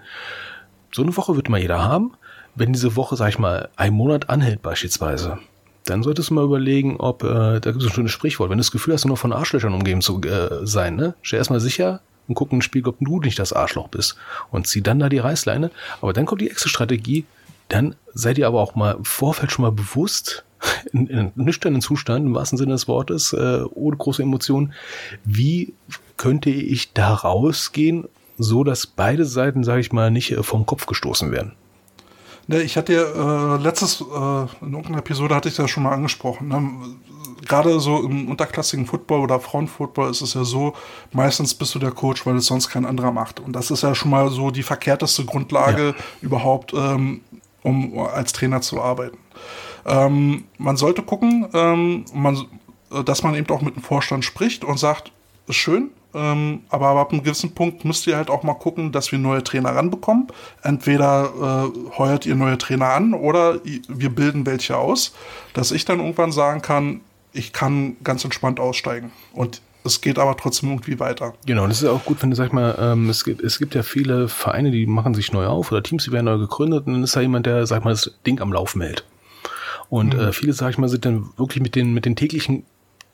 [0.92, 2.12] So eine Woche wird mal jeder haben.
[2.54, 5.38] Wenn diese Woche, sag ich mal, ein Monat anhält beispielsweise,
[5.84, 8.62] dann solltest du mal überlegen, ob, äh, da gibt es ein schönes Sprichwort, wenn du
[8.62, 11.14] das Gefühl hast, nur von Arschlöchern umgeben zu äh, sein, ne?
[11.22, 14.16] Stell erstmal sicher und guck in den Spiegel, ob du nicht das Arschloch bist.
[14.50, 15.70] Und zieh dann da die Reißleine.
[16.00, 17.24] Aber dann kommt die extra Strategie,
[17.68, 20.44] dann seid ihr aber auch mal im Vorfeld schon mal bewusst,
[20.92, 24.72] in, in einem nüchternen Zustand, im wahrsten Sinne des Wortes, äh, ohne große Emotionen,
[25.24, 25.74] wie
[26.16, 28.08] könnte ich da rausgehen,
[28.38, 31.52] so dass beide Seiten, sage ich mal, nicht äh, vom Kopf gestoßen werden?
[32.50, 35.92] Ne, ich hatte ja äh, letztes, äh, in irgendeiner Episode hatte ich das schon mal
[35.92, 36.48] angesprochen.
[36.48, 36.70] Ne?
[37.46, 40.72] Gerade so im unterklassigen Football oder Frauenfootball ist es ja so,
[41.12, 43.38] meistens bist du der Coach, weil es sonst kein anderer macht.
[43.38, 45.94] Und das ist ja schon mal so die verkehrteste Grundlage ja.
[46.22, 47.20] überhaupt, ähm,
[47.62, 49.18] um als Trainer zu arbeiten.
[49.86, 52.46] Ähm, man sollte gucken, ähm, man,
[53.04, 55.12] dass man eben auch mit dem Vorstand spricht und sagt,
[55.46, 59.12] ist schön, ähm, aber ab einem gewissen Punkt müsst ihr halt auch mal gucken, dass
[59.12, 60.28] wir neue Trainer ranbekommen.
[60.62, 65.14] Entweder äh, heuert ihr neue Trainer an oder wir bilden welche aus,
[65.52, 67.00] dass ich dann irgendwann sagen kann,
[67.32, 69.12] ich kann ganz entspannt aussteigen.
[69.32, 71.34] Und es geht aber trotzdem irgendwie weiter.
[71.46, 73.82] Genau, das ist auch gut, wenn du sag mal, ähm, es, gibt, es gibt ja
[73.82, 77.02] viele Vereine, die machen sich neu auf oder Teams, die werden neu gegründet und dann
[77.02, 79.04] ist da jemand, der, sag mal, das Ding am Laufen hält.
[79.90, 80.20] Und mhm.
[80.20, 82.64] äh, viele, sag ich mal, sind dann wirklich mit den, mit den täglichen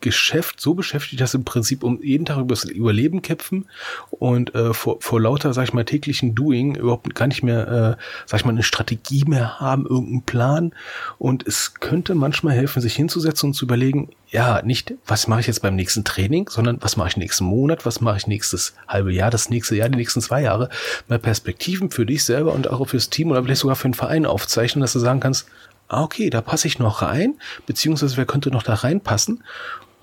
[0.04, 3.64] Geschäft so beschäftigt, dass im Prinzip um jeden Tag übers Überleben kämpfen
[4.10, 8.02] und äh, vor, vor lauter, sag ich mal, täglichen Doing überhaupt gar nicht mehr, äh,
[8.26, 10.74] sag ich mal, eine Strategie mehr haben, irgendeinen Plan.
[11.16, 15.46] Und es könnte manchmal helfen, sich hinzusetzen und zu überlegen, ja, nicht, was mache ich
[15.46, 19.10] jetzt beim nächsten Training, sondern was mache ich nächsten Monat, was mache ich nächstes halbe
[19.10, 20.68] Jahr, das nächste Jahr, die nächsten zwei Jahre,
[21.08, 24.26] mal Perspektiven für dich selber und auch fürs Team oder vielleicht sogar für den Verein
[24.26, 25.46] aufzeichnen, dass du sagen kannst,
[25.88, 27.34] ah, okay, da passe ich noch rein,
[27.66, 29.42] beziehungsweise wer könnte noch da reinpassen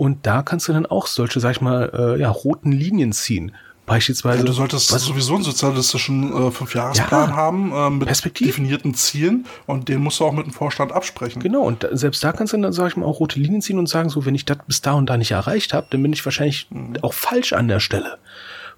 [0.01, 3.51] und da kannst du dann auch solche, sag ich mal, äh, ja, roten Linien ziehen.
[3.85, 4.39] Beispielsweise.
[4.39, 9.45] Ja, du solltest was, sowieso einen sozialistischen äh, Fünfjahresplan ja, haben äh, mit definierten Zielen
[9.67, 11.39] und den musst du auch mit dem Vorstand absprechen.
[11.39, 13.77] Genau, und da, selbst da kannst du dann, sag ich mal, auch rote Linien ziehen
[13.77, 16.13] und sagen, so, wenn ich das bis da und da nicht erreicht habe, dann bin
[16.13, 16.97] ich wahrscheinlich mhm.
[17.03, 18.17] auch falsch an der Stelle.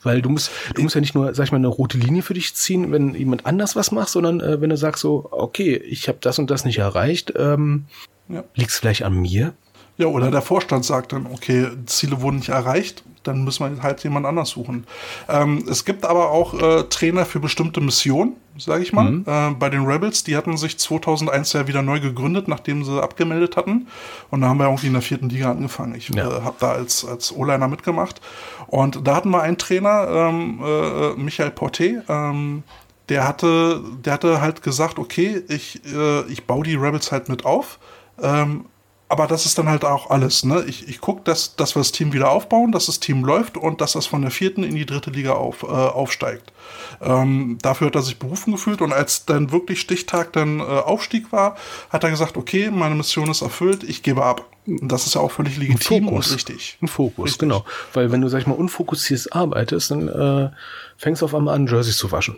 [0.01, 2.33] Weil du musst, du musst ja nicht nur, sag ich mal, eine rote Linie für
[2.33, 6.09] dich ziehen, wenn jemand anders was macht, sondern äh, wenn du sagst so, okay, ich
[6.09, 7.85] habe das und das nicht erreicht, ähm,
[8.27, 8.43] ja.
[8.55, 9.53] liegt es vielleicht an mir?
[9.97, 14.03] Ja, oder der Vorstand sagt dann, okay, Ziele wurden nicht erreicht, dann müssen wir halt
[14.03, 14.85] jemand anders suchen.
[15.29, 19.11] Ähm, es gibt aber auch äh, Trainer für bestimmte Missionen, sage ich mal.
[19.11, 19.25] Mhm.
[19.25, 23.55] Äh, bei den Rebels, die hatten sich 2001 ja wieder neu gegründet, nachdem sie abgemeldet
[23.55, 23.87] hatten.
[24.29, 25.95] Und da haben wir irgendwie in der vierten Liga angefangen.
[25.95, 26.27] Ich ja.
[26.27, 28.19] äh, habe da als, als O-Liner mitgemacht.
[28.67, 32.63] Und da hatten wir einen Trainer, ähm, äh, Michael Porté, ähm,
[33.09, 37.45] der hatte, der hatte halt gesagt, okay, ich, äh, ich baue die Rebels halt mit
[37.45, 37.79] auf.
[38.21, 38.65] Ähm,
[39.13, 40.43] aber das ist dann halt auch alles.
[40.43, 40.63] Ne?
[40.67, 43.79] Ich, ich gucke, dass, dass wir das Team wieder aufbauen, dass das Team läuft und
[43.79, 46.51] dass das von der vierten in die dritte Liga auf, äh, aufsteigt.
[46.99, 51.31] Ähm, dafür hat er sich berufen gefühlt und als dann wirklich Stichtag dann äh, Aufstieg
[51.31, 51.57] war,
[51.91, 54.49] hat er gesagt, okay, meine Mission ist erfüllt, ich gebe ab.
[54.65, 56.29] Und das ist ja auch völlig legitim Fokus.
[56.29, 56.77] und richtig.
[56.81, 57.39] Ein Fokus, Richtig.
[57.39, 57.65] genau.
[57.93, 60.49] Weil wenn du, sag ich mal, unfokussiert arbeitest, dann äh,
[60.97, 62.37] fängst du auf einmal an, Jerseys zu waschen.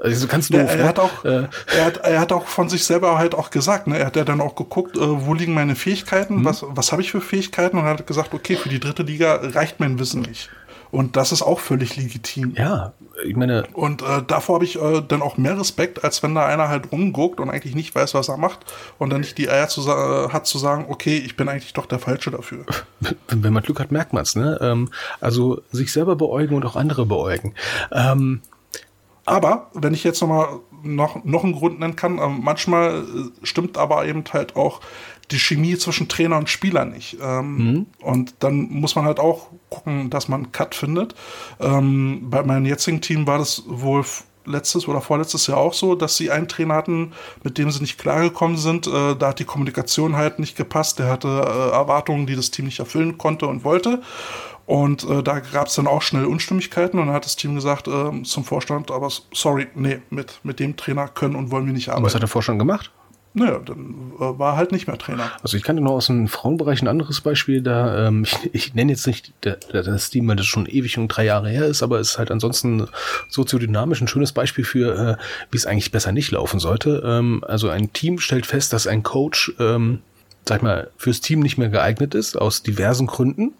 [0.00, 0.70] Also ganz Ja, doof.
[0.70, 0.84] er, ne?
[0.84, 1.46] hat auch, äh,
[1.76, 3.98] er, hat, er hat auch von sich selber halt auch gesagt, ne?
[3.98, 6.44] er hat ja dann auch geguckt, äh, wo liegen meine Fähigkeiten, Mhm.
[6.44, 9.78] was, was habe ich für Fähigkeiten und hat gesagt, okay, für die dritte Liga reicht
[9.80, 10.48] mein Wissen nicht.
[10.92, 12.54] Und das ist auch völlig legitim.
[12.56, 12.92] ja,
[13.24, 16.46] ich meine, Und äh, davor habe ich äh, dann auch mehr Respekt, als wenn da
[16.46, 18.60] einer halt rumguckt und eigentlich nicht weiß, was er macht
[18.98, 21.86] und dann nicht die Eier zu, äh, hat zu sagen, okay, ich bin eigentlich doch
[21.86, 22.64] der Falsche dafür.
[23.28, 24.34] wenn wenn man Glück hat, merkt man es.
[24.34, 24.58] Ne?
[24.60, 24.88] Ähm,
[25.20, 27.54] also sich selber beäugen und auch andere beäugen.
[27.92, 28.40] Ähm,
[29.24, 33.46] Aber wenn ich jetzt noch mal noch, noch einen Grund nennen kann, ähm, manchmal äh,
[33.46, 34.80] stimmt aber eben halt auch
[35.30, 37.18] die Chemie zwischen Trainer und Spieler nicht.
[37.22, 41.14] Ähm, Und dann muss man halt auch gucken, dass man einen Cut findet.
[41.60, 44.04] Ähm, bei meinem jetzigen Team war das wohl
[44.46, 47.12] letztes oder vorletztes Jahr auch so, dass sie einen Trainer hatten,
[47.44, 48.86] mit dem sie nicht klargekommen sind.
[48.86, 50.98] Äh, da hat die Kommunikation halt nicht gepasst.
[50.98, 54.02] Der hatte äh, Erwartungen, die das Team nicht erfüllen konnte und wollte.
[54.70, 57.88] Und äh, da gab es dann auch schnell Unstimmigkeiten und dann hat das Team gesagt
[57.88, 61.88] ähm, zum Vorstand, aber sorry, nee, mit, mit dem Trainer können und wollen wir nicht
[61.88, 62.20] was hat arbeiten.
[62.20, 62.92] der Vorstand gemacht?
[63.34, 65.28] Naja, dann äh, war er halt nicht mehr Trainer.
[65.42, 68.92] Also ich kannte noch aus dem Frauenbereich ein anderes Beispiel, da ähm, ich, ich nenne
[68.92, 69.32] jetzt nicht
[69.72, 72.30] das Team, weil das schon ewig und drei Jahre her ist, aber es ist halt
[72.30, 72.86] ansonsten
[73.28, 77.02] soziodynamisch ein schönes Beispiel für, äh, wie es eigentlich besser nicht laufen sollte.
[77.04, 79.98] Ähm, also ein Team stellt fest, dass ein Coach, ähm,
[80.46, 83.54] sag ich mal, fürs Team nicht mehr geeignet ist, aus diversen Gründen.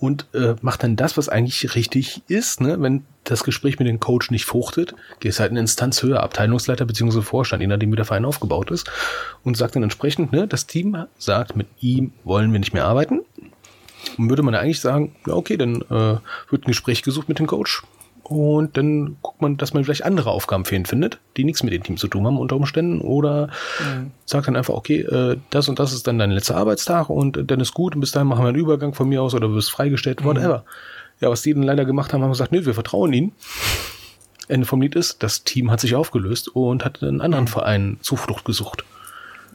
[0.00, 2.80] Und äh, macht dann das, was eigentlich richtig ist, ne?
[2.80, 7.22] wenn das Gespräch mit dem Coach nicht fruchtet, gehst halt eine Instanz höher, Abteilungsleiter bzw.
[7.22, 8.88] Vorstand, je nachdem wie der Verein aufgebaut ist,
[9.42, 13.20] und sagt dann entsprechend, ne, das Team sagt, mit ihm wollen wir nicht mehr arbeiten.
[14.16, 16.18] Und würde man eigentlich sagen, ja, okay, dann äh,
[16.50, 17.82] wird ein Gespräch gesucht mit dem Coach.
[18.28, 21.72] Und dann guckt man, dass man vielleicht andere Aufgaben für ihn findet, die nichts mit
[21.72, 23.00] dem Team zu tun haben unter Umständen.
[23.00, 23.48] Oder
[24.26, 27.60] sagt dann einfach, okay, äh, das und das ist dann dein letzter Arbeitstag und dann
[27.60, 29.70] ist gut und bis dahin machen wir einen Übergang von mir aus oder du wirst
[29.70, 30.64] freigestellt, whatever.
[31.20, 33.32] Ja, was die dann leider gemacht haben, haben gesagt, nö, wir vertrauen ihnen.
[34.46, 38.44] Ende vom Lied ist, das Team hat sich aufgelöst und hat einen anderen Verein Zuflucht
[38.44, 38.84] gesucht.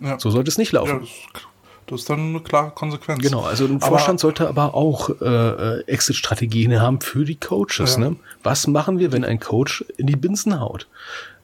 [0.01, 1.01] Ja, So sollte es nicht laufen.
[1.03, 1.39] ja
[1.87, 3.21] das, ist dann eine klare Konsequenz.
[3.21, 7.93] Genau, also ein Aber- Vorstand sollte aber auch äh, äh, Exit-Strategien haben für die Coaches.
[7.93, 8.09] Ja.
[8.09, 8.15] Ne?
[8.43, 10.87] Was machen wir, wenn ein Coach in die Binsen haut?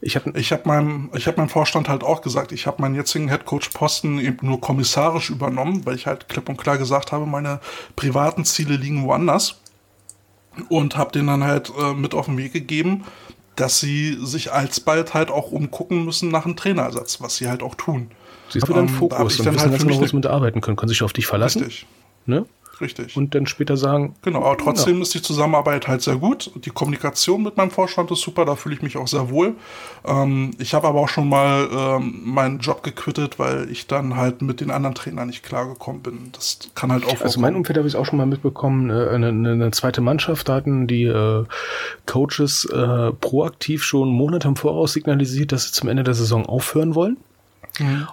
[0.00, 2.94] Ich habe Ich habe meinem, ich hab meinem Vorstand halt auch gesagt, ich habe meinen
[2.94, 7.60] jetzigen Headcoach-Posten eben nur kommissarisch übernommen, weil ich halt klipp und klar gesagt habe, meine
[7.96, 9.60] privaten Ziele liegen woanders.
[10.68, 13.04] Und habe denen dann halt äh, mit auf den Weg gegeben,
[13.56, 17.74] dass sie sich alsbald halt auch umgucken müssen nach einem Trainerersatz, was sie halt auch
[17.76, 18.10] tun.
[18.52, 20.12] Sie haben wieder einen Ähm, da Fokus ich und dann wissen halt ganz genau, was
[20.12, 21.62] ne- mit arbeiten können, können sich auf dich verlassen.
[21.62, 21.86] Richtig,
[22.26, 22.44] Ne?
[22.80, 23.14] richtig.
[23.16, 26.50] Und dann später sagen, Genau, aber trotzdem ist die Zusammenarbeit halt sehr gut.
[26.64, 29.54] Die Kommunikation mit meinem Vorstand ist super, da fühle ich mich auch sehr wohl.
[30.06, 34.40] Ähm, ich habe aber auch schon mal ähm, meinen Job gequittet, weil ich dann halt
[34.40, 36.30] mit den anderen Trainern nicht klargekommen bin.
[36.32, 37.42] Das kann halt auch Also vorkommen.
[37.42, 40.86] mein Umfeld habe ich auch schon mal mitbekommen, äh, eine, eine, zweite Mannschaft da hatten
[40.86, 41.44] die äh,
[42.06, 46.94] Coaches äh, proaktiv schon Monate im Voraus signalisiert, dass sie zum Ende der Saison aufhören
[46.94, 47.18] wollen.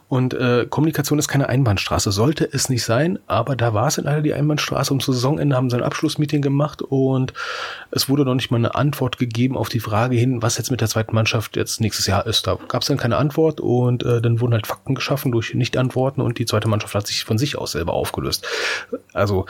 [0.08, 4.06] Und äh, Kommunikation ist keine Einbahnstraße, sollte es nicht sein, aber da war es in
[4.06, 4.94] einer die Einbahnstraße.
[4.94, 7.34] Um Saisonende haben sie ein Abschlussmeeting gemacht und
[7.92, 10.82] es wurde noch nicht mal eine Antwort gegeben auf die Frage hin, was jetzt mit
[10.82, 12.48] der zweiten Mannschaft jetzt nächstes Jahr ist.
[12.48, 16.22] Da gab es dann keine Antwort und äh, dann wurden halt Fakten geschaffen durch Nicht-Antworten
[16.22, 18.46] und die zweite Mannschaft hat sich von sich aus selber aufgelöst.
[19.14, 19.46] Also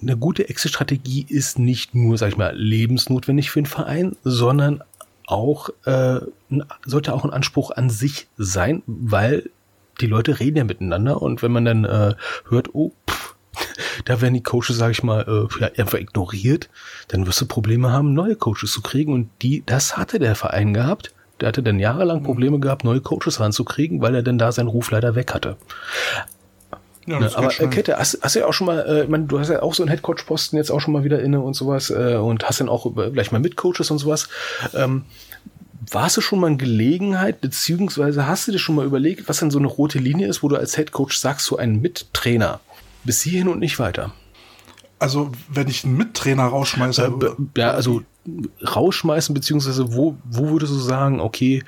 [0.00, 4.82] eine gute Exit-Strategie ist nicht nur, sag ich mal, lebensnotwendig für den Verein, sondern
[5.28, 6.20] auch äh,
[6.84, 9.50] sollte auch ein Anspruch an sich sein, weil
[10.00, 12.14] die Leute reden ja miteinander und wenn man dann äh,
[12.48, 13.36] hört, oh, pff,
[14.06, 16.70] da werden die Coaches, sag ich mal, äh, ja, einfach ignoriert,
[17.08, 20.72] dann wirst du Probleme haben, neue Coaches zu kriegen und die, das hatte der Verein
[20.72, 21.12] gehabt.
[21.40, 24.90] Der hatte dann jahrelang Probleme gehabt, neue Coaches ranzukriegen, weil er dann da seinen Ruf
[24.90, 25.56] leider weg hatte.
[27.08, 27.66] Ja, Ne, aber äh.
[27.68, 29.74] Kette, hast, hast du ja auch schon mal, äh, ich meine, du hast ja auch
[29.74, 32.68] so einen Headcoach-Posten jetzt auch schon mal wieder inne und sowas äh, und hast dann
[32.68, 34.28] auch äh, gleich mal Mitcoaches und sowas.
[34.74, 35.04] Ähm,
[35.90, 39.50] warst du schon mal in Gelegenheit, beziehungsweise hast du dir schon mal überlegt, was denn
[39.50, 42.60] so eine rote Linie ist, wo du als Headcoach sagst, so ein Mittrainer
[43.04, 44.12] bis hierhin und nicht weiter?
[44.98, 48.02] Also, wenn ich einen Mittrainer rausschmeiße, Äh, ja, also
[48.62, 51.62] rausschmeißen, beziehungsweise wo, wo würdest du sagen, okay,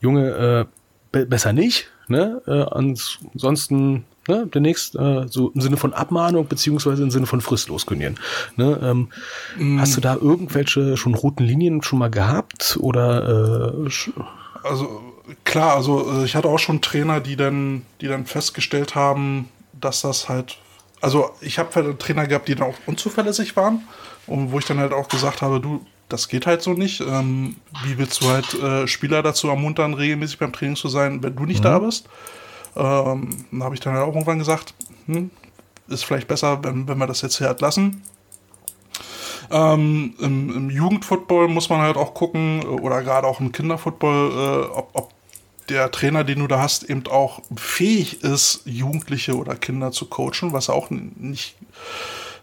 [0.00, 0.64] Junge, äh,
[1.12, 2.42] be besser nicht, ne?
[2.46, 7.86] Äh, ansonsten, ne, demnächst äh, so im Sinne von Abmahnung, beziehungsweise im Sinne von fristlos
[7.86, 8.18] kündigen.
[8.56, 8.78] Ne?
[8.82, 12.78] Ähm, Hast du da irgendwelche schon roten Linien schon mal gehabt?
[12.80, 13.90] Oder äh,
[14.62, 15.02] also
[15.44, 20.02] klar, also äh, ich hatte auch schon Trainer, die dann, die dann festgestellt haben, dass
[20.02, 20.58] das halt,
[21.00, 23.82] also ich habe Trainer gehabt, die dann auch unzuverlässig waren
[24.26, 27.00] und wo ich dann halt auch gesagt habe, du, das geht halt so nicht.
[27.00, 31.34] Ähm, wie willst du halt äh, Spieler dazu ermuntern, regelmäßig beim Training zu sein, wenn
[31.34, 31.64] du nicht mhm.
[31.64, 32.08] da bist?
[32.76, 34.74] Ähm, dann habe ich dann halt auch irgendwann gesagt,
[35.06, 35.30] hm,
[35.88, 38.02] ist vielleicht besser, wenn, wenn wir das jetzt hier halt lassen.
[39.50, 44.72] Ähm, im, im, Jugendfootball muss man halt auch gucken, oder gerade auch im Kinderfootball, äh,
[44.72, 45.12] ob, ob
[45.68, 50.52] der Trainer, den du da hast, eben auch fähig ist, Jugendliche oder Kinder zu coachen,
[50.52, 51.56] was auch nicht,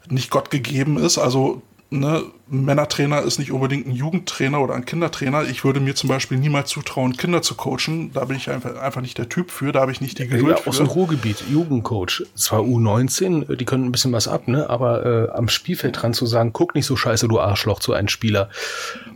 [0.10, 1.18] nicht Gott gegeben ist.
[1.18, 5.44] Also ne, ein Männertrainer ist nicht unbedingt ein Jugendtrainer oder ein Kindertrainer.
[5.44, 8.12] Ich würde mir zum Beispiel niemals zutrauen, Kinder zu coachen.
[8.14, 10.60] Da bin ich einfach, einfach nicht der Typ für, da habe ich nicht die Geduld
[10.60, 12.24] ja, Aus dem Ruhrgebiet, Jugendcoach.
[12.36, 14.70] Zwar U19, die können ein bisschen was ab, ne?
[14.70, 18.08] aber äh, am Spielfeld dran zu sagen, guck nicht so scheiße, du Arschloch, zu einem
[18.08, 18.50] Spieler.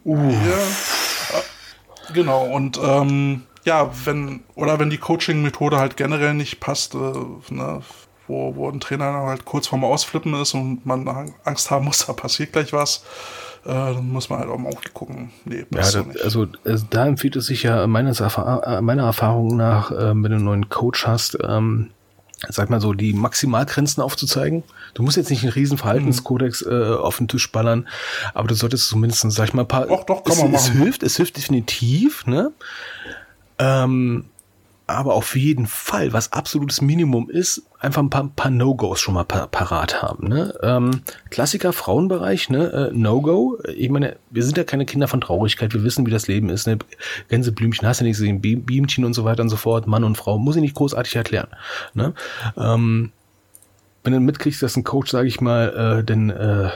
[0.05, 0.31] Uh.
[0.31, 1.41] Ja,
[2.13, 6.97] genau, und ähm, ja, wenn, oder wenn die Coaching-Methode halt generell nicht passt, äh,
[7.49, 7.81] ne,
[8.33, 11.07] wo, wo ein Trainer halt kurz vorm Ausflippen ist und man
[11.43, 13.03] Angst haben muss, da passiert gleich was.
[13.65, 15.31] Äh, dann muss man halt auch mal gucken.
[15.45, 19.91] Nee, ja, das, also, also, da empfiehlt es sich ja meines Erfa meiner Erfahrung nach,
[19.91, 21.91] äh, wenn du einen neuen Coach hast, ähm,
[22.49, 24.63] sag mal so, die Maximalgrenzen aufzuzeigen.
[24.95, 26.71] Du musst jetzt nicht einen riesen Verhaltenskodex mhm.
[26.71, 27.87] äh, auf den Tisch ballern,
[28.33, 29.87] aber du solltest zumindest, sag ich mal, ein paar.
[29.87, 30.71] Doch, doch, kann es, man machen.
[30.73, 32.51] Es hilft, es hilft definitiv, ne?
[33.59, 34.25] Ähm,
[34.85, 39.23] aber auf jeden Fall, was absolutes Minimum ist, einfach ein paar, paar No-Gos schon mal
[39.23, 40.27] par parat haben.
[40.27, 40.53] Ne?
[40.61, 42.91] Ähm, Klassiker Frauenbereich, ne?
[42.91, 43.59] Äh, No-Go.
[43.75, 46.67] Ich meine, wir sind ja keine Kinder von Traurigkeit, wir wissen, wie das Leben ist.
[46.67, 46.79] Ne?
[47.29, 50.37] Gänseblümchen hast du nicht gesehen, Bienchen und so weiter und so fort, Mann und Frau,
[50.37, 51.47] muss ich nicht großartig erklären.
[51.93, 52.13] Ne?
[52.57, 53.11] Ähm,
[54.03, 56.69] wenn du mitkriegst, dass ein Coach, sage ich mal, äh, denn äh,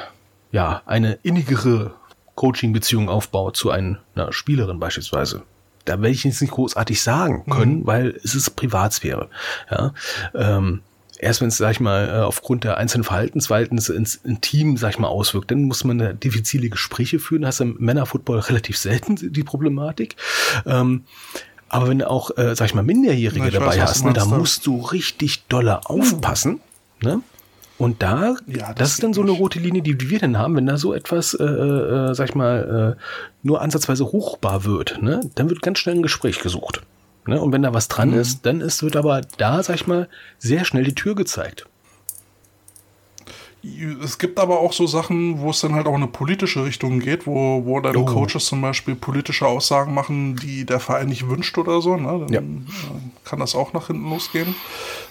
[0.51, 1.93] ja, eine innigere
[2.35, 3.99] Coaching-Beziehung aufbaut zu einer
[4.31, 5.43] Spielerin beispielsweise
[5.87, 7.87] da werde ich jetzt nicht großartig sagen können, mhm.
[7.87, 9.29] weil es ist Privatsphäre.
[9.71, 9.93] Ja,
[10.33, 10.81] ähm,
[11.19, 14.99] erst wenn es, sag ich mal, äh, aufgrund der einzelnen Verhaltensweisen ins Intim, sag ich
[14.99, 17.41] mal, auswirkt, dann muss man da diffizile Gespräche führen.
[17.43, 20.15] Das hast du im Männerfootball relativ selten die Problematik.
[20.65, 21.05] Ähm,
[21.69, 24.25] aber wenn du auch, äh, sag ich mal, Minderjährige Na, dabei weiß, hast, ne, da
[24.25, 26.61] musst du richtig doller aufpassen.
[27.01, 27.07] Mhm.
[27.07, 27.21] Ne?
[27.77, 30.37] Und da, ja, das, das ist dann so eine rote Linie, die, die wir dann
[30.37, 33.01] haben, wenn da so etwas, äh, äh, sag ich mal, äh,
[33.43, 36.81] nur ansatzweise hochbar wird, ne, dann wird ganz schnell ein Gespräch gesucht.
[37.27, 37.39] Ne?
[37.39, 38.19] Und wenn da was dran mhm.
[38.19, 40.07] ist, dann ist, wird aber da, sag ich mal,
[40.39, 41.67] sehr schnell die Tür gezeigt.
[44.01, 46.99] Es gibt aber auch so Sachen, wo es dann halt auch in eine politische Richtung
[46.99, 48.05] geht, wo, wo dann oh.
[48.05, 51.97] Coaches zum Beispiel politische Aussagen machen, die der Verein nicht wünscht oder so.
[51.97, 52.27] Ne?
[52.27, 52.41] Dann ja.
[53.25, 54.55] Kann das auch nach hinten losgehen.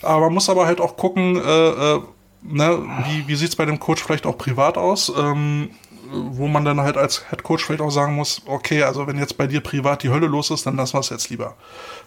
[0.00, 2.00] Aber man muss aber halt auch gucken, äh, äh
[2.48, 5.12] ne, wie, wie sieht es bei dem Coach vielleicht auch privat aus?
[5.16, 5.70] Ähm,
[6.10, 9.36] wo man dann halt als Head Coach vielleicht auch sagen muss, okay, also wenn jetzt
[9.36, 11.56] bei dir privat die Hölle los ist, dann lassen wir es jetzt lieber.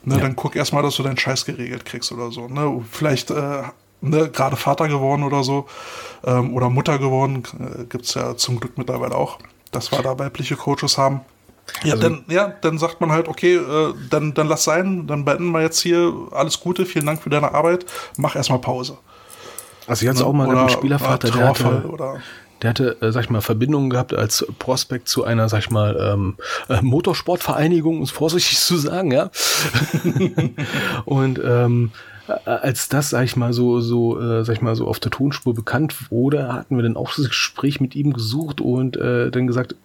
[0.04, 0.22] Ne, ja.
[0.22, 2.48] Dann guck erstmal, dass du deinen Scheiß geregelt kriegst oder so.
[2.48, 2.82] Ne?
[2.90, 3.64] Vielleicht äh,
[4.02, 5.68] ne, gerade Vater geworden oder so
[6.26, 9.40] ähm, oder Mutter geworden, äh, gibt es ja zum Glück mittlerweile auch,
[9.72, 11.22] dass wir da weibliche Coaches haben.
[11.84, 15.24] Ja, also, dann, ja, dann sagt man halt, okay, äh, dann, dann lass sein, dann
[15.24, 17.86] beenden wir jetzt hier alles Gute, vielen Dank für deine Arbeit,
[18.18, 18.98] mach erstmal Pause.
[19.90, 22.20] Also ich hatte auch mal oder, einen Spielervater, der hatte,
[22.62, 25.98] der hatte, äh, sag ich mal, Verbindungen gehabt als Prospekt zu einer, sag ich mal,
[26.00, 26.36] ähm,
[26.68, 29.32] äh, Motorsportvereinigung, um es vorsichtig zu sagen, ja.
[31.06, 31.92] und ähm,
[32.46, 35.56] als das, sag ich mal, so, so, äh, sag ich mal, so auf der Tonspur
[35.56, 39.76] bekannt wurde, hatten wir dann auch das Gespräch mit ihm gesucht und äh, dann gesagt,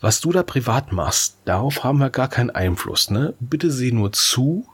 [0.00, 3.34] was du da privat machst, darauf haben wir gar keinen Einfluss, ne?
[3.40, 4.64] Bitte seh nur zu,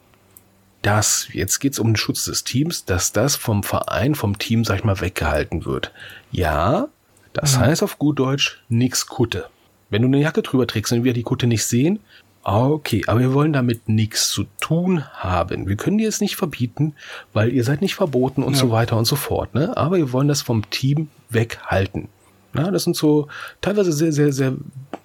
[0.84, 4.78] dass, jetzt geht's um den Schutz des Teams, dass das vom Verein, vom Team, sag
[4.78, 5.92] ich mal, weggehalten wird.
[6.30, 6.88] Ja,
[7.32, 7.60] das mhm.
[7.62, 9.46] heißt auf gut Deutsch, nix Kutte.
[9.88, 12.00] Wenn du eine Jacke drüber trägst und wir die Kutte nicht sehen,
[12.42, 15.66] okay, aber wir wollen damit nichts zu tun haben.
[15.66, 16.94] Wir können dir es nicht verbieten,
[17.32, 18.60] weil ihr seid nicht verboten und ja.
[18.60, 19.54] so weiter und so fort.
[19.54, 19.74] Ne?
[19.76, 22.08] Aber wir wollen das vom Team weghalten.
[22.52, 23.28] Na, das sind so
[23.62, 24.54] teilweise sehr, sehr, sehr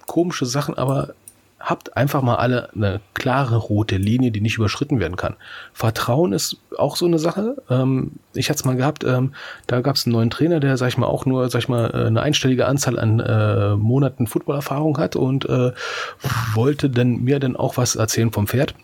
[0.06, 1.14] komische Sachen, aber
[1.60, 5.36] habt einfach mal alle eine klare rote Linie, die nicht überschritten werden kann.
[5.74, 7.56] Vertrauen ist auch so eine Sache.
[7.68, 9.34] Ähm, ich hatte es mal gehabt, ähm,
[9.66, 11.90] da gab es einen neuen Trainer, der, sag ich mal, auch nur, sag ich mal,
[11.90, 15.72] äh, eine einstellige Anzahl an äh, Monaten Footballerfahrung hat und äh,
[16.54, 18.74] wollte dann mir dann auch was erzählen vom Pferd.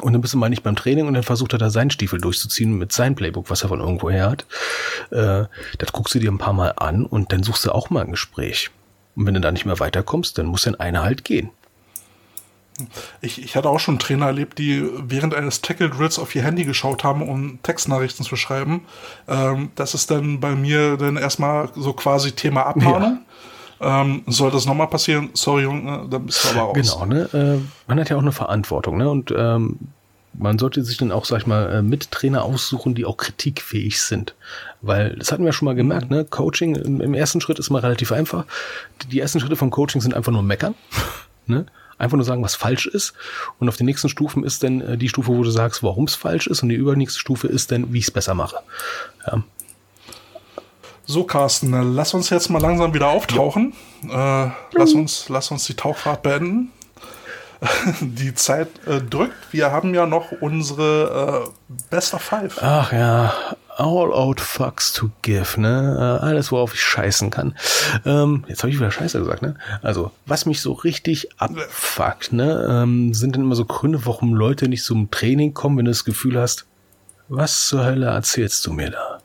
[0.00, 2.20] Und dann bist du mal nicht beim Training und dann versucht er da seinen Stiefel
[2.20, 4.46] durchzuziehen mit seinem Playbook, was er von irgendwo her hat.
[5.10, 5.46] Äh,
[5.78, 8.12] das guckst du dir ein paar Mal an und dann suchst du auch mal ein
[8.12, 8.70] Gespräch.
[9.16, 11.50] Und wenn du da nicht mehr weiterkommst, dann muss dann einer halt gehen.
[13.20, 16.64] Ich, ich hatte auch schon Trainer erlebt, die während eines Tackle Drills auf ihr Handy
[16.64, 18.82] geschaut haben, um Textnachrichten zu schreiben.
[19.26, 23.20] Ähm, das ist dann bei mir dann erstmal so quasi Thema Abmahnung.
[23.80, 24.00] Ja.
[24.00, 26.74] Ähm, sollte das nochmal passieren, sorry Junge, dann bist du aber aus.
[26.74, 27.28] Genau, ne?
[27.32, 29.08] Äh, man hat ja auch eine Verantwortung, ne?
[29.08, 29.78] Und ähm,
[30.34, 34.00] man sollte sich dann auch, sag ich mal, äh, mit Trainer aussuchen, die auch kritikfähig
[34.00, 34.34] sind.
[34.80, 36.24] Weil, das hatten wir schon mal gemerkt, ne?
[36.24, 38.44] Coaching im, im ersten Schritt ist mal relativ einfach.
[39.02, 40.74] Die, die ersten Schritte vom Coaching sind einfach nur meckern.
[41.46, 41.66] ne?
[41.98, 43.12] Einfach nur sagen, was falsch ist.
[43.58, 46.14] Und auf den nächsten Stufen ist dann äh, die Stufe, wo du sagst, warum es
[46.14, 46.62] falsch ist.
[46.62, 48.56] Und die übernächste Stufe ist dann, wie ich es besser mache.
[49.26, 49.42] Ja.
[51.04, 53.72] So, Carsten, äh, lass uns jetzt mal langsam wieder auftauchen.
[54.04, 56.70] Äh, lass, uns, lass uns die Tauchfahrt beenden.
[58.00, 59.52] die Zeit äh, drückt.
[59.52, 62.58] Wir haben ja noch unsere äh, Best of Five.
[62.62, 63.34] Ach ja,
[63.78, 65.96] all out fucks to give, ne?
[65.98, 67.54] Äh, alles, worauf ich scheißen kann.
[68.04, 69.54] Ähm, jetzt habe ich wieder Scheiße gesagt, ne?
[69.82, 72.66] Also, was mich so richtig abfuckt, ne?
[72.68, 76.04] Ähm, sind dann immer so Gründe, warum Leute nicht zum Training kommen, wenn du das
[76.04, 76.66] Gefühl hast,
[77.28, 79.17] was zur Hölle erzählst du mir da?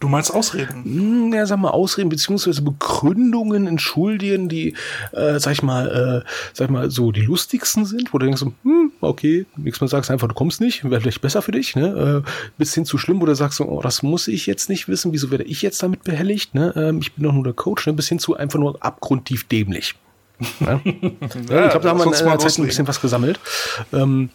[0.00, 0.84] Du meinst Ausreden?
[0.84, 4.74] Hm, ja, sag mal, Ausreden beziehungsweise Begründungen entschuldigen, die,
[5.12, 8.42] äh, sag ich mal, äh, sag ich mal, so die lustigsten sind, wo du denkst,
[8.62, 12.22] hm, okay, nichts mehr sagst, einfach du kommst nicht, wäre vielleicht besser für dich, ne?
[12.24, 15.12] Äh, bis hin zu schlimm, wo du sagst, oh, das muss ich jetzt nicht wissen,
[15.12, 16.72] wieso werde ich jetzt damit behelligt, ne?
[16.76, 17.92] Ähm, ich bin doch nur der Coach, ne?
[17.92, 19.94] Bis hin zu einfach nur abgrundtief dämlich.
[20.60, 23.40] Ja, ich glaube, da haben wir in der Zeit ein bisschen was gesammelt.
[23.92, 24.30] Ähm,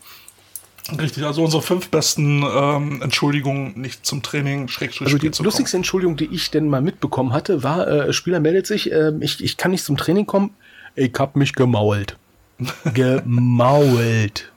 [1.00, 6.18] Richtig, also unsere fünf besten ähm, Entschuldigungen nicht zum Training, Schrägstrich Also die lustigste Entschuldigung,
[6.18, 9.72] die ich denn mal mitbekommen hatte, war, äh, Spieler meldet sich, äh, ich, ich kann
[9.72, 10.52] nicht zum Training kommen,
[10.96, 12.18] ich hab mich gemault.
[12.94, 14.52] gemault.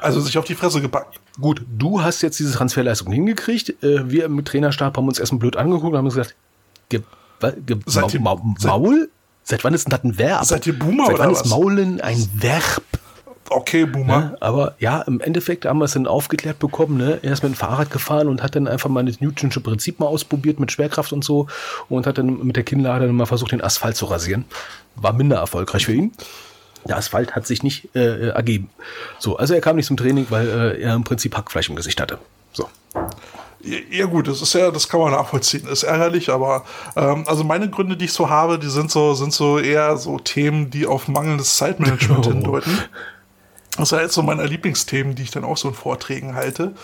[0.00, 1.18] Also sich auf die Fresse gepackt.
[1.40, 3.82] Gut, du hast jetzt diese Transferleistung hingekriegt.
[3.82, 6.34] Äh, wir im Trainerstab haben uns erstmal blöd angeguckt und haben uns gesagt,
[6.88, 7.00] ge,
[7.66, 9.10] ge, Seid ihr- Ma Maul?
[9.42, 10.44] Seit wann ist denn das ein Verb?
[10.44, 11.42] Seid ihr Boomer Seit oder wann was?
[11.42, 12.82] ist Maulen ein Verb?
[13.50, 14.18] Okay, Boomer.
[14.18, 14.36] Ne?
[14.40, 16.96] Aber ja, im Endeffekt haben wir es dann aufgeklärt bekommen.
[16.96, 17.18] Ne?
[17.22, 20.06] Er ist mit dem Fahrrad gefahren und hat dann einfach mal das Newtonsche Prinzip mal
[20.06, 21.46] ausprobiert mit Schwerkraft und so
[21.88, 24.44] und hat dann mit der Kinnlade dann mal versucht, den Asphalt zu rasieren.
[24.96, 26.12] War minder erfolgreich für ihn.
[26.86, 28.70] Der Asphalt hat sich nicht äh, ergeben.
[29.18, 32.00] So, also er kam nicht zum Training, weil äh, er im Prinzip Hackfleisch im Gesicht
[32.00, 32.18] hatte.
[32.52, 32.68] So.
[33.62, 35.66] Ja, Ja gut, das ist ja, das kann man nachvollziehen.
[35.66, 36.64] Ist ärgerlich, aber
[36.96, 40.18] ähm, also meine Gründe, die ich so habe, die sind so, sind so eher so
[40.18, 42.30] Themen, die auf mangelndes Zeitmanagement Oh.
[42.30, 42.78] hindeuten.
[43.76, 46.74] Das ist ja jetzt so meine Lieblingsthemen, die ich dann auch so in Vorträgen halte.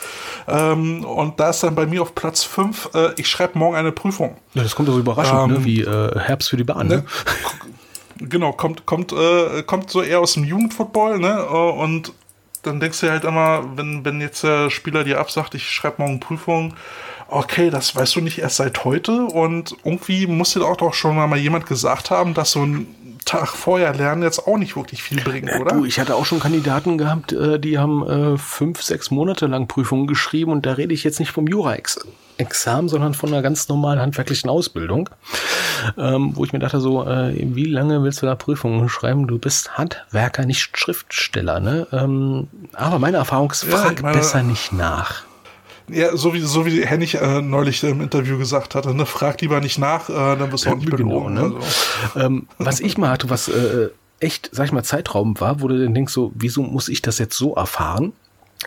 [0.48, 3.92] Ähm, und da ist dann bei mir auf Platz 5, äh, ich schreibe morgen eine
[3.92, 4.36] Prüfung.
[4.54, 5.64] Ja, das kommt so überraschend, Ähm, ne?
[5.64, 6.88] wie äh, Herbst für die Bahn.
[6.88, 6.96] Ne?
[6.96, 7.04] Ne?
[8.28, 11.46] Genau, kommt, kommt, äh, kommt so eher aus dem Jugendfootball, ne?
[11.48, 12.12] Äh, Und
[12.62, 16.20] dann denkst du halt immer, wenn, wenn jetzt der Spieler dir absagt, ich schreibe morgen
[16.20, 16.74] Prüfung,
[17.28, 21.14] okay, das weißt du nicht erst seit heute und irgendwie muss dir auch doch schon
[21.16, 22.86] mal jemand gesagt haben, dass so ein
[23.30, 25.76] Tag vorher lernen jetzt auch nicht wirklich viel bringt, oder?
[25.76, 29.68] Du, ich hatte auch schon Kandidaten gehabt, äh, die haben äh, fünf, sechs Monate lang
[29.68, 34.00] Prüfungen geschrieben und da rede ich jetzt nicht vom Jura-Examen, sondern von einer ganz normalen
[34.00, 35.10] handwerklichen Ausbildung,
[35.96, 39.28] ähm, wo ich mir dachte so, äh, wie lange willst du da Prüfungen schreiben?
[39.28, 41.86] Du bist Handwerker, nicht Schriftsteller, ne?
[41.92, 45.29] Ähm, aber meine Erfahrung ist, Ja, besser nicht nach.
[45.92, 49.06] Ja, so wie, so wie Hennig äh, neulich im Interview gesagt hatte, ne?
[49.06, 51.34] frag lieber nicht nach, äh, dann wirst du auch nicht belogen.
[51.34, 51.56] Genau, ne?
[51.56, 52.20] also.
[52.20, 53.88] ähm, was ich mal hatte, was äh,
[54.20, 57.18] echt, sag ich mal, Zeitraum war, wo du dann denkst so, wieso muss ich das
[57.18, 58.12] jetzt so erfahren?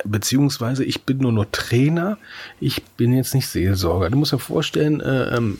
[0.04, 2.18] Beziehungsweise ich bin nur nur Trainer,
[2.60, 4.10] ich bin jetzt nicht Seelsorger.
[4.10, 5.60] Du musst dir vorstellen, äh, ähm,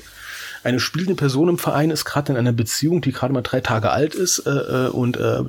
[0.64, 3.92] eine spielende Person im Verein ist gerade in einer Beziehung, die gerade mal drei Tage
[3.92, 5.42] alt ist äh, äh, und äh,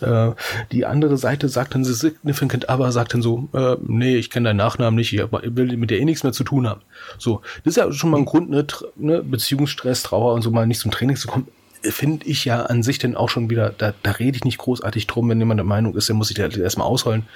[0.00, 0.32] äh,
[0.70, 4.50] die andere Seite sagt dann, sie significant aber sagt dann so, äh, nee, ich kenne
[4.50, 6.82] deinen Nachnamen nicht, ich ich will mit dir eh nichts mehr zu tun haben.
[7.18, 8.66] So, das ist ja schon mal ein Grund, ne,
[8.96, 11.48] ne Beziehungsstress, Trauer und so mal nicht zum Training zu kommen
[11.84, 15.06] finde ich ja an sich denn auch schon wieder, da, da rede ich nicht großartig
[15.06, 17.26] drum, wenn jemand der Meinung ist, der muss sich da erstmal ausholen.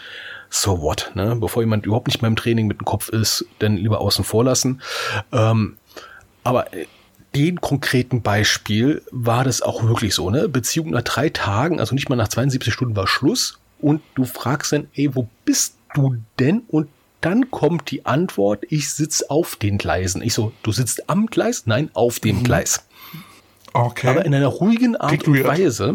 [0.51, 1.37] So what, ne?
[1.41, 4.81] Bevor jemand überhaupt nicht beim Training mit dem Kopf ist, dann lieber außen vor lassen.
[5.33, 5.77] Ähm,
[6.45, 6.87] aber äh,
[7.37, 10.49] den konkreten Beispiel war das auch wirklich so, ne?
[10.49, 14.73] Beziehung nach drei Tagen, also nicht mal nach 72 Stunden war Schluss und du fragst
[14.73, 16.63] dann, ey, wo bist du denn?
[16.69, 16.89] Und
[17.21, 20.23] dann kommt die Antwort, ich sitz auf den Gleisen.
[20.23, 21.65] Ich so, du sitzt am Gleis?
[21.67, 22.85] Nein, auf dem Gleis.
[23.73, 24.09] Okay.
[24.09, 25.47] Aber in einer ruhigen Art Klingt und weird.
[25.47, 25.95] Weise.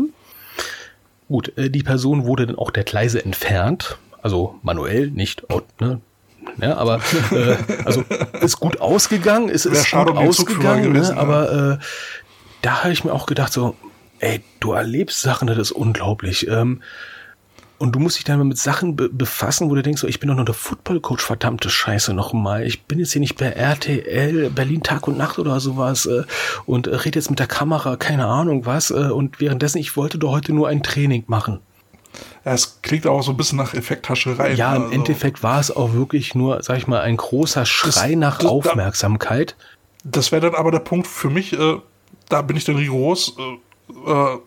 [1.27, 3.97] Gut, äh, die Person wurde dann auch der Gleise entfernt.
[4.21, 5.61] Also manuell, nicht, au-
[6.57, 6.67] ne?
[6.67, 7.01] Ja, aber
[7.31, 8.03] äh, also
[8.41, 11.21] ist gut ausgegangen, ist schade gut um ausgegangen, gewesen, ne?
[11.21, 11.85] aber äh,
[12.61, 13.75] da habe ich mir auch gedacht so,
[14.19, 16.47] ey, du erlebst Sachen, das ist unglaublich.
[16.47, 16.81] Ähm,
[17.81, 20.19] und du musst dich dann mal mit Sachen be befassen, wo du denkst, so, ich
[20.19, 22.63] bin doch nur der Football-Coach, verdammte Scheiße nochmal.
[22.63, 26.21] Ich bin jetzt hier nicht bei RTL, Berlin Tag und Nacht oder sowas äh,
[26.67, 28.91] und äh, rede jetzt mit der Kamera, keine Ahnung was.
[28.91, 31.59] Äh, und währenddessen, ich wollte doch heute nur ein Training machen.
[32.45, 34.53] Ja, es klingt auch so ein bisschen nach Effekthascherei.
[34.53, 38.15] Ja, im Also- Endeffekt war es auch wirklich nur, sag ich mal, ein großer Schrei
[38.15, 39.55] nach das- da- Aufmerksamkeit.
[40.03, 41.75] Das wäre dann aber der Punkt für mich, äh,
[42.29, 43.35] da bin ich dann rigoros.
[43.37, 44.37] Äh, äh,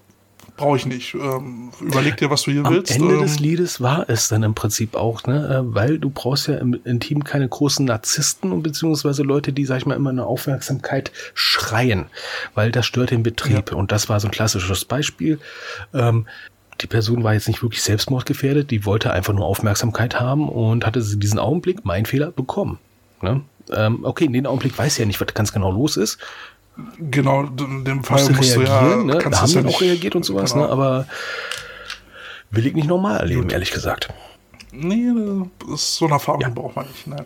[0.57, 1.15] brauche ich nicht.
[1.15, 2.93] Ähm, überleg dir, was du hier Am willst.
[2.95, 5.49] Ende ähm, des Liedes war es dann im Prinzip auch, ne?
[5.65, 9.65] äh, weil du brauchst ja im, im Team keine großen Narzissten und beziehungsweise Leute, die,
[9.65, 12.07] sag ich mal, immer eine Aufmerksamkeit schreien,
[12.55, 13.73] weil das stört den Betrieb.
[13.73, 15.41] Und das war so ein klassisches Beispiel.
[15.93, 16.27] Ähm,
[16.81, 21.03] die Person war jetzt nicht wirklich selbstmordgefährdet, die wollte einfach nur Aufmerksamkeit haben und hatte
[21.03, 22.79] sie diesen Augenblick, mein Fehler, bekommen.
[23.23, 23.43] Ne?
[23.73, 26.19] Ähm, okay, in dem Augenblick weiß ja nicht, was ganz genau los ist.
[26.99, 29.19] Genau, in dem Fall Musste musst du ja, reagieren, ne?
[29.19, 30.67] Da haben ja auch reagiert und sowas, genau.
[30.67, 30.73] ne?
[30.73, 31.07] aber
[32.51, 34.09] will ich nicht normal erleben, ehrlich gesagt.
[34.73, 35.13] Nee,
[35.61, 37.07] das ist so eine Erfahrung braucht man nicht.
[37.07, 37.25] Nein.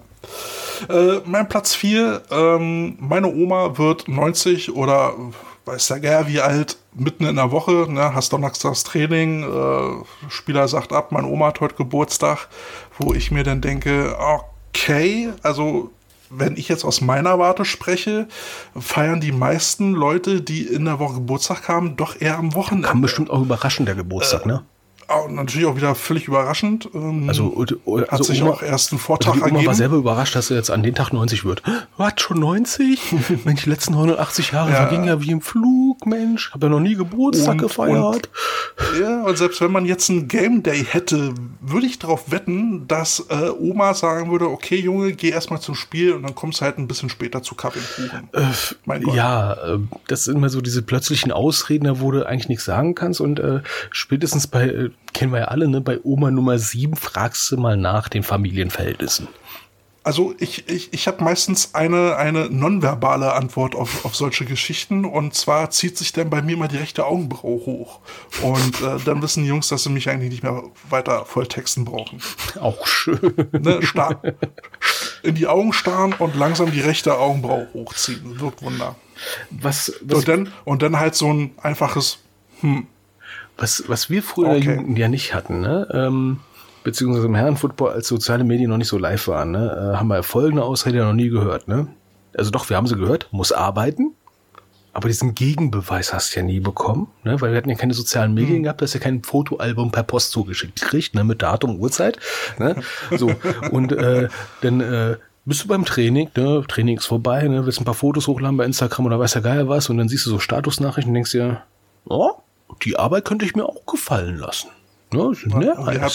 [0.91, 5.15] Äh, mein Platz 4, ähm, meine Oma wird 90 oder
[5.65, 10.69] weiß ja gern wie alt, mitten in der Woche, ne, hast donnerstags Training, äh, Spieler
[10.69, 12.49] sagt ab, meine Oma hat heute Geburtstag,
[12.99, 15.91] wo ich mir dann denke, okay, also
[16.31, 18.29] wenn ich jetzt aus meiner Warte spreche,
[18.79, 22.89] feiern die meisten Leute, die in der Woche Geburtstag haben, doch eher am Wochenende.
[22.89, 24.65] Kam bestimmt auch überraschend der Geburtstag, ne?
[25.09, 26.89] Auch natürlich auch wieder völlig überraschend.
[26.95, 29.97] Ähm, Also, also hat sich Oma- auch erst ein Also Vortrag die Oma war selber
[29.97, 31.63] überrascht, dass er jetzt an den Tag 90 wird.
[31.97, 33.01] Was, schon 90?
[33.45, 34.77] Mensch, die letzten 180 Jahre Ja.
[34.77, 36.53] vergingen ja wie im Flug, Mensch.
[36.53, 38.29] Hab ja noch nie Geburtstag Und- gefeiert.
[39.01, 43.25] Ja, und selbst wenn man jetzt einen Game Day hätte, würde ich darauf wetten, dass
[43.31, 46.79] äh, Oma sagen würde, okay, Junge, geh erstmal zum Spiel und dann kommst du halt
[46.79, 48.29] ein bisschen später zu Kaffee und Kuchen.
[49.05, 49.15] Gott.
[49.15, 52.95] Ja, äh, das sind immer so diese plötzlichen Ausreden, da wo du eigentlich nichts sagen
[52.95, 53.21] kannst.
[53.23, 53.61] Und äh,
[53.91, 57.77] spätestens bei, äh, kennen wir ja alle, ne, bei Oma Nummer 7 fragst du mal
[57.77, 59.29] nach den Familienverhältnissen.
[60.05, 65.35] Also ich, ich, ich habe meistens eine, eine nonverbale Antwort auf, auf solche Geschichten und
[65.35, 68.01] zwar zieht sich dann bei mir immer die rechte Augenbraue hoch.
[68.41, 72.23] Und äh, dann wissen die Jungs, dass sie mich eigentlich nicht mehr weiter volltexten brauchen.
[72.59, 73.35] Auch schön.
[73.53, 73.81] Ne?
[73.83, 74.23] Star
[75.23, 78.41] in die Augen starren und langsam die rechte Augenbraue hochziehen.
[78.41, 78.97] Wirkt Wunder.
[79.51, 82.21] Was, was, Und dann, und dann halt so ein einfaches
[83.59, 84.81] was, was wir früher in der Okay.
[84.81, 85.87] Jugend ja nicht hatten, ne?
[85.93, 86.41] Ähm,
[86.85, 89.93] beziehungsweise im Herrenfootball, als soziale Medien noch nicht so live waren, ne?
[89.95, 91.89] Äh, haben wir folgende Ausrede ja noch nie gehört, ne?
[92.37, 94.15] Also doch, wir haben sie gehört, muss arbeiten,
[94.93, 97.41] aber diesen Gegenbeweis hast du ja nie bekommen, ne?
[97.41, 100.81] Weil wir hatten ja keine sozialen Medien gehabt, dass ja kein Fotoalbum per Post zugeschickt
[100.81, 101.25] kriegt, ne?
[101.25, 102.19] Mit Datum, Uhrzeit,
[102.59, 102.77] ne?
[103.11, 103.33] So,
[103.73, 104.29] und äh,
[104.63, 106.63] dann äh, bist du beim Training, ne?
[106.69, 107.67] Training ist vorbei, ne?
[107.67, 110.27] Willst ein paar Fotos hochladen bei Instagram oder weiß der Geier was und dann siehst
[110.27, 111.63] du so Statusnachrichten und denkst dir,
[112.09, 112.33] oh,
[112.83, 114.69] die Arbeit könnte ich mir auch gefallen lassen.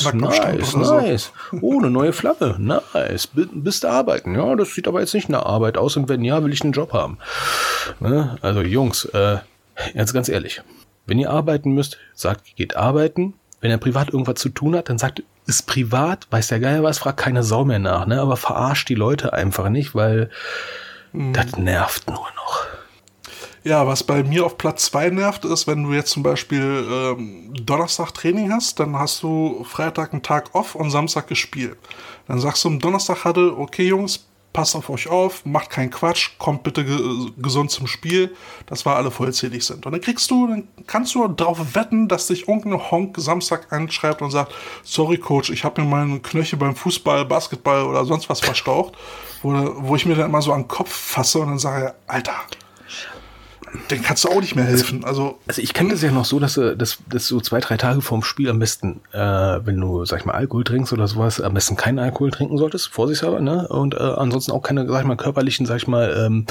[0.06, 0.96] Hatten nice, nice, oder so.
[1.02, 1.32] nice.
[1.62, 2.56] Oh, eine neue Flagge.
[2.60, 3.28] Nice.
[3.34, 4.36] Bist du arbeiten.
[4.36, 5.98] Ja, das sieht aber jetzt nicht nach Arbeit aus.
[5.98, 7.18] Und wenn ja, will ich einen Job haben.
[8.00, 8.38] Ne?
[8.42, 9.38] Also Jungs, äh,
[9.96, 10.62] jetzt ganz ehrlich.
[11.08, 13.34] Wenn ihr arbeiten müsst, sagt, geht arbeiten.
[13.62, 17.00] Wenn ihr privat irgendwas zu tun hat, dann sagt, ist privat, weiß der Geier was,
[17.00, 18.06] fragt keine Sau mehr nach.
[18.06, 18.22] Ne?
[18.22, 20.30] Aber verarscht die Leute einfach nicht, weil
[21.14, 21.34] Mhm.
[21.34, 22.66] das nervt nur noch.
[23.66, 27.54] Ja, was bei mir auf Platz 2 nervt, ist, wenn du jetzt zum Beispiel ähm,
[27.54, 31.78] Donnerstag Training hast, dann hast du Freitag einen Tag off und Samstag gespielt.
[32.28, 36.32] Dann sagst du am Donnerstag hatte, okay Jungs, passt auf euch auf, macht keinen Quatsch,
[36.40, 37.00] kommt bitte ge
[37.38, 38.36] gesund zum Spiel,
[38.66, 39.86] dass wir alle vollzählig sind.
[39.86, 44.22] Und dann kriegst du, dann kannst du darauf wetten, dass dich irgendein Honk Samstag anschreibt
[44.22, 44.54] und sagt,
[44.84, 48.94] sorry Coach, ich habe mir meinen Knöchel beim Fußball, Basketball oder sonst was verstaucht,
[49.42, 52.36] wo, wo ich mir dann immer so den Kopf fasse und dann sage, Alter,
[53.90, 55.04] den kannst du auch nicht mehr helfen.
[55.04, 57.78] Also, Also ich kenne das ja noch so, dass du dass, dass so zwei, drei
[57.78, 61.42] Tage vorm Spiel am besten, äh, wenn du, sag ich mal, Alkohol trinkst oder sowas,
[61.42, 63.68] am besten keinen Alkohol trinken solltest, vorsichtshalber, ne?
[63.68, 66.46] Und äh, ansonsten auch keine, sag ich mal, körperlichen, sag ich mal, ähm,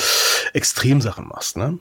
[0.53, 1.79] Extremsachen machst, ne?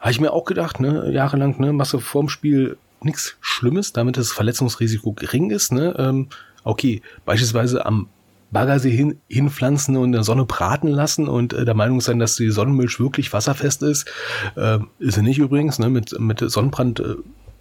[0.00, 4.16] Habe ich mir auch gedacht, ne, jahrelang, ne, machst du vorm Spiel nichts Schlimmes, damit
[4.16, 5.94] das Verletzungsrisiko gering ist, ne?
[5.98, 6.28] Ähm,
[6.64, 8.08] okay, beispielsweise am
[8.50, 12.36] Baggersee hin, hinpflanzen und in der Sonne braten lassen und äh, der Meinung sein, dass
[12.36, 14.10] die Sonnenmilch wirklich wasserfest ist.
[14.56, 15.88] Äh, ist sie nicht übrigens, ne?
[15.90, 17.00] Mit, mit Sonnenbrand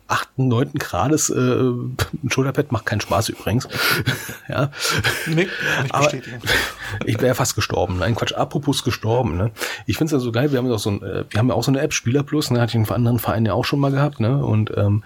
[0.09, 0.73] äh, 8., 9.
[0.73, 1.97] Grades, äh, ein
[2.29, 3.67] Schulterbett macht keinen Spaß übrigens.
[4.49, 4.71] ja.
[5.27, 5.47] nee,
[5.85, 6.11] ich Aber
[7.05, 7.99] ich wäre fast gestorben.
[7.99, 9.37] Nein, Quatsch, apropos gestorben.
[9.37, 9.51] Ne?
[9.85, 11.49] Ich finde es ja so geil, wir haben ja auch so ein, äh, wir haben
[11.49, 12.61] ja auch so eine App, Spieler Plus, ne?
[12.61, 14.43] hatte ich in anderen Vereinen ja auch schon mal gehabt, ne?
[14.43, 15.03] Und ähm,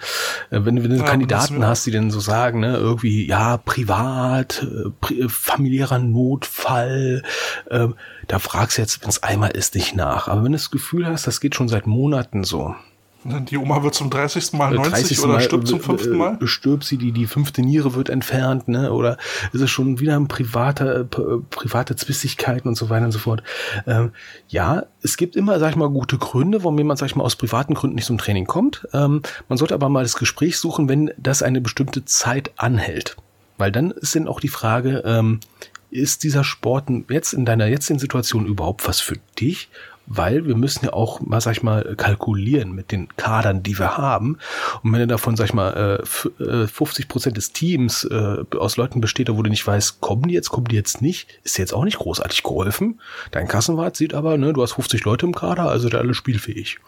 [0.50, 4.64] äh, wenn, wenn du Ja, Kandidaten hast, die dann so sagen, ne, irgendwie, ja, privat,
[4.64, 7.24] äh, pri äh, familiärer Notfall,
[7.70, 7.96] ähm,
[8.28, 10.28] da fragst du jetzt, wenn es einmal ist, nicht nach.
[10.28, 12.76] Aber wenn du das Gefühl hast, das geht schon seit Monaten so.
[13.26, 14.54] Die Oma wird zum 30.
[14.54, 15.24] Mal 90 30.
[15.24, 16.38] oder stirbt zum äh, fünften Mal.
[16.41, 18.91] äh, Stirbt sie, die, die fünfte Niere wird entfernt, ne?
[18.91, 19.18] Oder
[19.52, 23.44] ist es schon wieder ein privater, äh, private Zwistigkeiten und so weiter und so fort.
[23.88, 24.12] Ähm,
[24.48, 27.36] ja, es gibt immer, sag ich mal, gute Gründe, warum jemand, sag ich mal, aus
[27.36, 28.88] privaten Gründen nicht zum Training kommt.
[28.94, 33.16] Ähm, man sollte aber mal das Gespräch suchen, wenn das eine bestimmte Zeit anhält.
[33.58, 35.40] Weil dann ist dann auch die Frage, ähm,
[35.91, 39.70] ist dieser Sport jetzt in deiner jetzigen Situation überhaupt was für dich?
[40.06, 43.98] Weil wir müssen ja auch mal, sag ich mal, kalkulieren mit den Kadern, die wir
[43.98, 44.38] haben.
[44.84, 49.02] Und wenn du davon, sag ich mal, 50 äh, Prozent des Teams äh, aus Leuten
[49.02, 51.74] besteht, wo du nicht weißt, kommen die jetzt, kommen die jetzt nicht, ist dir jetzt
[51.74, 53.00] auch nicht großartig geholfen.
[53.32, 56.80] Dein Kassenwart sieht aber, ne, du hast 50 Leute im Kader, also der alle spielfähig.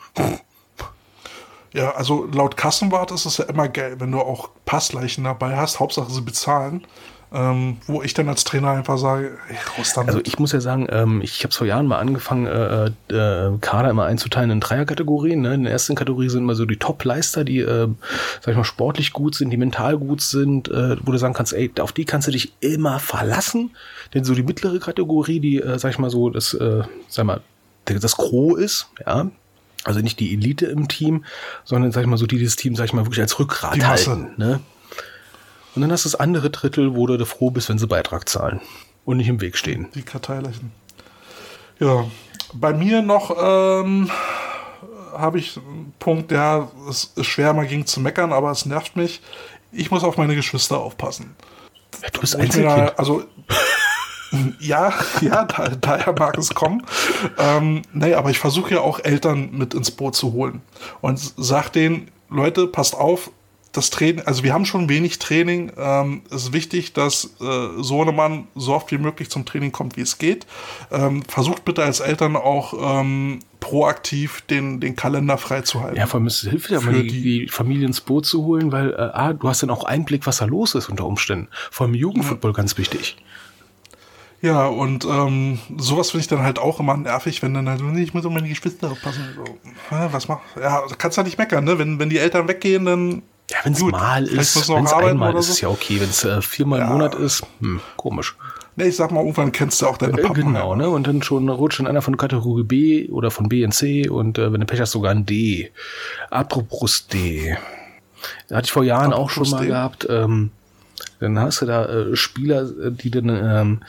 [1.74, 5.82] Ja, also laut Kassenwart ist es ja immer geil, wenn du auch Passleichen dabei hast.
[5.82, 6.86] Hauptsache sie bezahlen.
[7.34, 10.10] Ähm, wo ich dann als Trainer einfach sage, ey, raus damit.
[10.10, 13.90] Also ich muss ja sagen, ähm, ich habe vor Jahren mal angefangen, äh, äh, Kader
[13.90, 15.42] immer einzuteilen in Dreierkategorien.
[15.42, 15.56] Ne?
[15.56, 17.88] In der ersten Kategorie sind immer so die Top-Leister, die, äh,
[18.42, 21.54] sag ich mal, sportlich gut sind, die mental gut sind, äh, wo du sagen kannst,
[21.54, 23.72] ey, auf die kannst du dich immer verlassen.
[24.14, 27.42] Denn so die mittlere Kategorie, die, äh, sag ich mal so, das, äh, sag mal,
[27.86, 29.30] das Gros ist, ja,
[29.84, 31.26] also nicht die Elite im Team,
[31.64, 33.86] sondern, sag ich mal, so die das Team, sag ich mal, wirklich als Rückgrat die
[33.86, 34.30] halten.
[34.38, 34.60] Ne?
[35.76, 38.62] Und dann hast du das andere Drittel, wo du froh bist, wenn sie Beitrag zahlen
[39.04, 39.88] und nicht im Weg stehen.
[39.94, 40.72] Die Karteileichen.
[41.80, 42.06] Ja,
[42.54, 44.10] bei mir noch ähm,
[45.14, 48.96] habe ich einen Punkt, ja, es ist schwer, mal gegen zu meckern, aber es nervt
[48.96, 49.22] mich.
[49.72, 51.36] Ich muss auf meine Geschwister aufpassen.
[52.02, 52.98] Ja, du bist Einzelkind.
[52.98, 53.24] also
[54.60, 56.86] ja, ja, da, daher mag es kommen.
[57.38, 60.62] Ähm, nee, aber ich versuche ja auch Eltern mit ins Boot zu holen
[61.02, 63.32] und sag denen, Leute, passt auf,
[63.78, 65.72] das Training, also wir haben schon wenig Training.
[65.78, 70.02] Ähm, es ist wichtig, dass äh, Sohnemann so oft wie möglich zum Training kommt, wie
[70.02, 70.46] es geht.
[70.92, 75.98] Ähm, versucht bitte als Eltern auch ähm, proaktiv den, den Kalender freizuhalten.
[75.98, 78.92] Ja, vor allem es hilft ja mal, die, die Familie ins Boot zu holen, weil
[78.94, 81.48] äh, ah, du hast dann auch Einblick, was da los ist unter Umständen.
[81.72, 82.58] Vor allem Jugendfootball ja.
[82.58, 83.18] ganz wichtig.
[84.42, 88.14] Ja, und ähm, sowas finde ich dann halt auch immer nervig, wenn dann halt, ich
[88.14, 89.24] muss um meine Geschwister aufpassen.
[89.36, 89.44] So,
[89.90, 90.40] was mach?
[90.62, 91.80] Ja, kannst du halt nicht meckern, ne?
[91.80, 93.24] Wenn, wenn die Eltern weggehen, dann.
[93.52, 95.52] Ja, wenn es mal ist, wenn es einmal ist, so.
[95.54, 96.00] ist ja okay.
[96.00, 96.86] Wenn es äh, viermal ja.
[96.86, 98.36] im Monat ist, hm, komisch.
[98.76, 100.34] Ne, ich sag mal, irgendwann kennst du auch deine äh, Papa.
[100.34, 100.90] Genau, ne?
[100.90, 104.38] Und dann schon rutscht schon einer von Kategorie B oder von B und C und
[104.38, 105.72] äh, wenn du Pech hast, sogar ein D.
[106.30, 107.56] Apropos D.
[108.52, 109.68] Hatte ich vor Jahren Apropos auch schon mal D.
[109.68, 110.08] gehabt.
[110.10, 110.52] Ähm,
[111.20, 113.82] dann hast du da äh, Spieler, äh, die dann ähm,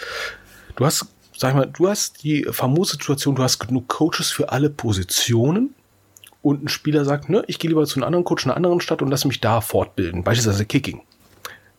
[0.77, 1.07] Du hast,
[1.37, 5.75] sag ich mal, du hast die famose Situation, du hast genug Coaches für alle Positionen
[6.47, 8.81] und ein Spieler sagt, ne, ich gehe lieber zu einem anderen Coach in einer anderen
[8.81, 11.03] Stadt und lass mich da fortbilden, beispielsweise Kicking.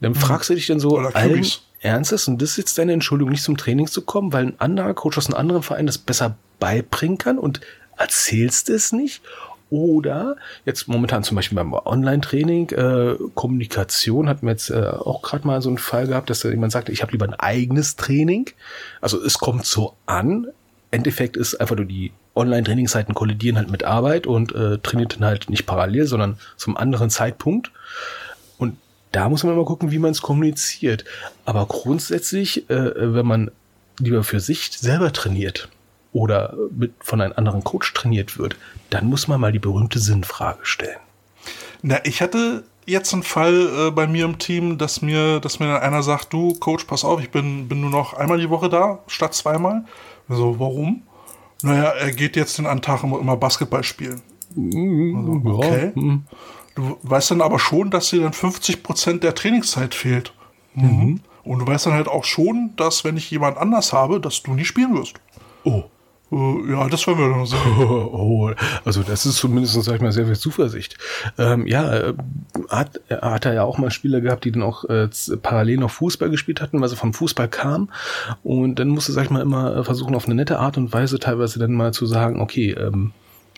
[0.01, 0.15] Dann mhm.
[0.15, 1.45] fragst du dich dann so, allen
[1.79, 4.93] Ernstes, und das ist jetzt deine Entschuldigung, nicht zum Training zu kommen, weil ein anderer
[4.93, 7.61] Coach aus einem anderen Verein das besser beibringen kann und
[7.95, 9.21] erzählst es nicht?
[9.69, 10.35] Oder
[10.65, 15.61] jetzt momentan zum Beispiel beim Online-Training, äh, Kommunikation hatten wir jetzt äh, auch gerade mal
[15.61, 18.49] so einen Fall gehabt, dass da jemand sagte, ich habe lieber ein eigenes Training.
[18.99, 20.47] Also es kommt so an.
[20.91, 25.49] Endeffekt ist einfach nur die Online-Trainingszeiten kollidieren halt mit Arbeit und äh, trainiert dann halt
[25.49, 27.71] nicht parallel, sondern zum anderen Zeitpunkt.
[28.57, 28.77] Und
[29.11, 31.05] da muss man mal gucken, wie man es kommuniziert.
[31.45, 33.51] Aber grundsätzlich, äh, wenn man
[33.99, 35.69] lieber für sich selber trainiert,
[36.17, 38.55] oder mit, von einem anderen Coach trainiert wird,
[38.89, 40.97] dann muss man mal die berühmte Sinnfrage stellen.
[41.83, 45.81] Na, ich hatte jetzt einen Fall äh, bei mir im Team, dass mir, dass mir
[45.81, 48.99] einer sagt, du Coach, pass auf, ich bin, bin nur noch einmal die Woche da,
[49.07, 49.85] statt zweimal.
[50.27, 51.03] So, warum?
[51.63, 54.21] Naja, er geht jetzt den Tag immer, Basketball spielen.
[54.55, 55.91] Also, okay.
[55.95, 56.19] Ja.
[56.75, 60.33] Du weißt dann aber schon, dass dir dann 50 Prozent der Trainingszeit fehlt.
[60.75, 61.21] Mhm.
[61.43, 64.53] Und du weißt dann halt auch schon, dass wenn ich jemand anders habe, dass du
[64.53, 65.15] nicht spielen wirst.
[65.63, 65.85] Oh.
[66.29, 67.59] Uh, ja, das wollen wir noch sehen.
[67.77, 68.51] Oh,
[68.83, 70.97] also das ist zumindest, sag ich mal, sehr viel Zuversicht.
[71.37, 72.13] Ähm, ja, äh,
[72.69, 75.07] hat, hat er ja auch mal Spieler gehabt, die dann auch äh,
[75.41, 77.89] parallel noch Fußball gespielt hatten, weil sie vom Fußball kam.
[78.43, 81.59] Und dann musste, sag ich mal, immer versuchen, auf eine nette Art und Weise teilweise
[81.59, 83.13] dann mal zu sagen, okay, ähm,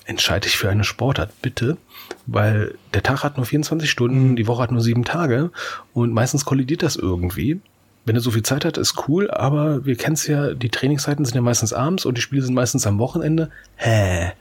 [0.06, 1.78] entscheide ich für eine Sportart, bitte.
[2.26, 4.36] Weil der Tag hat nur 24 Stunden, mhm.
[4.36, 5.52] die Woche hat nur sieben Tage
[5.94, 7.62] und meistens kollidiert das irgendwie
[8.10, 11.26] wenn er so viel Zeit hat, ist cool, aber wir kennen es ja, die Trainingszeiten
[11.26, 13.52] sind ja meistens abends und die Spiele sind meistens am Wochenende.
[13.76, 14.32] Hä?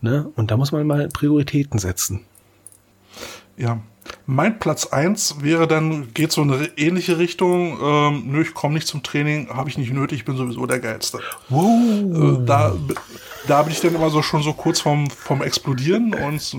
[0.00, 0.32] Ne?
[0.34, 2.24] Und da muss man mal Prioritäten setzen.
[3.58, 3.80] Ja.
[4.24, 7.78] Mein Platz eins wäre dann, geht so in eine ähnliche Richtung.
[7.82, 10.80] Ähm, nö, ich komme nicht zum Training, habe ich nicht nötig, ich bin sowieso der
[10.80, 11.18] Geilste.
[11.50, 12.40] Wow.
[12.40, 12.74] Äh, da,
[13.46, 16.56] da bin ich dann immer so schon so kurz vorm, vorm Explodieren und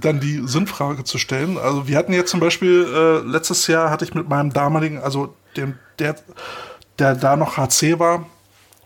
[0.00, 1.58] dann die Sinnfrage zu stellen.
[1.58, 5.34] Also wir hatten jetzt zum Beispiel, äh, letztes Jahr hatte ich mit meinem damaligen, also
[5.56, 6.16] dem, der,
[6.98, 8.26] der da noch HC war,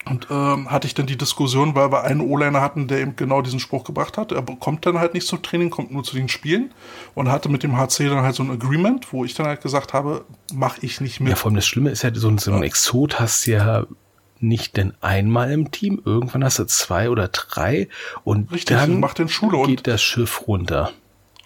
[0.09, 3.43] und ähm, hatte ich dann die Diskussion, weil wir einen O-Liner hatten, der eben genau
[3.43, 4.31] diesen Spruch gebracht hat.
[4.31, 6.73] Er kommt dann halt nicht zum Training, kommt nur zu den Spielen
[7.15, 9.95] und hatte mit dem HC dann halt so ein Agreement, wo ich dann halt gesagt
[9.95, 10.25] habe,
[10.55, 11.31] mache ich nicht mit.
[11.31, 13.87] Ja, vor allem das Schlimme ist ja, so ein, so ein Exot hast du ja
[14.39, 17.89] nicht denn einmal im Team, irgendwann hast du zwei oder drei
[18.23, 20.93] und Richtig, dann macht den Schule geht das Schiff runter.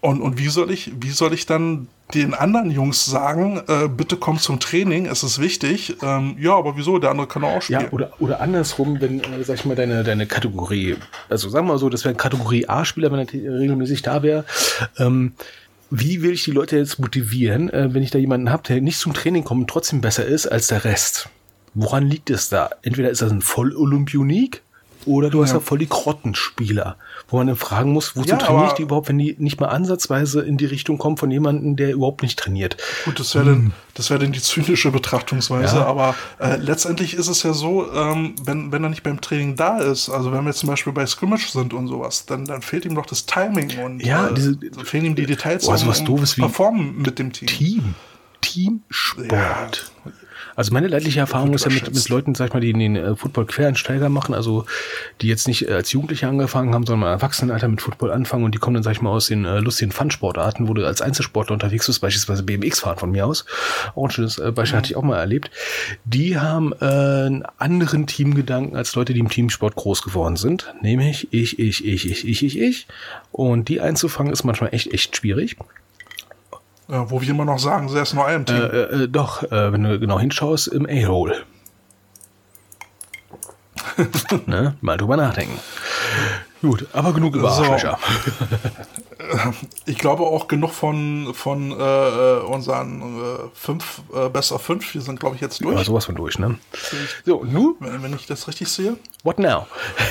[0.03, 4.17] Und, und wie soll ich, wie soll ich dann den anderen Jungs sagen, äh, bitte
[4.17, 5.97] komm zum Training, es ist wichtig.
[6.03, 6.99] Ähm, ja, aber wieso?
[6.99, 7.81] Der andere kann auch spielen.
[7.83, 10.97] Ja, oder, oder andersrum, wenn, äh, sag ich mal, deine, deine Kategorie,
[11.29, 14.45] also sagen wir mal so, das wäre Kategorie A-Spieler, wenn er regelmäßig da wäre.
[14.99, 15.33] Ähm,
[15.91, 18.99] wie will ich die Leute jetzt motivieren, äh, wenn ich da jemanden habe, der nicht
[18.99, 21.29] zum Training kommt und trotzdem besser ist als der Rest?
[21.75, 22.71] Woran liegt es da?
[22.83, 24.63] Entweder ist das ein Voll-Olympionik
[25.07, 25.45] oder du ja.
[25.45, 26.97] hast ja voll die Grottenspieler,
[27.29, 29.69] wo man dann fragen muss, wozu ja, trainiere ich die überhaupt, wenn die nicht mal
[29.69, 32.77] ansatzweise in die Richtung kommen von jemandem, der überhaupt nicht trainiert.
[33.05, 33.73] Gut, das wäre hm.
[33.95, 35.87] dann, wär dann die zynische Betrachtungsweise, ja.
[35.87, 39.79] aber äh, letztendlich ist es ja so, ähm, wenn, wenn er nicht beim Training da
[39.79, 42.95] ist, also wenn wir zum Beispiel bei Scrimmage sind und sowas, dann, dann fehlt ihm
[42.95, 46.05] doch das Timing und ja, äh, diese, fehlen ihm die Details, oh, also um, was
[46.05, 47.49] doofes um performen mit dem Team.
[47.49, 47.95] Team.
[48.41, 49.33] Teamsport.
[49.33, 50.13] Ja.
[50.57, 53.17] Also meine leidliche Erfahrung ist ja mit, mit Leuten, sag ich mal, die den äh,
[53.17, 54.67] Football Quereinsteiger machen, also
[55.21, 58.55] die jetzt nicht äh, als Jugendliche angefangen haben, sondern im Erwachsenenalter mit Football anfangen und
[58.55, 61.55] die kommen dann, sag ich mal, aus den äh, lustigen Fun-Sportarten, wo du als Einzelsportler
[61.55, 63.45] unterwegs bist, beispielsweise BMX fahren von mir aus.
[63.95, 64.79] Auch ein schönes äh, Beispiel mhm.
[64.79, 65.51] hatte ich auch mal erlebt.
[66.05, 70.73] Die haben äh, einen anderen Teamgedanken als Leute, die im Teamsport groß geworden sind.
[70.81, 72.87] Nämlich ich, ich, ich, ich, ich, ich, ich.
[73.33, 75.57] Und die einzufangen ist manchmal echt, echt schwierig.
[76.91, 78.57] Ja, wo wir immer noch sagen, sie ist nur ein Team.
[78.57, 81.45] Äh, äh, doch, äh, wenn du genau hinschaust, im A-Hole.
[84.47, 84.77] ne?
[84.81, 85.59] Mal drüber nachdenken.
[86.63, 87.65] Gut, aber genug über so.
[89.87, 94.93] Ich glaube auch genug von, von äh, unseren äh, fünf, äh, Best of fünf.
[94.93, 95.77] Wir sind, glaube ich, jetzt durch.
[95.77, 96.59] Ja, sowas von durch, ne?
[97.25, 97.77] So, nu?
[97.81, 98.97] Wenn, wenn ich das richtig sehe.
[99.23, 99.67] What now?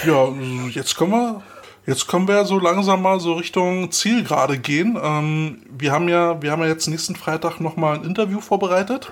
[0.06, 0.30] Ja,
[0.70, 1.42] jetzt können wir
[1.90, 4.96] Jetzt können wir so langsam mal so Richtung Zielgerade gehen.
[5.02, 9.12] Ähm, wir haben ja, wir haben ja jetzt nächsten Freitag noch mal ein Interview vorbereitet.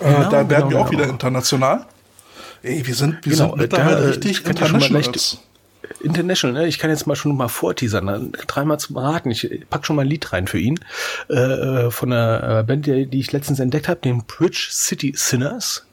[0.00, 1.02] Äh, genau, da werden genau, wir auch genau.
[1.02, 1.84] wieder international.
[2.62, 5.02] Ey, wir sind, wir genau, sind mittlerweile da, richtig international.
[6.00, 6.66] International, ne?
[6.66, 8.30] Ich kann jetzt mal schon mal vorteasern, ne?
[8.46, 9.30] dreimal zum Raten.
[9.30, 10.80] Ich pack schon mal ein Lied rein für ihn.
[11.28, 15.12] Äh, äh von einer äh, Band, die, die ich letztens entdeckt habe, den Bridge City
[15.14, 15.86] Sinners.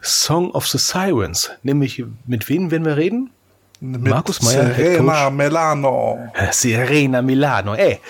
[0.00, 1.50] Song of the Sirens.
[1.62, 3.30] Nämlich, mit wem werden wir reden?
[3.80, 6.30] Mit Markus Meyer, Serena Milano.
[6.50, 8.00] Serena Milano, ey.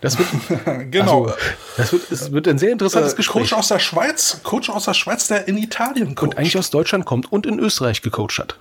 [0.00, 0.28] Das wird,
[0.90, 1.24] genau.
[1.24, 1.36] Also,
[1.76, 3.42] das wird, es wird ein sehr interessantes äh, Gespräch.
[3.42, 6.30] Coach aus der Schweiz, Coach aus der Schweiz, der in Italien coacht.
[6.30, 8.58] Und eigentlich aus Deutschland kommt und in Österreich gecoacht hat.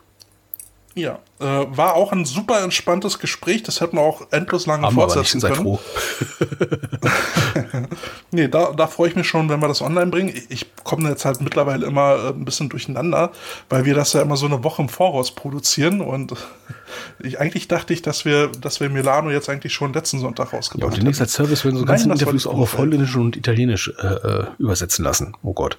[1.00, 3.64] Ja, äh, war auch ein super entspanntes Gespräch.
[3.64, 5.80] Das hätten wir auch endlos lange Haben fortsetzen wir können.
[8.32, 10.30] nee, da, da freue ich mich schon, wenn wir das online bringen.
[10.30, 13.32] Ich, ich komme jetzt halt mittlerweile immer äh, ein bisschen durcheinander,
[13.70, 16.34] weil wir das ja immer so eine Woche im Voraus produzieren und
[17.20, 20.74] ich, eigentlich dachte ich, dass wir, dass wir Milano jetzt eigentlich schon letzten Sonntag rausgebracht
[20.74, 20.82] haben.
[20.82, 24.08] Ja, und demnächst als Service werden so ganze Interviews auch auf Holländisch und Italienisch äh,
[24.08, 25.38] äh, übersetzen lassen.
[25.42, 25.78] Oh Gott.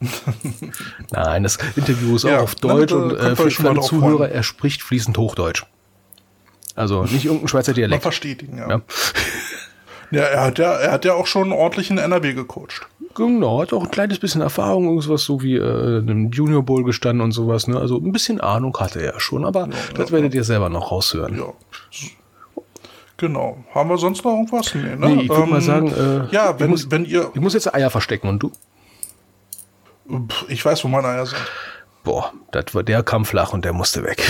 [1.10, 4.32] Nein, das Interview ist ja, auch auf Deutsch und äh, für den Zuhörer, freuen.
[4.32, 5.64] er spricht fließend Hochdeutsch.
[6.74, 8.02] Also nicht irgendein Schweizer Dialekt.
[8.02, 8.68] Man versteht ihn, ja.
[8.68, 8.80] ja.
[10.12, 12.88] Ja, er hat ja, er hat ja auch schon ordentlich in NRW gecoacht.
[13.14, 17.22] Genau, hat auch ein kleines bisschen Erfahrung, irgendwas so wie äh, einem Junior Bowl gestanden
[17.22, 17.68] und sowas.
[17.68, 17.78] Ne?
[17.78, 20.90] Also ein bisschen Ahnung hatte er schon, aber ja, das ja, werdet ihr selber noch
[20.90, 21.38] raushören.
[21.38, 21.52] Ja.
[23.18, 23.58] Genau.
[23.74, 24.74] Haben wir sonst noch irgendwas?
[24.74, 24.96] Nee, ne?
[25.14, 27.30] nee ich würde ähm, mal sagen, äh, ja, wenn, muss, wenn ihr.
[27.34, 28.50] Ich muss jetzt Eier verstecken und du?
[30.48, 31.40] Ich weiß, wo meine Eier sind.
[32.02, 34.22] Boah, das war, der kam flach und der musste weg.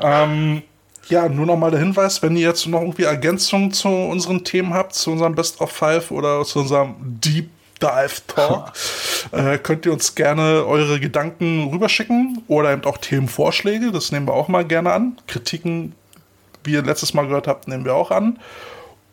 [0.00, 0.62] ähm,
[1.08, 4.72] ja, nur noch mal der Hinweis, wenn ihr jetzt noch irgendwie Ergänzungen zu unseren Themen
[4.74, 7.50] habt, zu unserem Best of Five oder zu unserem Deep
[7.82, 8.72] Dive Talk,
[9.32, 14.34] äh, könnt ihr uns gerne eure Gedanken rüberschicken oder eben auch Themenvorschläge, das nehmen wir
[14.34, 15.18] auch mal gerne an.
[15.26, 15.94] Kritiken,
[16.64, 18.38] wie ihr letztes Mal gehört habt, nehmen wir auch an.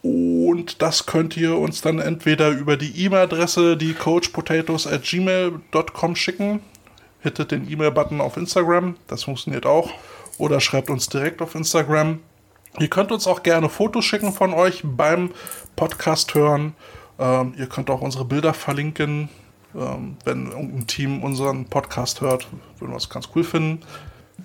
[0.03, 6.61] Und das könnt ihr uns dann entweder über die E-Mail-Adresse, die coachpotatoes at gmail.com schicken.
[7.19, 9.91] Hittet den E-Mail-Button auf Instagram, das funktioniert auch.
[10.37, 12.19] Oder schreibt uns direkt auf Instagram.
[12.79, 15.31] Ihr könnt uns auch gerne Fotos schicken von euch beim
[15.75, 16.75] Podcast hören.
[17.17, 19.29] Ähm, ihr könnt auch unsere Bilder verlinken.
[19.75, 22.47] Ähm, wenn irgendein Team unseren Podcast hört,
[22.77, 23.81] würden wir es ganz cool finden.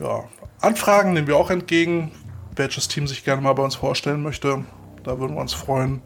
[0.00, 0.24] Ja,
[0.60, 2.10] Anfragen nehmen wir auch entgegen,
[2.56, 4.64] welches Team sich gerne mal bei uns vorstellen möchte.
[5.04, 6.00] Da würden wir uns freuen.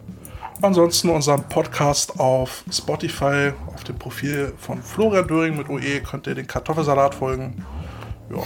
[0.63, 6.35] Ansonsten unseren Podcast auf Spotify, auf dem Profil von Florian Döring mit OE, könnt ihr
[6.35, 7.63] den Kartoffelsalat folgen.
[8.31, 8.43] Ja.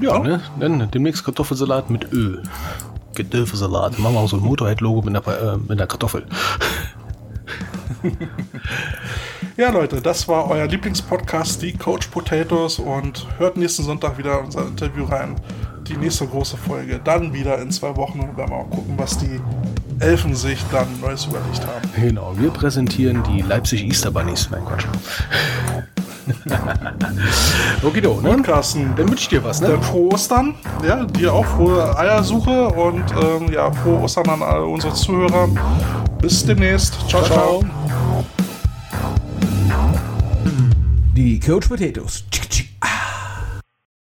[0.00, 0.40] Ja, ne?
[0.58, 2.42] Dann demnächst Kartoffelsalat mit Ö.
[3.14, 3.98] Kartoffelsalat.
[3.98, 6.24] Machen wir auch so ein Motorhead-Logo mit, äh, mit einer Kartoffel.
[9.56, 12.78] ja, Leute, das war euer Lieblingspodcast, die Coach Potatoes.
[12.78, 15.36] Und hört nächsten Sonntag wieder unser Interview rein
[15.88, 17.00] die nächste große Folge.
[17.02, 19.40] Dann wieder in zwei Wochen und werden wir auch gucken, was die
[20.00, 21.90] Elfen sich dann Neues überlegt haben.
[21.96, 24.48] Genau, wir präsentieren die Leipzig Easter Bunnies.
[24.50, 24.86] Nein, Quatsch.
[27.82, 28.30] Okido, ne?
[28.30, 29.68] Und Carsten, Dann wünsche ich dir was, ne?
[29.68, 30.54] dann frohe Ostern.
[30.86, 35.48] Ja, dir auch frohe Eiersuche und ähm, ja, frohe Ostern an alle unsere Zuhörer.
[36.20, 36.98] Bis demnächst.
[37.08, 37.22] ciao.
[37.22, 37.64] ciao.
[41.14, 42.24] Die Coach Potatoes